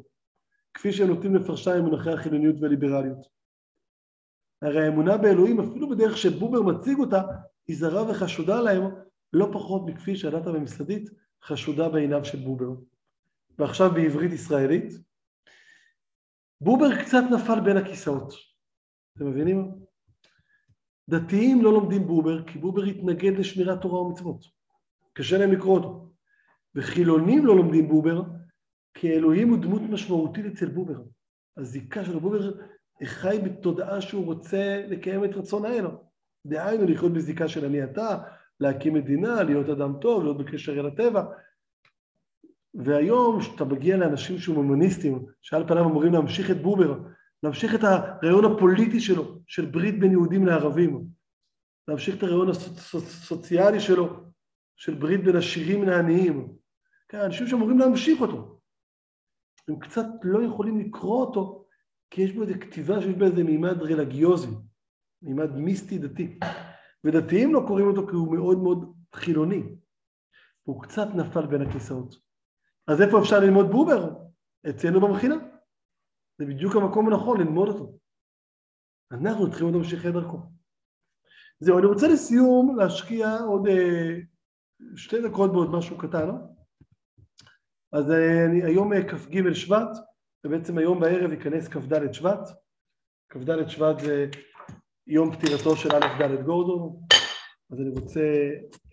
כפי 0.73 0.93
שהם 0.93 1.07
נוטים 1.07 1.35
לפרשה 1.35 1.75
עם 1.75 1.85
מונחי 1.85 2.11
החילוניות 2.11 2.55
והליברליות. 2.61 3.27
הרי 4.61 4.85
האמונה 4.85 5.17
באלוהים, 5.17 5.59
אפילו 5.59 5.89
בדרך 5.89 6.17
שבובר 6.17 6.61
מציג 6.61 6.99
אותה, 6.99 7.21
היא 7.67 7.77
זרה 7.77 8.09
וחשודה 8.09 8.61
להם 8.61 8.83
לא 9.33 9.49
פחות 9.53 9.81
מכפי 9.85 10.15
שהדת 10.15 10.47
הממסדית 10.47 11.09
חשודה 11.43 11.89
בעיניו 11.89 12.25
של 12.25 12.37
בובר. 12.37 12.69
ועכשיו 13.59 13.91
בעברית 13.93 14.31
ישראלית, 14.31 14.93
בובר 16.61 17.01
קצת 17.03 17.23
נפל 17.31 17.59
בין 17.59 17.77
הכיסאות. 17.77 18.33
אתם 19.17 19.27
מבינים? 19.27 19.71
דתיים 21.09 21.63
לא 21.63 21.73
לומדים 21.73 22.07
בובר 22.07 22.43
כי 22.43 22.59
בובר 22.59 22.83
התנגד 22.83 23.39
לשמירת 23.39 23.81
תורה 23.81 24.01
ומצוות. 24.01 24.45
קשה 25.13 25.37
להם 25.37 25.51
לקרוא 25.51 25.77
אותו. 25.79 26.09
וחילונים 26.75 27.45
לא 27.45 27.55
לומדים 27.55 27.87
בובר 27.87 28.21
כי 28.93 29.11
אלוהים 29.13 29.49
הוא 29.49 29.57
דמות 29.57 29.81
משמעותית 29.81 30.45
אצל 30.45 30.69
בובר. 30.69 31.01
הזיקה 31.57 32.05
של 32.05 32.19
בובר 32.19 32.51
חי 33.03 33.39
בתודעה 33.45 34.01
שהוא 34.01 34.25
רוצה 34.25 34.85
לקיים 34.87 35.25
את 35.25 35.29
רצון 35.33 35.65
האל. 35.65 35.85
דהיינו 36.47 36.85
לחיות 36.85 37.13
בזיקה 37.13 37.47
של 37.47 37.65
אני 37.65 37.83
אתה, 37.83 38.17
להקים 38.63 38.93
מדינה, 38.93 39.43
להיות 39.43 39.69
אדם 39.69 39.93
טוב, 40.01 40.23
להיות 40.23 40.37
בקשר 40.37 40.79
אל 40.79 40.85
הטבע. 40.85 41.23
והיום 42.73 43.39
כשאתה 43.39 43.65
מגיע 43.65 43.97
לאנשים 43.97 44.37
שהם 44.37 44.55
הומניסטים, 44.55 45.25
שעל 45.41 45.67
פניו 45.67 45.85
אמורים 45.85 46.13
להמשיך 46.13 46.51
את 46.51 46.61
בובר, 46.61 46.99
להמשיך 47.43 47.75
את 47.75 47.79
הרעיון 47.83 48.45
הפוליטי 48.45 48.99
שלו, 48.99 49.39
של 49.47 49.65
ברית 49.65 49.99
בין 49.99 50.11
יהודים 50.11 50.45
לערבים, 50.45 51.05
להמשיך 51.87 52.17
את 52.17 52.23
הרעיון 52.23 52.49
הסוציאלי 52.49 53.79
שלו, 53.79 54.23
של 54.75 54.93
ברית 54.93 55.23
בין 55.23 55.35
עשירים 55.35 55.83
לעניים. 55.83 56.53
כן, 57.09 57.19
אנשים 57.19 57.47
שאמורים 57.47 57.79
להמשיך 57.79 58.21
אותו. 58.21 58.59
הם 59.67 59.79
קצת 59.79 60.05
לא 60.23 60.43
יכולים 60.43 60.79
לקרוא 60.79 61.25
אותו, 61.25 61.65
כי 62.09 62.21
יש 62.21 62.31
בו 62.31 62.43
איזו 62.43 62.53
כתיבה 62.61 63.01
שיש 63.01 63.15
בה 63.15 63.25
איזה 63.25 63.43
מימד 63.43 63.81
רלגיוזי, 63.81 64.55
מימד 65.21 65.55
מיסטי 65.55 65.97
דתי. 65.97 66.39
ודתיים 67.03 67.53
לא 67.53 67.63
קוראים 67.67 67.87
אותו 67.87 68.07
כי 68.07 68.15
הוא 68.15 68.35
מאוד 68.35 68.57
מאוד 68.57 68.95
חילוני. 69.15 69.63
הוא 70.63 70.83
קצת 70.83 71.07
נפל 71.15 71.47
בין 71.47 71.61
הכיסאות. 71.61 72.15
אז 72.87 73.01
איפה 73.01 73.19
אפשר 73.21 73.39
ללמוד 73.39 73.65
בובר? 73.71 74.09
אצלנו 74.69 75.01
במכינה. 75.01 75.35
זה 76.37 76.45
בדיוק 76.45 76.75
המקום 76.75 77.13
הנכון 77.13 77.39
ללמוד 77.39 77.67
אותו. 77.69 77.97
אנחנו 79.11 79.49
צריכים 79.49 79.67
עוד 79.67 79.85
את 80.07 80.13
דרכו. 80.13 80.39
זהו, 81.59 81.79
אני 81.79 81.85
רוצה 81.85 82.07
לסיום 82.07 82.75
להשקיע 82.79 83.37
עוד 83.39 83.67
אה, 83.67 84.19
שתי 84.95 85.21
דקות 85.21 85.51
בעוד 85.51 85.71
משהו 85.71 85.97
קטן, 85.97 86.27
לא? 86.27 86.33
אז 87.93 88.11
אה, 88.11 88.45
אני, 88.45 88.63
היום 88.63 88.93
אה, 88.93 89.09
כ"ג 89.09 89.53
שבט, 89.53 89.89
ובעצם 90.45 90.77
היום 90.77 90.99
בערב 90.99 91.31
ייכנס 91.31 91.67
כ"ד 91.67 92.11
שבט. 92.13 92.49
כ"ד 93.29 93.67
שבט 93.67 93.99
זה 93.99 94.25
יום 95.07 95.31
פטירתו 95.31 95.75
של 95.75 95.89
א' 95.95 96.23
ד' 96.23 96.43
גורדון, 96.45 96.95
אז 97.71 97.81
אני 97.81 97.89
רוצה 97.89 98.21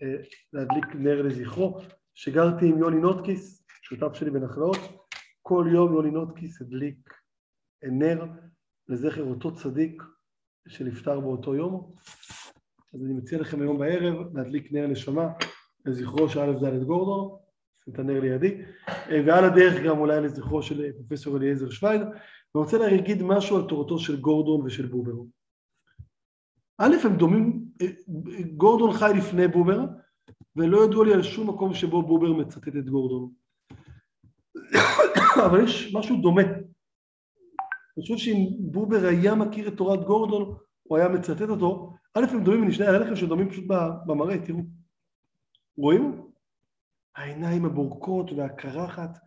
אה, 0.01 0.15
להדליק 0.53 0.85
נר 0.95 1.21
לזכרו, 1.21 1.79
שגרתי 2.13 2.65
עם 2.65 2.77
יוני 2.77 2.99
נוטקיס, 2.99 3.63
שותף 3.81 4.13
שלי 4.13 4.31
בנחלאות, 4.31 4.77
כל 5.41 5.67
יום 5.73 5.93
יוני 5.93 6.11
נוטקיס 6.11 6.61
הדליק 6.61 7.09
נר 7.83 8.25
לזכר 8.87 9.23
אותו 9.23 9.55
צדיק 9.55 10.03
שנפטר 10.67 11.19
באותו 11.19 11.55
יום. 11.55 11.93
אז 12.93 13.03
אני 13.05 13.13
מציע 13.13 13.39
לכם 13.39 13.61
היום 13.61 13.79
בערב 13.79 14.37
להדליק 14.37 14.71
נר 14.71 14.87
נשמה 14.87 15.27
לזכרו 15.85 16.29
של 16.29 16.39
א' 16.39 16.51
ד' 16.51 16.83
גורדון, 16.83 17.37
את 17.89 17.99
הנר 17.99 18.19
לידי, 18.19 18.61
ועל 19.25 19.45
הדרך 19.45 19.83
גם 19.85 19.97
אולי 19.97 20.21
לזכרו 20.21 20.63
של 20.63 20.91
פרופסור 20.91 21.37
אליעזר 21.37 21.69
שווייד, 21.69 22.01
ואני 22.01 22.13
רוצה 22.53 22.77
להגיד 22.77 23.23
משהו 23.23 23.57
על 23.57 23.69
תורתו 23.69 23.99
של 23.99 24.21
גורדון 24.21 24.65
ושל 24.65 24.85
בובר. 24.85 25.11
א', 26.83 26.95
הם 27.05 27.15
דומים, 27.17 27.65
גורדון 28.57 28.93
חי 28.93 29.11
לפני 29.17 29.47
בובר, 29.47 29.79
ולא 30.55 30.85
ידוע 30.85 31.05
לי 31.05 31.13
על 31.13 31.23
שום 31.23 31.49
מקום 31.49 31.73
שבו 31.73 32.03
בובר 32.03 32.33
מצטט 32.33 32.67
את 32.67 32.89
גורדון. 32.89 33.31
אבל 35.45 35.63
יש 35.63 35.95
משהו 35.95 36.21
דומה. 36.21 36.41
אני 36.41 38.01
חושב 38.01 38.17
שאם 38.17 38.49
בובר 38.59 39.07
היה 39.07 39.35
מכיר 39.35 39.67
את 39.67 39.77
תורת 39.77 40.03
גורדון, 40.03 40.55
הוא 40.83 40.97
היה 40.97 41.09
מצטט 41.09 41.49
אותו, 41.49 41.93
א', 42.17 42.25
הם 42.31 42.43
דומים, 42.43 42.63
אני 42.63 42.87
אראה 42.87 42.99
לכם 42.99 43.15
שדומים 43.15 43.49
פשוט 43.49 43.65
במראה, 44.05 44.45
תראו. 44.45 44.59
רואים? 45.77 46.21
העיניים 47.15 47.65
הבורקות 47.65 48.31
והקרחת 48.31 49.17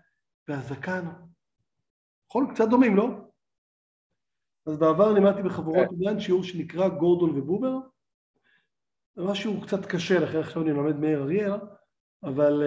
והזקן. 0.49 1.05
נכון? 2.29 2.55
קצת 2.55 2.69
דומים, 2.69 2.97
לא? 2.97 3.09
אז 4.67 4.77
בעבר 4.77 5.13
לימדתי 5.13 5.43
בחבורות 5.43 5.89
עניין 5.93 6.21
שיעור 6.21 6.43
שנקרא 6.45 6.89
גורדון 6.89 7.31
ובובר, 7.31 7.79
משהו 9.17 9.61
קצת 9.61 9.87
קשה, 9.87 10.21
לכן 10.21 10.39
עכשיו 10.39 10.63
אני 10.63 10.73
מלמד 10.73 10.97
מאיר 10.97 11.23
אריאל, 11.23 11.53
אבל 12.23 12.63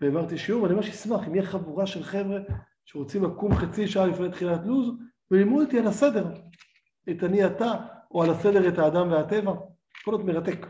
העברתי 0.00 0.38
שיעור, 0.38 0.62
ואני 0.62 0.74
ממש 0.74 0.88
אשמח 0.88 1.28
אם 1.28 1.34
יהיה 1.34 1.46
חבורה 1.46 1.86
של 1.86 2.02
חבר'ה 2.02 2.40
שרוצים 2.84 3.24
לקום 3.24 3.54
חצי 3.54 3.88
שעה 3.88 4.06
לפני 4.06 4.30
תחילת 4.30 4.60
לו"ז, 4.64 4.90
ולימוד 5.30 5.62
איתי 5.64 5.78
על 5.78 5.86
הסדר, 5.86 6.24
את 7.10 7.24
אני 7.24 7.46
אתה, 7.46 7.72
או 8.10 8.22
על 8.22 8.30
הסדר 8.30 8.68
את 8.68 8.78
האדם 8.78 9.10
והטבע, 9.10 9.52
יכול 10.00 10.14
להיות 10.14 10.26
מרתק. 10.26 10.66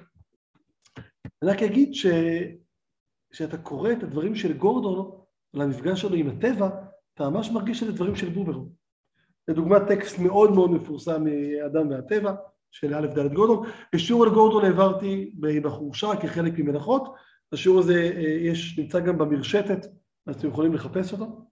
אני 1.42 1.50
רק 1.50 1.62
אגיד 1.62 1.94
ש... 1.94 2.06
כשאתה 3.30 3.58
קורא 3.58 3.92
את 3.92 4.02
הדברים 4.02 4.34
של 4.34 4.52
גורדון, 4.52 5.20
על 5.54 5.60
המפגש 5.60 6.00
שלו 6.00 6.14
עם 6.14 6.28
הטבע, 6.28 6.70
אתה 7.14 7.30
ממש 7.30 7.50
מרגיש 7.50 7.80
שזה 7.80 7.92
דברים 7.92 8.16
של 8.16 8.28
בובר. 8.28 8.58
לדוגמה 9.50 9.80
טקסט 9.80 10.18
מאוד 10.18 10.52
מאוד 10.52 10.70
מפורסם 10.70 11.24
מאדם 11.24 11.90
והטבע, 11.90 12.34
של 12.70 12.94
א' 12.94 13.06
ד' 13.06 13.34
גורדון. 13.34 13.66
בשיעור 13.94 14.24
על 14.24 14.30
גורדון 14.30 14.64
העברתי 14.64 15.32
בחורשה 15.62 16.16
כחלק 16.22 16.58
ממלאכות, 16.58 17.14
השיעור 17.52 17.78
הזה 17.78 18.02
יש, 18.40 18.78
נמצא 18.78 19.00
גם 19.00 19.18
במרשתת, 19.18 19.86
אז 20.26 20.36
אתם 20.36 20.48
יכולים 20.48 20.74
לחפש 20.74 21.12
אותו. 21.12 21.46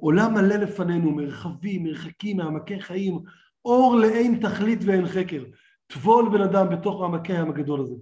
עולם 0.00 0.34
מלא 0.34 0.54
לפנינו, 0.54 1.10
מרחבים, 1.10 1.84
מרחקים, 1.84 2.36
מעמקי 2.36 2.80
חיים, 2.80 3.18
אור 3.64 3.96
לאין 3.96 4.38
תכלית 4.42 4.78
ואין 4.84 5.06
חקר. 5.06 5.44
טבול 5.86 6.28
בן 6.28 6.40
אדם 6.40 6.68
בתוך 6.68 7.00
מעמקי 7.00 7.32
הים 7.32 7.50
הגדול 7.50 7.80
הזה. 7.80 7.94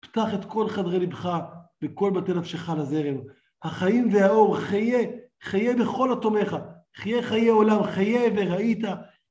פתח 0.00 0.28
את 0.34 0.44
כל 0.44 0.68
חדרי 0.68 0.98
לבך 0.98 1.38
וכל 1.82 2.10
בתי 2.10 2.34
נפשך 2.34 2.68
לזרם. 2.78 3.16
החיים 3.62 4.14
והאור, 4.14 4.56
חיה, 4.56 4.98
חיה 5.42 5.76
בכל 5.76 6.12
התומך. 6.12 6.56
חיה 6.96 7.22
חיי 7.22 7.48
עולם, 7.48 7.82
חיה 7.82 8.20
וראית, 8.36 8.84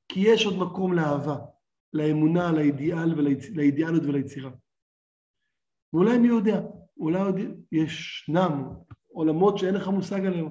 כי 0.08 0.20
יש 0.20 0.46
עוד 0.46 0.58
מקום 0.58 0.92
לאהבה, 0.92 1.36
לאמונה, 1.92 2.52
לאידיאל 2.52 3.18
וליצ... 3.18 3.50
לאידיאליות 3.54 4.04
וליצירה. 4.04 4.50
ואולי 5.92 6.18
מי 6.18 6.28
יודע, 6.28 6.60
אולי 6.96 7.20
עוד 7.20 7.40
ישנם 7.72 8.64
עולמות 9.12 9.58
שאין 9.58 9.74
לך 9.74 9.88
מושג 9.88 10.26
עליהם. 10.26 10.48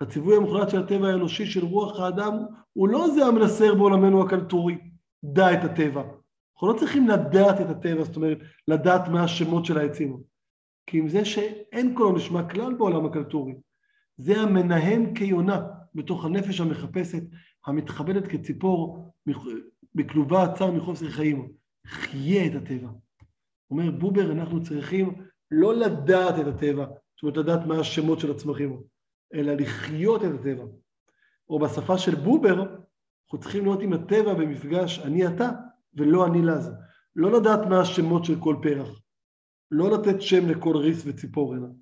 הציווי 0.00 0.36
המוחלט 0.36 0.70
של 0.70 0.82
הטבע 0.82 1.08
האנושי 1.08 1.46
של 1.46 1.64
רוח 1.64 2.00
האדם 2.00 2.32
הוא 2.72 2.88
לא 2.88 3.08
זה 3.14 3.26
המנסר 3.26 3.74
בעולמנו 3.74 4.22
הקלטורי, 4.22 4.78
דע 5.24 5.52
את 5.52 5.64
הטבע. 5.64 6.02
אנחנו 6.54 6.72
לא 6.72 6.78
צריכים 6.78 7.08
לדעת 7.08 7.60
את 7.60 7.70
הטבע, 7.70 8.04
זאת 8.04 8.16
אומרת, 8.16 8.38
לדעת 8.68 9.08
מה 9.08 9.24
השמות 9.24 9.64
של 9.64 9.78
העצים. 9.78 10.20
כי 10.86 10.98
עם 10.98 11.08
זה 11.08 11.24
שאין 11.24 11.94
קולו 11.94 12.12
נשמע 12.12 12.48
כלל 12.48 12.74
בעולם 12.74 13.06
הקלטורי. 13.06 13.54
זה 14.16 14.40
המנהן 14.40 15.14
כיונה 15.14 15.66
בתוך 15.94 16.24
הנפש 16.24 16.60
המחפשת, 16.60 17.22
המתכבדת 17.66 18.26
כציפור, 18.26 19.12
בכלובה 19.94 20.42
הצר 20.42 20.70
מחוסר 20.70 21.10
חיים. 21.10 21.52
חיה 21.86 22.46
את 22.46 22.54
הטבע. 22.54 22.88
אומר 23.70 23.90
בובר, 23.90 24.32
אנחנו 24.32 24.62
צריכים 24.62 25.24
לא 25.50 25.74
לדעת 25.74 26.34
את 26.38 26.46
הטבע, 26.46 26.86
זאת 26.86 27.22
אומרת 27.22 27.36
לדעת 27.36 27.66
מה 27.66 27.80
השמות 27.80 28.20
של 28.20 28.30
הצמחים, 28.30 28.82
אלא 29.34 29.52
לחיות 29.52 30.24
את 30.24 30.30
הטבע. 30.40 30.64
או 31.48 31.58
בשפה 31.58 31.98
של 31.98 32.14
בובר, 32.14 32.62
אנחנו 32.62 33.38
צריכים 33.40 33.64
להיות 33.64 33.82
עם 33.82 33.92
הטבע 33.92 34.34
במפגש 34.34 34.98
אני 34.98 35.26
אתה, 35.26 35.50
ולא 35.94 36.26
אני 36.26 36.42
לזה. 36.42 36.70
לא 37.16 37.40
לדעת 37.40 37.60
מה 37.68 37.80
השמות 37.80 38.24
של 38.24 38.40
כל 38.40 38.56
פרח. 38.62 39.02
לא 39.70 39.90
לתת 39.90 40.22
שם 40.22 40.48
לכל 40.48 40.76
ריס 40.76 41.02
וציפורן, 41.06 41.72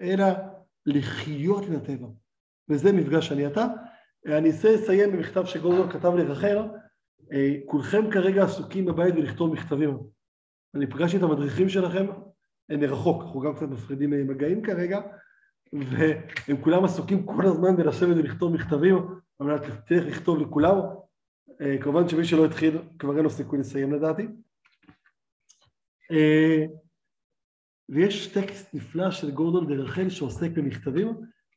אלא 0.00 0.26
לחיות 0.86 1.64
עם 1.64 1.76
הטבע. 1.76 2.06
וזה 2.70 2.92
מפגש 2.92 3.32
אני 3.32 3.46
אתה. 3.46 3.66
אני 4.26 4.48
אנסה 4.48 4.72
לסיים 4.72 5.12
במכתב 5.12 5.44
שגורדון 5.44 5.90
כתב 5.90 6.14
לרחל, 6.14 6.58
אה, 7.32 7.54
כולכם 7.66 8.10
כרגע 8.10 8.44
עסוקים 8.44 8.84
בבית 8.84 9.14
ולכתוב 9.14 9.52
מכתבים. 9.52 9.98
אני 10.74 10.86
פגשתי 10.86 11.16
את 11.16 11.22
המדריכים 11.22 11.68
שלכם 11.68 12.06
מרחוק, 12.70 13.22
אנחנו 13.22 13.40
גם 13.40 13.54
קצת 13.54 13.68
מפרידים 13.68 14.10
מגעים 14.10 14.62
כרגע, 14.62 15.00
והם 15.72 16.62
כולם 16.62 16.84
עסוקים 16.84 17.26
כל 17.26 17.46
הזמן 17.46 17.76
בלשבת 17.76 18.16
ולכתוב 18.16 18.52
מכתבים 18.52 18.96
על 19.38 19.46
מנת 19.46 19.60
להצליח 19.68 20.04
לכתוב 20.04 20.38
לכולם. 20.38 20.74
אה, 21.60 21.76
כמובן 21.80 22.08
שמי 22.08 22.24
שלא 22.24 22.44
התחיל, 22.44 22.78
כבר 22.98 23.16
אין 23.16 23.24
לו 23.24 23.30
סיכוי 23.30 23.58
לסיים 23.58 23.92
לדעתי. 23.92 24.28
אה, 26.10 26.64
ויש 27.88 28.26
טקסט 28.26 28.74
נפלא 28.74 29.10
של 29.10 29.30
גורדון 29.30 29.66
דרחל 29.66 30.08
שעוסק 30.08 30.50
במכתבים, 30.50 31.08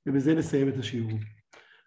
ובזה 0.06 0.36
נסיים 0.36 0.70
את 0.70 0.78
השיעור. 0.78 1.12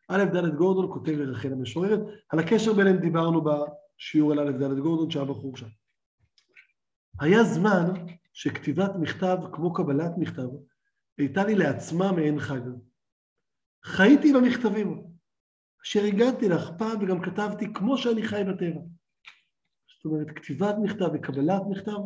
א' 0.09 0.25
ד' 0.25 0.55
גורדון 0.57 0.93
כותב 0.93 1.13
לרחל 1.13 1.53
המשוררת, 1.53 2.01
על 2.29 2.39
הקשר 2.39 2.73
ביניהם 2.73 2.97
דיברנו 2.97 3.45
בשיעור 3.45 4.33
על 4.33 4.39
א' 4.39 4.51
ד' 4.51 4.79
גורדון 4.79 5.11
שהיה 5.11 5.25
בחור 5.25 5.57
שם. 5.57 5.67
היה 7.21 7.45
זמן 7.45 7.87
שכתיבת 8.33 8.91
מכתב 9.01 9.37
כמו 9.53 9.73
קבלת 9.73 10.11
מכתב 10.19 10.49
הייתה 11.19 11.45
לי 11.45 11.55
לעצמה 11.55 12.13
מעין 12.13 12.41
חג. 12.41 12.61
חייתי 13.85 14.33
במכתבים, 14.33 15.05
אשר 15.85 16.05
הגעתי 16.05 16.49
לך 16.49 16.71
פעם 16.79 17.03
וגם 17.03 17.23
כתבתי 17.23 17.73
כמו 17.75 17.99
שאני 17.99 18.23
חי 18.23 18.43
בטבע. 18.49 18.81
זאת 19.97 20.05
אומרת, 20.05 20.31
כתיבת 20.31 20.75
מכתב 20.83 21.09
וקבלת 21.15 21.63
מכתב 21.71 21.99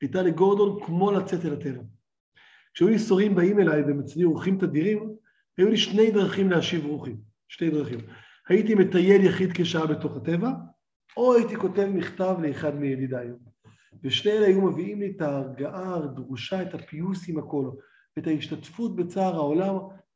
הייתה 0.00 0.22
לגורדון 0.22 0.84
כמו 0.86 1.10
לצאת 1.10 1.44
אל 1.44 1.52
הטבע. 1.52 1.82
כשהיו 2.74 2.88
ייסורים 2.88 3.34
באים 3.34 3.60
אליי 3.60 3.82
והם 3.82 4.00
אצלי 4.00 4.24
אורחים 4.24 4.58
תדירים, 4.58 5.13
היו 5.58 5.68
לי 5.68 5.76
שני 5.76 6.10
דרכים 6.10 6.50
להשיב 6.50 6.86
רוחים, 6.86 7.16
שתי 7.48 7.70
דרכים. 7.70 8.00
הייתי 8.48 8.74
מטייל 8.74 9.24
יחיד 9.24 9.50
כשעה 9.54 9.86
בתוך 9.86 10.16
הטבע, 10.16 10.50
או 11.16 11.34
הייתי 11.34 11.56
כותב 11.56 11.88
מכתב 11.94 12.36
לאחד 12.42 12.74
מידידיי. 12.74 13.28
ושני 14.02 14.32
אלה 14.32 14.46
היו 14.46 14.60
מביאים 14.60 15.00
לי 15.00 15.12
את 15.16 15.20
ההרגעה 15.20 15.94
הדרושה, 15.94 16.62
את 16.62 16.74
הפיוס 16.74 17.28
עם 17.28 17.38
הכל, 17.38 17.70
את 18.18 18.26
ההשתתפות 18.26 18.96
בצער 18.96 19.34
העולם 19.34 19.74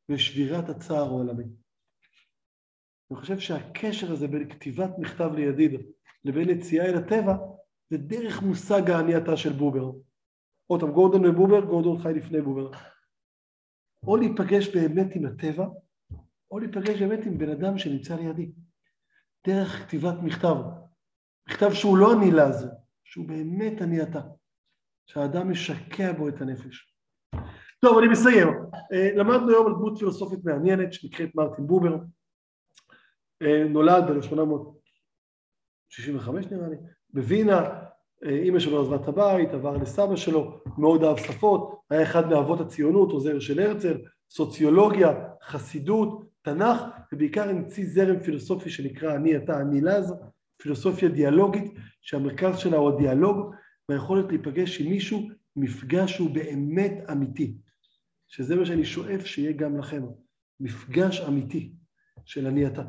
ושבירת 0.08 0.68
הצער 0.68 1.06
העולמי. 1.06 1.44
אני 3.10 3.20
חושב 3.20 3.38
שהקשר 3.38 4.12
הזה 4.12 4.28
בין 4.28 4.48
כתיבת 4.48 4.90
מכתב 4.98 5.30
לידיד 5.34 5.80
לבין 6.24 6.48
יציאה 6.48 6.84
אל 6.84 6.94
הטבע, 6.98 7.36
זה 7.90 7.98
דרך 7.98 8.42
מושג 8.42 8.90
הענייתה 8.90 9.36
של 9.36 9.52
בובר. 9.52 9.90
עוד 10.66 10.80
פעם, 10.80 10.92
גורדון 10.92 11.26
ובובר, 11.26 11.64
גורדון 11.64 12.02
חי 12.02 12.12
לפני 12.14 12.40
בובר. 12.40 12.70
או 14.06 14.16
להיפגש 14.16 14.76
באמת 14.76 15.14
עם 15.14 15.26
הטבע, 15.26 15.66
או 16.50 16.58
להיפגש 16.58 17.02
באמת 17.02 17.26
עם 17.26 17.38
בן 17.38 17.50
אדם 17.50 17.78
שנמצא 17.78 18.16
לידי. 18.16 18.52
דרך 19.46 19.86
כתיבת 19.86 20.14
מכתב. 20.22 20.54
מכתב 21.48 21.72
שהוא 21.72 21.98
לא 21.98 22.12
אני 22.12 22.30
לזה, 22.30 22.68
שהוא 23.04 23.28
באמת 23.28 23.82
אני 23.82 24.02
אתה. 24.02 24.20
שהאדם 25.06 25.50
משקע 25.50 26.12
בו 26.12 26.28
את 26.28 26.40
הנפש. 26.40 26.94
טוב, 27.80 27.98
אני 27.98 28.08
מסיים. 28.08 28.48
אה, 28.92 29.10
למדנו 29.16 29.48
היום 29.48 29.66
על 29.66 29.72
דמות 29.72 29.98
פילוסופית 29.98 30.44
מעניינת 30.44 30.92
שנקראת 30.92 31.34
מרטין 31.34 31.66
בובר. 31.66 31.96
אה, 33.42 33.64
נולד 33.68 34.04
ב-1865 34.10 36.30
נראה 36.50 36.68
לי, 36.68 36.76
בווינה, 37.10 37.84
אימא 38.22 38.58
שלו 38.58 38.82
עזבה 38.82 38.96
את 38.96 39.08
הבית, 39.08 39.50
עבר 39.50 39.76
לסבא 39.76 40.16
שלו, 40.16 40.60
מאוד 40.78 41.04
אהב 41.04 41.16
שפות, 41.16 41.80
היה 41.90 42.02
אחד 42.02 42.28
מאבות 42.28 42.60
הציונות, 42.60 43.10
עוזר 43.10 43.38
של 43.38 43.60
הרצל, 43.60 43.98
סוציולוגיה, 44.30 45.14
חסידות, 45.42 46.28
תנ"ך, 46.42 46.82
ובעיקר 47.12 47.48
המציא 47.48 47.86
זרם 47.86 48.20
פילוסופי 48.20 48.70
שנקרא 48.70 49.14
אני 49.14 49.36
אתה 49.36 49.60
אני 49.60 49.80
לז, 49.80 50.14
פילוסופיה 50.56 51.08
דיאלוגית, 51.08 51.72
שהמרכז 52.00 52.58
שלה 52.58 52.76
הוא 52.76 52.88
הדיאלוג, 52.88 53.54
והיכולת 53.88 54.28
להיפגש 54.28 54.80
עם 54.80 54.90
מישהו, 54.90 55.28
מפגש 55.56 56.12
שהוא 56.12 56.30
באמת 56.30 56.92
אמיתי, 57.12 57.56
שזה 58.26 58.56
מה 58.56 58.66
שאני 58.66 58.84
שואף 58.84 59.26
שיהיה 59.26 59.52
גם 59.52 59.78
לכם, 59.78 60.02
מפגש 60.60 61.20
אמיתי 61.20 61.72
של 62.24 62.46
אני 62.46 62.66
אתה. 62.66 62.82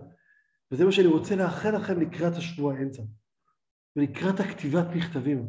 וזה 0.71 0.85
מה 0.85 0.91
שאני 0.91 1.07
רוצה 1.07 1.35
לאחל 1.35 1.75
לכם 1.75 2.01
לקראת 2.01 2.33
השבוע 2.33 2.73
האמצע. 2.73 3.01
ולקראת 3.95 4.39
הכתיבת 4.39 4.87
מכתבים, 4.95 5.45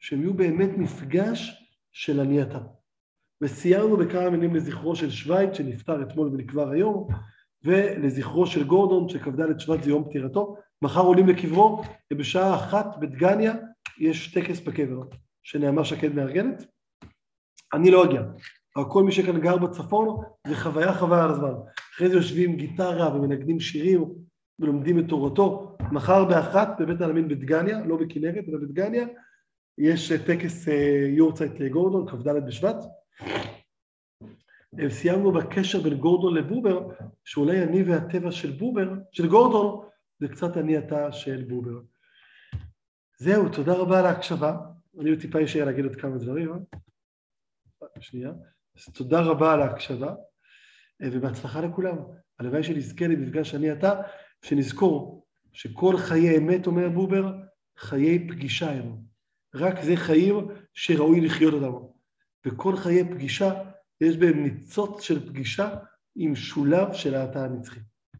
שהם 0.00 0.20
יהיו 0.20 0.34
באמת 0.34 0.70
מפגש 0.76 1.68
של 1.92 2.20
אני 2.20 2.42
אתה. 2.42 2.58
וסיימנו 3.40 3.96
בכמה 3.96 4.30
מילים 4.30 4.54
לזכרו 4.54 4.96
של 4.96 5.10
שווייץ 5.10 5.56
שנפטר 5.56 6.02
אתמול 6.02 6.28
ונקבר 6.28 6.70
היום, 6.70 7.08
ולזכרו 7.64 8.46
של 8.46 8.64
גורדון 8.64 9.08
שכ"ד 9.08 9.58
שבט 9.58 9.82
זה 9.82 9.90
יום 9.90 10.04
פטירתו. 10.04 10.56
מחר 10.82 11.00
עולים 11.00 11.28
לקברו, 11.28 11.82
ובשעה 12.12 12.54
אחת 12.54 12.86
בדגניה 13.00 13.54
יש 13.98 14.34
טקס 14.34 14.60
בקבר 14.60 15.02
שנעמה 15.42 15.84
שקד 15.84 16.14
מארגנת. 16.14 16.64
אני 17.74 17.90
לא 17.90 18.04
אגיע, 18.04 18.22
אבל 18.76 18.84
כל 18.90 19.02
מי 19.04 19.12
שכאן 19.12 19.40
גר 19.40 19.56
בצפון 19.56 20.24
זה 20.46 20.56
חוויה 20.56 20.94
חוויה 20.94 21.24
על 21.24 21.30
הזמן. 21.30 21.52
אחרי 21.94 22.08
זה 22.08 22.14
יושבים 22.14 22.56
גיטרה 22.56 23.16
ומנגנים 23.16 23.60
שירים 23.60 24.23
ולומדים 24.58 24.98
את 24.98 25.04
תורתו. 25.08 25.76
מחר 25.92 26.24
באחת 26.24 26.68
בבית 26.80 27.00
העלמין 27.00 27.28
בדגניה, 27.28 27.86
לא 27.86 27.96
בכנרת 27.96 28.44
אלא 28.48 28.58
בדגניה, 28.58 29.06
יש 29.78 30.12
אה, 30.12 30.26
טקס 30.26 30.68
אה, 30.68 31.06
יורצייט 31.08 31.60
לגורדון, 31.60 32.08
כ"ד 32.08 32.28
בשבט. 32.46 32.76
אה, 34.80 34.90
סיימנו 34.90 35.32
בקשר 35.32 35.80
בין 35.80 35.94
גורדון 35.94 36.34
לבובר, 36.34 36.88
שאולי 37.24 37.62
אני 37.62 37.82
והטבע 37.82 38.32
של 38.32 38.50
בובר, 38.50 38.92
של 39.12 39.28
גורדון, 39.28 39.88
זה 40.20 40.28
קצת 40.28 40.56
אני 40.56 40.78
אתה 40.78 41.12
של 41.12 41.44
בובר. 41.48 41.80
זהו, 43.18 43.48
תודה 43.48 43.72
רבה 43.72 43.98
על 43.98 44.06
ההקשבה. 44.06 44.56
אני 45.00 45.10
עוד 45.10 45.20
טיפה 45.20 45.44
אשאר 45.44 45.64
להגיד 45.64 45.84
עוד 45.84 45.96
כמה 45.96 46.18
דברים, 46.18 46.52
אה? 46.52 46.58
שנייה. 48.00 48.32
אז 48.76 48.84
תודה 48.94 49.20
רבה 49.20 49.52
על 49.52 49.62
ההקשבה, 49.62 50.14
ובהצלחה 51.02 51.60
לכולם. 51.60 51.96
הלוואי 52.38 52.62
שנזכה 52.62 53.06
למפגש 53.06 53.54
אני 53.54 53.72
אתה, 53.72 54.00
שנזכור 54.44 55.26
שכל 55.52 55.96
חיי 55.96 56.38
אמת, 56.38 56.66
אומר 56.66 56.88
בובר, 56.88 57.32
חיי 57.78 58.28
פגישה 58.28 58.70
הם. 58.70 58.96
רק 59.54 59.82
זה 59.82 59.96
חיים 59.96 60.48
שראוי 60.74 61.20
לחיות 61.20 61.54
אותם. 61.54 61.86
וכל 62.46 62.76
חיי 62.76 63.04
פגישה, 63.04 63.52
יש 64.00 64.16
בהם 64.16 64.42
ניצוץ 64.42 65.02
של 65.02 65.28
פגישה 65.28 65.74
עם 66.16 66.36
שולב 66.36 66.92
של 66.92 67.14
האתה 67.14 67.44
הנצחי. 67.44 67.80